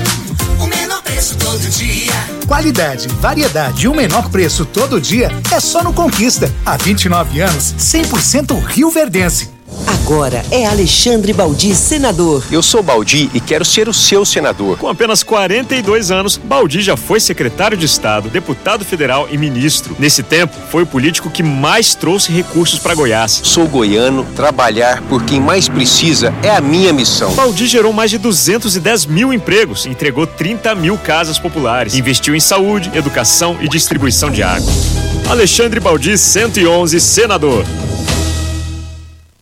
O 0.61 0.67
menor 0.67 1.03
preço 1.03 1.37
todo 1.37 1.71
dia. 1.71 2.12
Qualidade, 2.47 3.09
variedade 3.09 3.87
e 3.87 3.89
o 3.89 3.95
menor 3.95 4.29
preço 4.29 4.67
todo 4.67 5.01
dia 5.01 5.31
é 5.51 5.59
só 5.59 5.83
no 5.83 5.95
Conquista. 5.95 6.53
Há 6.67 6.77
29 6.77 7.41
anos, 7.41 7.75
100% 7.79 8.62
Rio 8.62 8.91
Verdense. 8.91 9.54
Agora 9.87 10.45
é 10.51 10.66
Alexandre 10.66 11.33
Baldi, 11.33 11.75
senador. 11.75 12.45
Eu 12.51 12.62
sou 12.62 12.83
Baldi 12.83 13.31
e 13.33 13.41
quero 13.41 13.64
ser 13.64 13.89
o 13.89 13.95
seu 13.95 14.25
senador. 14.25 14.79
Com 14.79 14.89
apenas 14.89 15.22
42 15.22 16.11
anos, 16.11 16.37
Baldi 16.37 16.83
já 16.83 16.97
foi 16.97 17.20
secretário 17.20 17.77
de 17.77 17.87
Estado, 17.87 18.29
deputado 18.29 18.85
federal 18.85 19.29
e 19.31 19.39
ministro. 19.39 19.97
Nesse 19.99 20.22
tempo, 20.22 20.55
foi 20.70 20.83
o 20.83 20.87
político 20.87 21.31
que 21.31 21.43
mais 21.43 21.95
trouxe 21.95 22.33
recursos 22.33 22.79
para 22.79 22.95
Goiás. 22.95 23.41
Sou 23.45 23.66
goiano, 23.66 24.27
trabalhar 24.37 25.01
por 25.03 25.25
quem 25.25 25.41
mais 25.41 25.68
precisa 25.68 26.35
é 26.43 26.51
a 26.51 26.61
minha 26.61 26.93
missão. 26.93 27.35
Baldi 27.35 27.66
gerou 27.66 27.93
mais 27.93 28.11
de 28.11 28.18
210 28.18 29.07
mil 29.07 29.33
empregos, 29.33 29.87
entregou 29.87 30.27
30 30.27 30.75
mil 30.75 30.99
casas 30.99 31.39
populares, 31.39 31.95
investiu 31.95 32.35
em 32.35 32.41
saúde, 32.41 32.91
educação 32.95 33.57
e 33.61 33.68
distribuição 33.68 34.31
de 34.31 34.43
água. 34.43 34.72
Alexandre 35.29 35.81
Baldi, 35.81 36.18
111, 36.18 37.01
senador. 37.01 37.64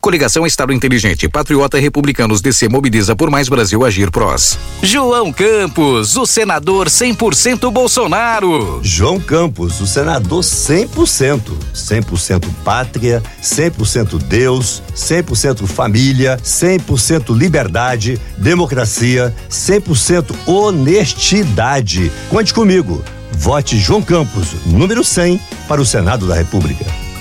Coligação 0.03 0.45
Estado 0.45 0.73
Inteligente, 0.73 1.29
Patriota 1.29 1.79
Republicanos 1.79 2.41
DC 2.41 2.69
mobiliza 2.69 3.15
por 3.15 3.31
mais 3.31 3.49
Brasil 3.49 3.85
Agir 3.85 4.11
Prós. 4.11 4.59
João 4.83 5.33
Campos, 5.33 6.17
o 6.17 6.27
senador 6.27 6.89
100% 6.89 7.71
Bolsonaro. 7.71 8.81
João 8.83 9.21
Campos, 9.21 9.81
o 9.81 9.87
senador 9.87 10.43
100%. 10.43 11.53
100% 11.73 12.49
pátria, 12.65 13.23
100% 13.41 14.19
Deus, 14.19 14.83
100% 14.93 15.69
família, 15.69 16.37
100% 16.43 17.33
liberdade, 17.39 18.21
democracia, 18.37 19.33
100% 19.49 20.35
honestidade. 20.49 22.11
Conte 22.29 22.53
comigo. 22.53 23.05
Vote 23.31 23.79
João 23.79 24.03
Campos, 24.03 24.49
número 24.67 25.05
100, 25.05 25.41
para 25.69 25.81
o 25.81 25.87
Senado 25.87 26.27
da 26.27 26.35
República. 26.35 27.12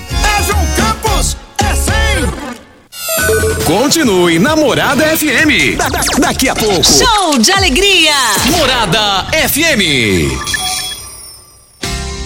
Continue 3.66 4.38
na 4.40 4.56
Morada 4.56 5.04
FM. 5.16 5.76
Da- 5.76 5.88
da- 5.88 6.00
daqui 6.18 6.48
a 6.48 6.54
pouco. 6.54 6.82
Show 6.82 7.38
de 7.38 7.52
alegria! 7.52 8.14
Morada 8.50 9.26
FM. 9.32 10.51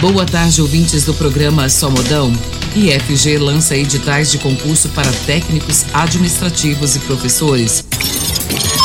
Boa 0.00 0.26
tarde, 0.26 0.60
ouvintes 0.60 1.06
do 1.06 1.14
programa 1.14 1.70
Só 1.70 1.88
Modão. 1.88 2.30
IFG 2.74 3.38
lança 3.38 3.74
editais 3.74 4.30
de 4.30 4.36
concurso 4.36 4.90
para 4.90 5.10
técnicos 5.24 5.86
administrativos 5.94 6.96
e 6.96 6.98
professores. 6.98 7.82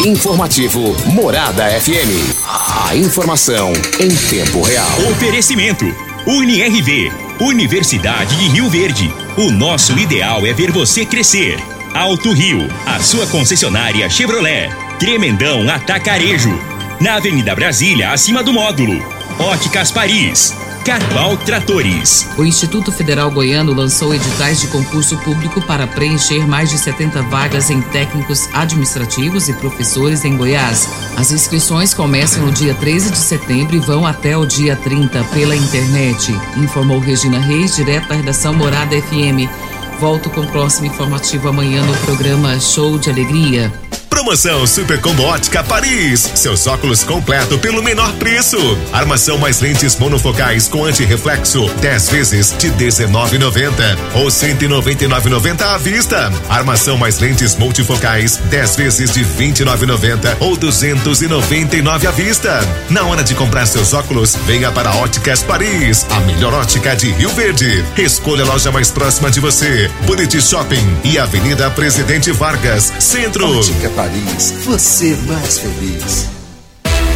Informativo 0.06 0.96
Morada 1.08 1.68
FM. 1.82 2.88
A 2.88 2.96
informação 2.96 3.74
em 4.00 4.08
tempo 4.30 4.62
real. 4.62 4.88
Oferecimento: 5.12 5.84
UniRV, 6.26 7.12
Universidade 7.42 8.38
de 8.38 8.48
Rio 8.48 8.70
Verde. 8.70 9.14
O 9.38 9.52
nosso 9.52 10.00
ideal 10.00 10.46
é 10.46 10.54
ver 10.54 10.72
você 10.72 11.06
crescer. 11.06 11.60
Alto 11.94 12.32
Rio, 12.32 12.70
a 12.86 13.02
sua 13.02 13.28
concessionária 13.28 14.10
Chevrolet. 14.10 14.70
Tremendão 14.98 15.70
Atacarejo. 15.70 16.58
Na 17.02 17.16
Avenida 17.16 17.54
Brasília, 17.54 18.12
acima 18.12 18.42
do 18.42 18.54
módulo. 18.54 18.98
Óticas 19.38 19.92
Paris. 19.92 20.71
Carval 20.86 21.38
Tratores. 21.38 22.28
O 22.38 22.44
Instituto 22.44 22.92
Federal 22.92 23.30
Goiano 23.30 23.74
lançou 23.74 24.16
editais 24.16 24.60
de 24.60 24.68
concurso 24.68 25.18
público 25.20 25.62
para 25.62 25.86
preencher 25.86 26.48
mais 26.48 26.70
de 26.70 26.78
70 26.78 27.22
vagas 27.24 27.70
em 27.70 27.82
técnicos 27.82 28.50
administrativos 28.54 29.48
e 29.48 29.54
professores 29.54 30.26
em 30.26 30.36
Goiás. 30.36 30.90
As 31.16 31.32
inscrições 31.32 31.94
começam 31.94 32.46
no 32.46 32.52
dia 32.52 32.74
13 32.74 33.12
de 33.12 33.18
setembro 33.18 33.76
e 33.76 33.80
vão 33.80 34.06
até 34.06 34.36
o 34.36 34.46
dia 34.46 34.76
30 34.76 35.24
pela 35.26 35.56
internet, 35.56 36.34
informou 36.58 37.00
Regina 37.00 37.40
Reis, 37.40 37.76
direto 37.76 38.08
da 38.08 38.16
redação 38.16 38.54
Morada 38.54 39.00
FM. 39.00 39.48
Volto 40.00 40.32
com 40.32 40.42
o 40.42 40.48
próximo 40.48 40.88
informativo 40.88 41.48
amanhã 41.48 41.84
no 41.86 41.96
programa 41.98 42.60
Show 42.60 42.98
de 42.98 43.10
Alegria. 43.10 43.72
Promoção 44.22 44.68
Super 44.68 45.02
Combo 45.02 45.24
Ótica 45.24 45.64
Paris. 45.64 46.30
Seus 46.36 46.68
óculos 46.68 47.04
completo 47.04 47.58
pelo 47.58 47.82
menor 47.82 48.14
preço. 48.14 48.78
Armação 48.94 49.40
mais 49.40 49.62
lentes 49.62 49.96
monofocais 49.98 50.68
com 50.68 50.86
antirreflexo. 50.86 51.68
10 51.82 52.10
vezes 52.10 52.56
de 52.56 52.70
19,90 52.70 53.98
ou 54.14 54.28
199,90 54.28 55.62
à 55.64 55.78
vista. 55.80 56.32
Armação 56.48 56.98
mais 56.98 57.18
lentes 57.20 57.56
multifocais. 57.56 58.38
10 58.38 58.76
vezes 58.76 59.12
de 59.12 59.26
29,90 59.26 60.38
ou 60.40 60.56
299 60.56 62.06
à 62.06 62.12
vista. 62.12 62.60
Na 62.92 63.04
hora 63.06 63.24
de 63.24 63.34
comprar 63.34 63.66
seus 63.66 63.92
óculos, 63.92 64.36
venha 64.46 64.72
para 64.72 64.92
Óticas 64.98 65.42
Paris, 65.42 66.06
a 66.12 66.20
melhor 66.20 66.54
ótica 66.54 66.96
de 66.96 67.12
Rio 67.12 67.30
Verde. 67.32 67.84
Escolha 67.98 68.44
a 68.44 68.48
loja 68.48 68.72
mais 68.72 68.92
próxima 68.92 69.32
de 69.32 69.40
você. 69.40 69.90
Bonito 70.06 70.40
Shopping 70.40 71.00
e 71.04 71.18
Avenida 71.18 71.72
Presidente 71.72 72.32
Vargas, 72.32 72.94
Centro. 73.00 73.58
Ótica 73.58 73.81
Paris, 73.90 74.52
você 74.66 75.16
mais 75.28 75.58
feliz. 75.58 76.41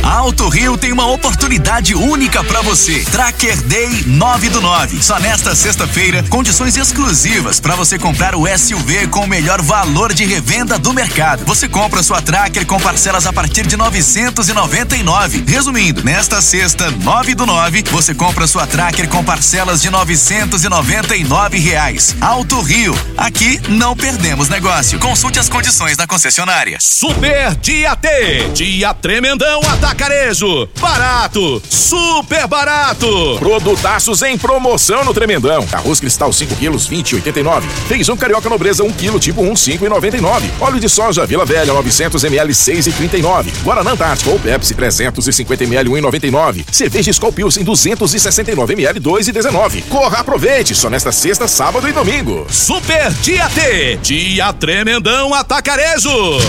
A 0.05 0.17
Alto 0.17 0.47
Rio 0.49 0.77
tem 0.77 0.91
uma 0.91 1.07
oportunidade 1.07 1.95
única 1.95 2.43
para 2.43 2.61
você. 2.61 2.99
Tracker 3.11 3.59
Day 3.63 4.03
9 4.05 4.49
do 4.49 4.61
9. 4.61 5.01
Só 5.01 5.19
nesta 5.19 5.55
sexta-feira, 5.55 6.23
condições 6.29 6.77
exclusivas 6.77 7.59
para 7.59 7.75
você 7.75 7.97
comprar 7.97 8.35
o 8.35 8.45
SUV 8.47 9.07
com 9.07 9.21
o 9.21 9.27
melhor 9.27 9.63
valor 9.63 10.13
de 10.13 10.23
revenda 10.23 10.77
do 10.77 10.93
mercado. 10.93 11.43
Você 11.45 11.67
compra 11.67 12.03
sua 12.03 12.21
Tracker 12.21 12.67
com 12.67 12.79
parcelas 12.79 13.25
a 13.25 13.33
partir 13.33 13.65
de 13.65 13.75
999. 13.75 15.43
Resumindo, 15.47 16.03
nesta 16.03 16.39
sexta, 16.39 16.91
9 16.91 17.33
do 17.33 17.47
9, 17.47 17.83
você 17.89 18.13
compra 18.13 18.45
sua 18.45 18.67
Tracker 18.67 19.09
com 19.09 19.23
parcelas 19.23 19.81
de 19.81 19.89
999 19.89 21.57
reais. 21.57 22.15
Alto 22.21 22.61
Rio, 22.61 22.95
aqui 23.17 23.59
não 23.69 23.95
perdemos 23.95 24.49
negócio. 24.49 24.99
Consulte 24.99 25.39
as 25.39 25.49
condições 25.49 25.97
da 25.97 26.05
concessionária. 26.05 26.77
Super 26.79 27.55
Dia 27.55 27.95
T. 27.95 28.49
Dia 28.53 28.93
tremendão 28.93 29.61
atacarejo. 29.95 30.67
Barato, 30.79 31.61
super 31.69 32.47
barato. 32.47 33.37
Produtaços 33.39 34.21
em 34.21 34.37
promoção 34.37 35.03
no 35.05 35.13
tremendão. 35.13 35.65
Arroz 35.71 35.99
cristal 35.99 36.31
5 36.31 36.55
quilos, 36.55 36.87
20,89. 36.89 37.63
Feijão 37.87 38.17
carioca 38.17 38.49
nobreza 38.49 38.83
1 38.83 38.91
quilo, 38.91 39.19
tipo 39.19 39.41
1, 39.41 39.53
5,99. 39.53 40.43
Óleo 40.59 40.79
de 40.79 40.89
soja 40.89 41.25
Vila 41.25 41.45
Velha 41.45 41.73
900 41.73 42.23
ml 42.23 42.51
6,39. 42.51 43.45
Guaraná 43.63 43.91
Antártico 43.91 44.31
ou 44.31 44.39
Pepsi 44.39 44.75
350 44.75 45.63
ml 45.63 45.89
1,99. 45.89 46.65
Cerveja 46.71 47.11
Skol 47.11 47.31
Pilsen 47.31 47.63
269 47.63 48.73
ml 48.73 48.99
2,19. 48.99 49.83
Corra, 49.89 50.19
aproveite 50.19 50.75
só 50.75 50.89
nesta 50.89 51.11
sexta, 51.11 51.47
sábado 51.47 51.87
e 51.87 51.93
domingo. 51.93 52.45
Super 52.49 53.11
Dia 53.21 53.49
T. 53.49 53.97
Dia 54.01 54.51
tremendão 54.53 55.33
atacarejo. 55.33 56.39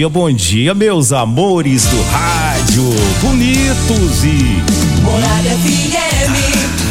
dia, 0.00 0.08
bom 0.08 0.32
dia, 0.32 0.72
meus 0.72 1.12
amores 1.12 1.84
do 1.84 2.02
rádio, 2.04 2.84
bonitos 3.20 4.24
e. 4.24 4.62
Morada 5.02 5.50
FM, 5.50 6.32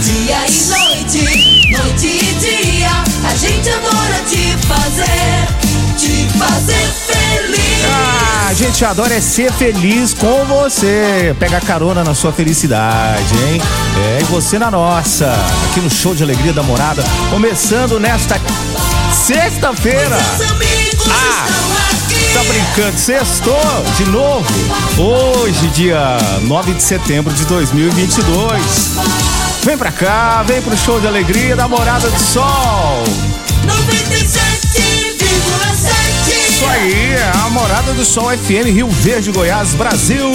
dia 0.04 0.46
e 0.48 0.66
noite, 0.68 1.72
noite 1.72 2.06
e 2.06 2.34
dia, 2.40 3.04
a 3.28 3.36
gente 3.36 3.68
adora 3.68 4.22
te 4.28 4.56
fazer, 4.68 5.48
te 5.98 6.38
fazer 6.38 6.88
feliz. 7.08 7.86
Ah, 7.92 8.48
a 8.50 8.54
gente 8.54 8.86
adora 8.86 9.16
é 9.16 9.22
ser 9.22 9.52
feliz 9.54 10.14
com 10.14 10.46
você. 10.46 11.36
Pega 11.40 11.60
carona 11.62 12.04
na 12.04 12.14
sua 12.14 12.32
felicidade, 12.32 13.34
hein? 13.48 13.60
É, 14.06 14.20
e 14.22 14.24
você 14.26 14.60
na 14.60 14.70
nossa. 14.70 15.34
Aqui 15.72 15.80
no 15.80 15.90
Show 15.90 16.14
de 16.14 16.22
Alegria 16.22 16.54
da 16.54 16.62
Morada. 16.62 17.04
Começando 17.32 18.00
nesta 18.00 18.40
sexta-feira. 19.12 20.16
Ah, 21.12 21.89
tá 22.34 22.44
brincando? 22.44 22.98
Sextou 22.98 23.56
de 23.98 24.06
novo. 24.10 24.46
Hoje, 24.98 25.68
dia 25.70 26.18
9 26.44 26.74
de 26.74 26.84
setembro 26.84 27.34
de 27.34 27.46
2022. 27.46 28.62
Vem 29.64 29.78
pra 29.78 29.92
cá, 29.92 30.44
vem 30.44 30.62
pro 30.62 30.78
Show 30.78 31.00
de 31.00 31.08
Alegria 31.08 31.56
da 31.56 31.68
Morada 31.68 32.10
do 32.10 32.20
Sol. 32.20 33.04
97,7. 33.66 36.28
Isso 36.28 36.66
aí, 36.66 37.16
a 37.46 37.50
Morada 37.50 37.94
do 37.94 38.06
Sol 38.06 38.30
FM 38.30 38.74
Rio 38.74 38.90
Verde, 38.90 39.32
Goiás, 39.32 39.74
Brasil. 39.74 40.32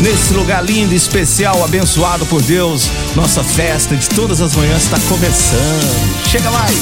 Nesse 0.00 0.32
lugar 0.34 0.64
lindo, 0.64 0.94
especial, 0.94 1.64
abençoado 1.64 2.24
por 2.26 2.42
Deus. 2.42 2.90
Nossa 3.14 3.42
festa 3.42 3.96
de 3.96 4.08
todas 4.08 4.40
as 4.40 4.54
manhãs 4.54 4.84
está 4.84 4.98
começando. 5.08 6.24
Chega 6.30 6.50
mais. 6.50 6.74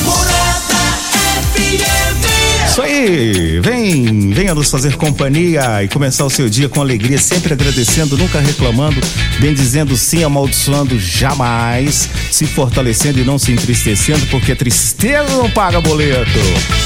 Isso 2.73 2.81
aí, 2.81 3.61
vem, 3.61 4.31
venha 4.31 4.55
nos 4.55 4.71
fazer 4.71 4.97
companhia 4.97 5.85
e 5.85 5.89
começar 5.89 6.25
o 6.25 6.31
seu 6.31 6.49
dia 6.49 6.71
com 6.71 6.81
alegria, 6.81 7.19
sempre 7.19 7.53
agradecendo, 7.53 8.17
nunca 8.17 8.41
reclamando, 8.41 8.99
bem 9.39 9.53
dizendo 9.53 9.95
sim, 9.95 10.25
amaldiçoando 10.25 10.99
jamais, 10.99 12.09
se 12.31 12.47
fortalecendo 12.47 13.21
e 13.21 13.25
não 13.25 13.39
se 13.39 13.53
entristecendo, 13.53 14.27
porque 14.29 14.55
tristeza 14.55 15.37
não 15.37 15.51
paga 15.51 15.83
boleto. 15.83 16.31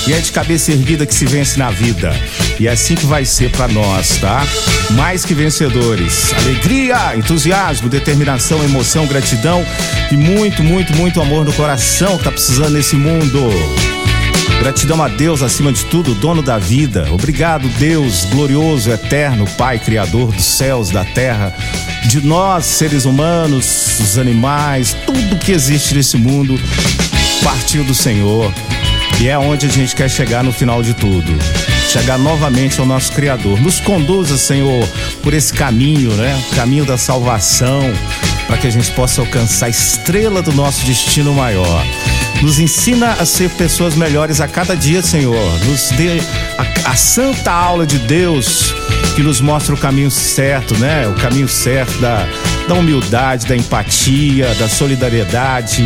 E 0.09 0.13
é 0.13 0.19
de 0.19 0.33
cabeça 0.33 0.73
erguida 0.73 1.07
que 1.07 1.15
se 1.15 1.25
vence 1.25 1.57
na 1.57 1.71
vida. 1.71 2.13
E 2.59 2.67
é 2.67 2.73
assim 2.73 2.97
que 2.97 3.07
vai 3.07 3.25
ser 3.25 3.53
pra 3.53 3.69
nós, 3.69 4.17
tá? 4.17 4.45
Mais 4.91 5.25
que 5.25 5.35
vencedores. 5.35 6.33
Alegria, 6.33 7.15
entusiasmo, 7.17 7.89
determinação, 7.89 8.61
emoção, 8.65 9.07
gratidão 9.07 9.65
e 10.11 10.17
muito, 10.17 10.65
muito, 10.65 10.93
muito 10.97 11.23
amor 11.23 11.45
no 11.45 11.53
coração 11.53 12.19
que 12.19 12.25
tá 12.25 12.33
precisando 12.33 12.71
nesse 12.71 12.97
mundo. 12.97 13.96
Gratidão 14.61 15.03
a 15.03 15.09
Deus 15.09 15.43
acima 15.43 15.73
de 15.73 15.85
tudo, 15.87 16.15
dono 16.15 16.43
da 16.43 16.59
vida. 16.59 17.07
Obrigado, 17.13 17.69
Deus 17.79 18.25
glorioso, 18.25 18.91
eterno, 18.91 19.47
Pai, 19.57 19.79
Criador 19.79 20.33
dos 20.33 20.45
céus, 20.45 20.91
da 20.91 21.05
terra, 21.05 21.55
de 22.09 22.21
nós, 22.21 22.65
seres 22.65 23.05
humanos, 23.05 24.01
os 24.01 24.19
animais, 24.19 24.97
tudo 25.07 25.39
que 25.39 25.53
existe 25.53 25.95
nesse 25.95 26.17
mundo, 26.17 26.59
partiu 27.45 27.85
do 27.85 27.95
Senhor. 27.95 28.53
E 29.21 29.29
é 29.29 29.39
onde 29.39 29.67
a 29.67 29.69
gente 29.69 29.95
quer 29.95 30.11
chegar 30.11 30.45
no 30.45 30.53
final 30.53 30.83
de 30.83 30.93
tudo. 30.95 31.33
Chegar 31.89 32.19
novamente 32.19 32.79
ao 32.81 32.87
nosso 32.87 33.13
Criador. 33.13 33.61
Nos 33.61 33.81
conduza, 33.81 34.37
Senhor, 34.37 34.87
por 35.23 35.33
esse 35.33 35.53
caminho, 35.53 36.11
né? 36.13 36.39
Caminho 36.55 36.85
da 36.85 36.99
salvação, 36.99 37.81
para 38.47 38.59
que 38.59 38.67
a 38.67 38.71
gente 38.71 38.91
possa 38.91 39.21
alcançar 39.23 39.67
a 39.67 39.69
estrela 39.71 40.43
do 40.43 40.53
nosso 40.53 40.85
destino 40.85 41.33
maior. 41.33 41.83
Nos 42.43 42.59
ensina 42.59 43.13
a 43.13 43.25
ser 43.25 43.51
pessoas 43.51 43.95
melhores 43.95 44.41
a 44.41 44.47
cada 44.47 44.77
dia, 44.77 45.03
Senhor. 45.03 45.65
Nos 45.65 45.91
dê 45.91 46.21
a, 46.59 46.91
a 46.91 46.97
santa 46.97 47.51
aula 47.51 47.87
de 47.87 47.99
Deus 47.99 48.75
que 49.15 49.23
nos 49.23 49.41
mostra 49.41 49.75
o 49.75 49.79
caminho 49.79 50.11
certo, 50.11 50.77
né? 50.77 51.09
O 51.09 51.15
caminho 51.15 51.49
certo 51.49 51.99
da, 51.99 52.29
da 52.69 52.75
humildade, 52.75 53.47
da 53.47 53.57
empatia, 53.57 54.55
da 54.57 54.69
solidariedade, 54.69 55.85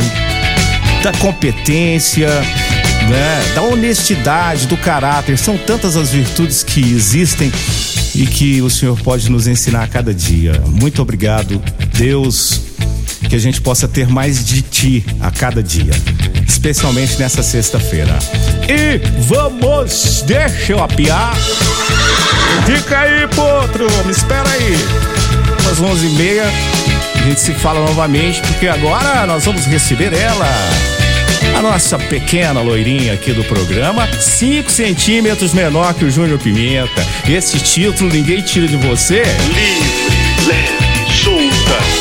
da 1.02 1.12
competência, 1.12 2.28
né? 2.28 3.52
Da 3.54 3.62
honestidade, 3.62 4.66
do 4.66 4.76
caráter. 4.76 5.38
São 5.38 5.56
tantas 5.56 5.96
as 5.96 6.10
virtudes 6.10 6.64
que 6.64 6.80
existem 6.80 7.52
e 8.14 8.26
que 8.26 8.60
o 8.60 8.68
Senhor 8.68 8.98
pode 9.00 9.30
nos 9.30 9.46
ensinar 9.46 9.84
a 9.84 9.86
cada 9.86 10.12
dia. 10.12 10.60
Muito 10.66 11.00
obrigado, 11.00 11.62
Deus 11.96 12.70
que 13.28 13.36
a 13.36 13.38
gente 13.38 13.60
possa 13.60 13.86
ter 13.86 14.08
mais 14.08 14.44
de 14.44 14.62
ti 14.62 15.04
a 15.20 15.30
cada 15.30 15.62
dia, 15.62 15.92
especialmente 16.60 17.18
nessa 17.18 17.42
sexta-feira. 17.42 18.18
E 18.68 19.00
vamos, 19.22 20.22
deixa 20.26 20.74
eu 20.74 20.84
apiar. 20.84 21.34
Fica 22.66 23.00
aí, 23.00 23.26
potro, 23.28 23.86
me 24.04 24.12
espera 24.12 24.46
aí. 24.50 24.76
Às 25.70 25.80
onze 25.80 26.06
e 26.06 26.10
meia 26.10 26.44
a 27.14 27.22
gente 27.22 27.40
se 27.40 27.54
fala 27.54 27.80
novamente, 27.80 28.42
porque 28.42 28.68
agora 28.68 29.26
nós 29.26 29.46
vamos 29.46 29.64
receber 29.64 30.12
ela. 30.12 30.46
A 31.56 31.62
nossa 31.62 31.98
pequena 31.98 32.60
loirinha 32.60 33.14
aqui 33.14 33.32
do 33.32 33.42
programa, 33.44 34.06
5 34.20 34.70
centímetros 34.70 35.54
menor 35.54 35.94
que 35.94 36.04
o 36.04 36.10
Júnior 36.10 36.38
Pimenta. 36.38 37.06
Esse 37.26 37.58
título 37.58 38.12
ninguém 38.12 38.42
tira 38.42 38.68
de 38.68 38.76
você. 38.76 39.22
Livre, 39.22 40.46
leve, 40.46 41.12
solta. 41.22 42.00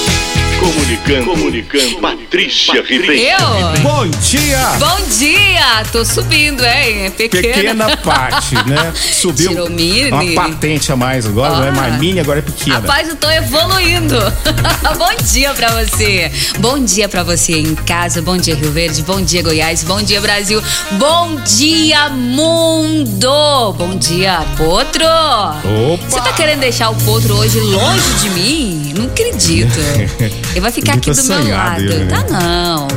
Comunicando, 1.00 1.26
comunicando. 1.26 2.00
Patrícia 2.00 2.84
Ribeiro. 2.84 3.14
Eu? 3.14 3.82
Bom 3.82 4.08
dia! 4.08 4.60
Bom 4.80 4.97
dia! 5.18 5.84
Tô 5.91 6.04
subindo, 6.06 6.64
hein? 6.64 7.10
Pequena. 7.12 7.41
Pequena 7.54 7.97
parte, 7.97 8.56
né? 8.68 8.93
Subiu 9.14 9.50
Tirou 9.50 9.70
mini. 9.70 10.12
uma 10.12 10.50
patente 10.50 10.91
a 10.91 10.95
mais 10.95 11.26
agora, 11.26 11.56
não 11.56 11.64
é 11.64 11.72
mais 11.72 12.00
mini, 12.00 12.20
agora 12.20 12.39
é 12.39 12.41
pequena. 12.41 12.76
Rapaz, 12.76 13.10
eu 13.10 13.16
tô 13.16 13.30
evoluindo. 13.30 14.16
bom 14.97 15.24
dia 15.32 15.54
pra 15.54 15.70
você. 15.72 16.32
Bom 16.60 16.80
dia 16.80 17.10
pra 17.10 17.24
você 17.24 17.54
em 17.54 17.76
casa. 17.76 18.22
Bom 18.22 18.38
dia, 18.38 18.56
Rio 18.56 18.72
Verde. 18.72 19.02
Bom 19.04 19.22
dia, 19.22 19.41
Goiás. 19.41 19.84
Bom 19.84 20.02
dia, 20.02 20.22
Brasil. 20.22 20.62
Bom 20.91 21.36
dia, 21.45 22.10
mundo. 22.10 23.74
Bom 23.78 23.95
dia, 23.97 24.41
Potro. 24.58 25.06
Opa! 25.06 26.04
Você 26.10 26.22
tá 26.22 26.34
querendo 26.34 26.60
deixar 26.60 26.89
o 26.89 26.95
Potro 26.95 27.36
hoje 27.36 27.60
longe 27.60 28.14
de 28.22 28.30
mim? 28.32 28.93
Não 28.95 29.06
acredito. 29.06 29.80
Ele 30.52 30.60
vai 30.60 30.72
ficar 30.72 30.89
aqui 30.90 31.10
Muito 31.10 31.22
do 31.22 31.28
meu 31.28 31.56
lado. 31.56 31.82
ele, 31.82 32.06
né? 32.06 32.24
Tá 32.24 32.40
não. 32.40 32.88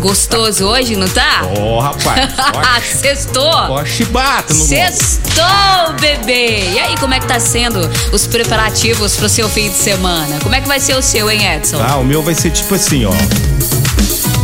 Gostoso 0.00 0.64
hoje, 0.64 0.96
não 0.96 1.06
tá? 1.08 1.42
Ó, 1.58 1.80
rapaz. 1.80 2.30
ó, 2.54 2.80
Sextou? 2.80 3.44
Ó, 3.44 3.84
chibata 3.84 4.54
no 4.54 4.64
Sextou, 4.64 5.92
bebê! 6.00 6.70
E 6.72 6.78
aí, 6.78 6.96
como 6.98 7.12
é 7.12 7.20
que 7.20 7.26
tá 7.26 7.38
sendo 7.38 7.80
os 8.10 8.26
preparativos 8.26 9.14
pro 9.16 9.28
seu 9.28 9.46
fim 9.48 9.68
de 9.68 9.76
semana? 9.76 10.38
Como 10.42 10.54
é 10.54 10.60
que 10.60 10.66
vai 10.68 10.80
ser 10.80 10.94
o 10.96 11.02
seu, 11.02 11.30
hein, 11.30 11.44
Edson? 11.54 11.78
Ah, 11.86 11.96
o 11.96 12.04
meu 12.04 12.22
vai 12.22 12.34
ser 12.34 12.50
tipo 12.50 12.74
assim, 12.74 13.04
ó. 13.04 13.12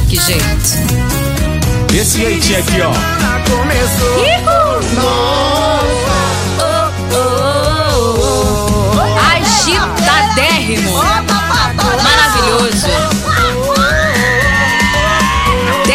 Que 0.09 0.21
jeito? 0.21 0.97
Esse 1.99 2.19
jeitinho 2.19 2.59
aqui, 2.59 2.81
ó. 2.83 2.93
Ihu! 4.23 5.46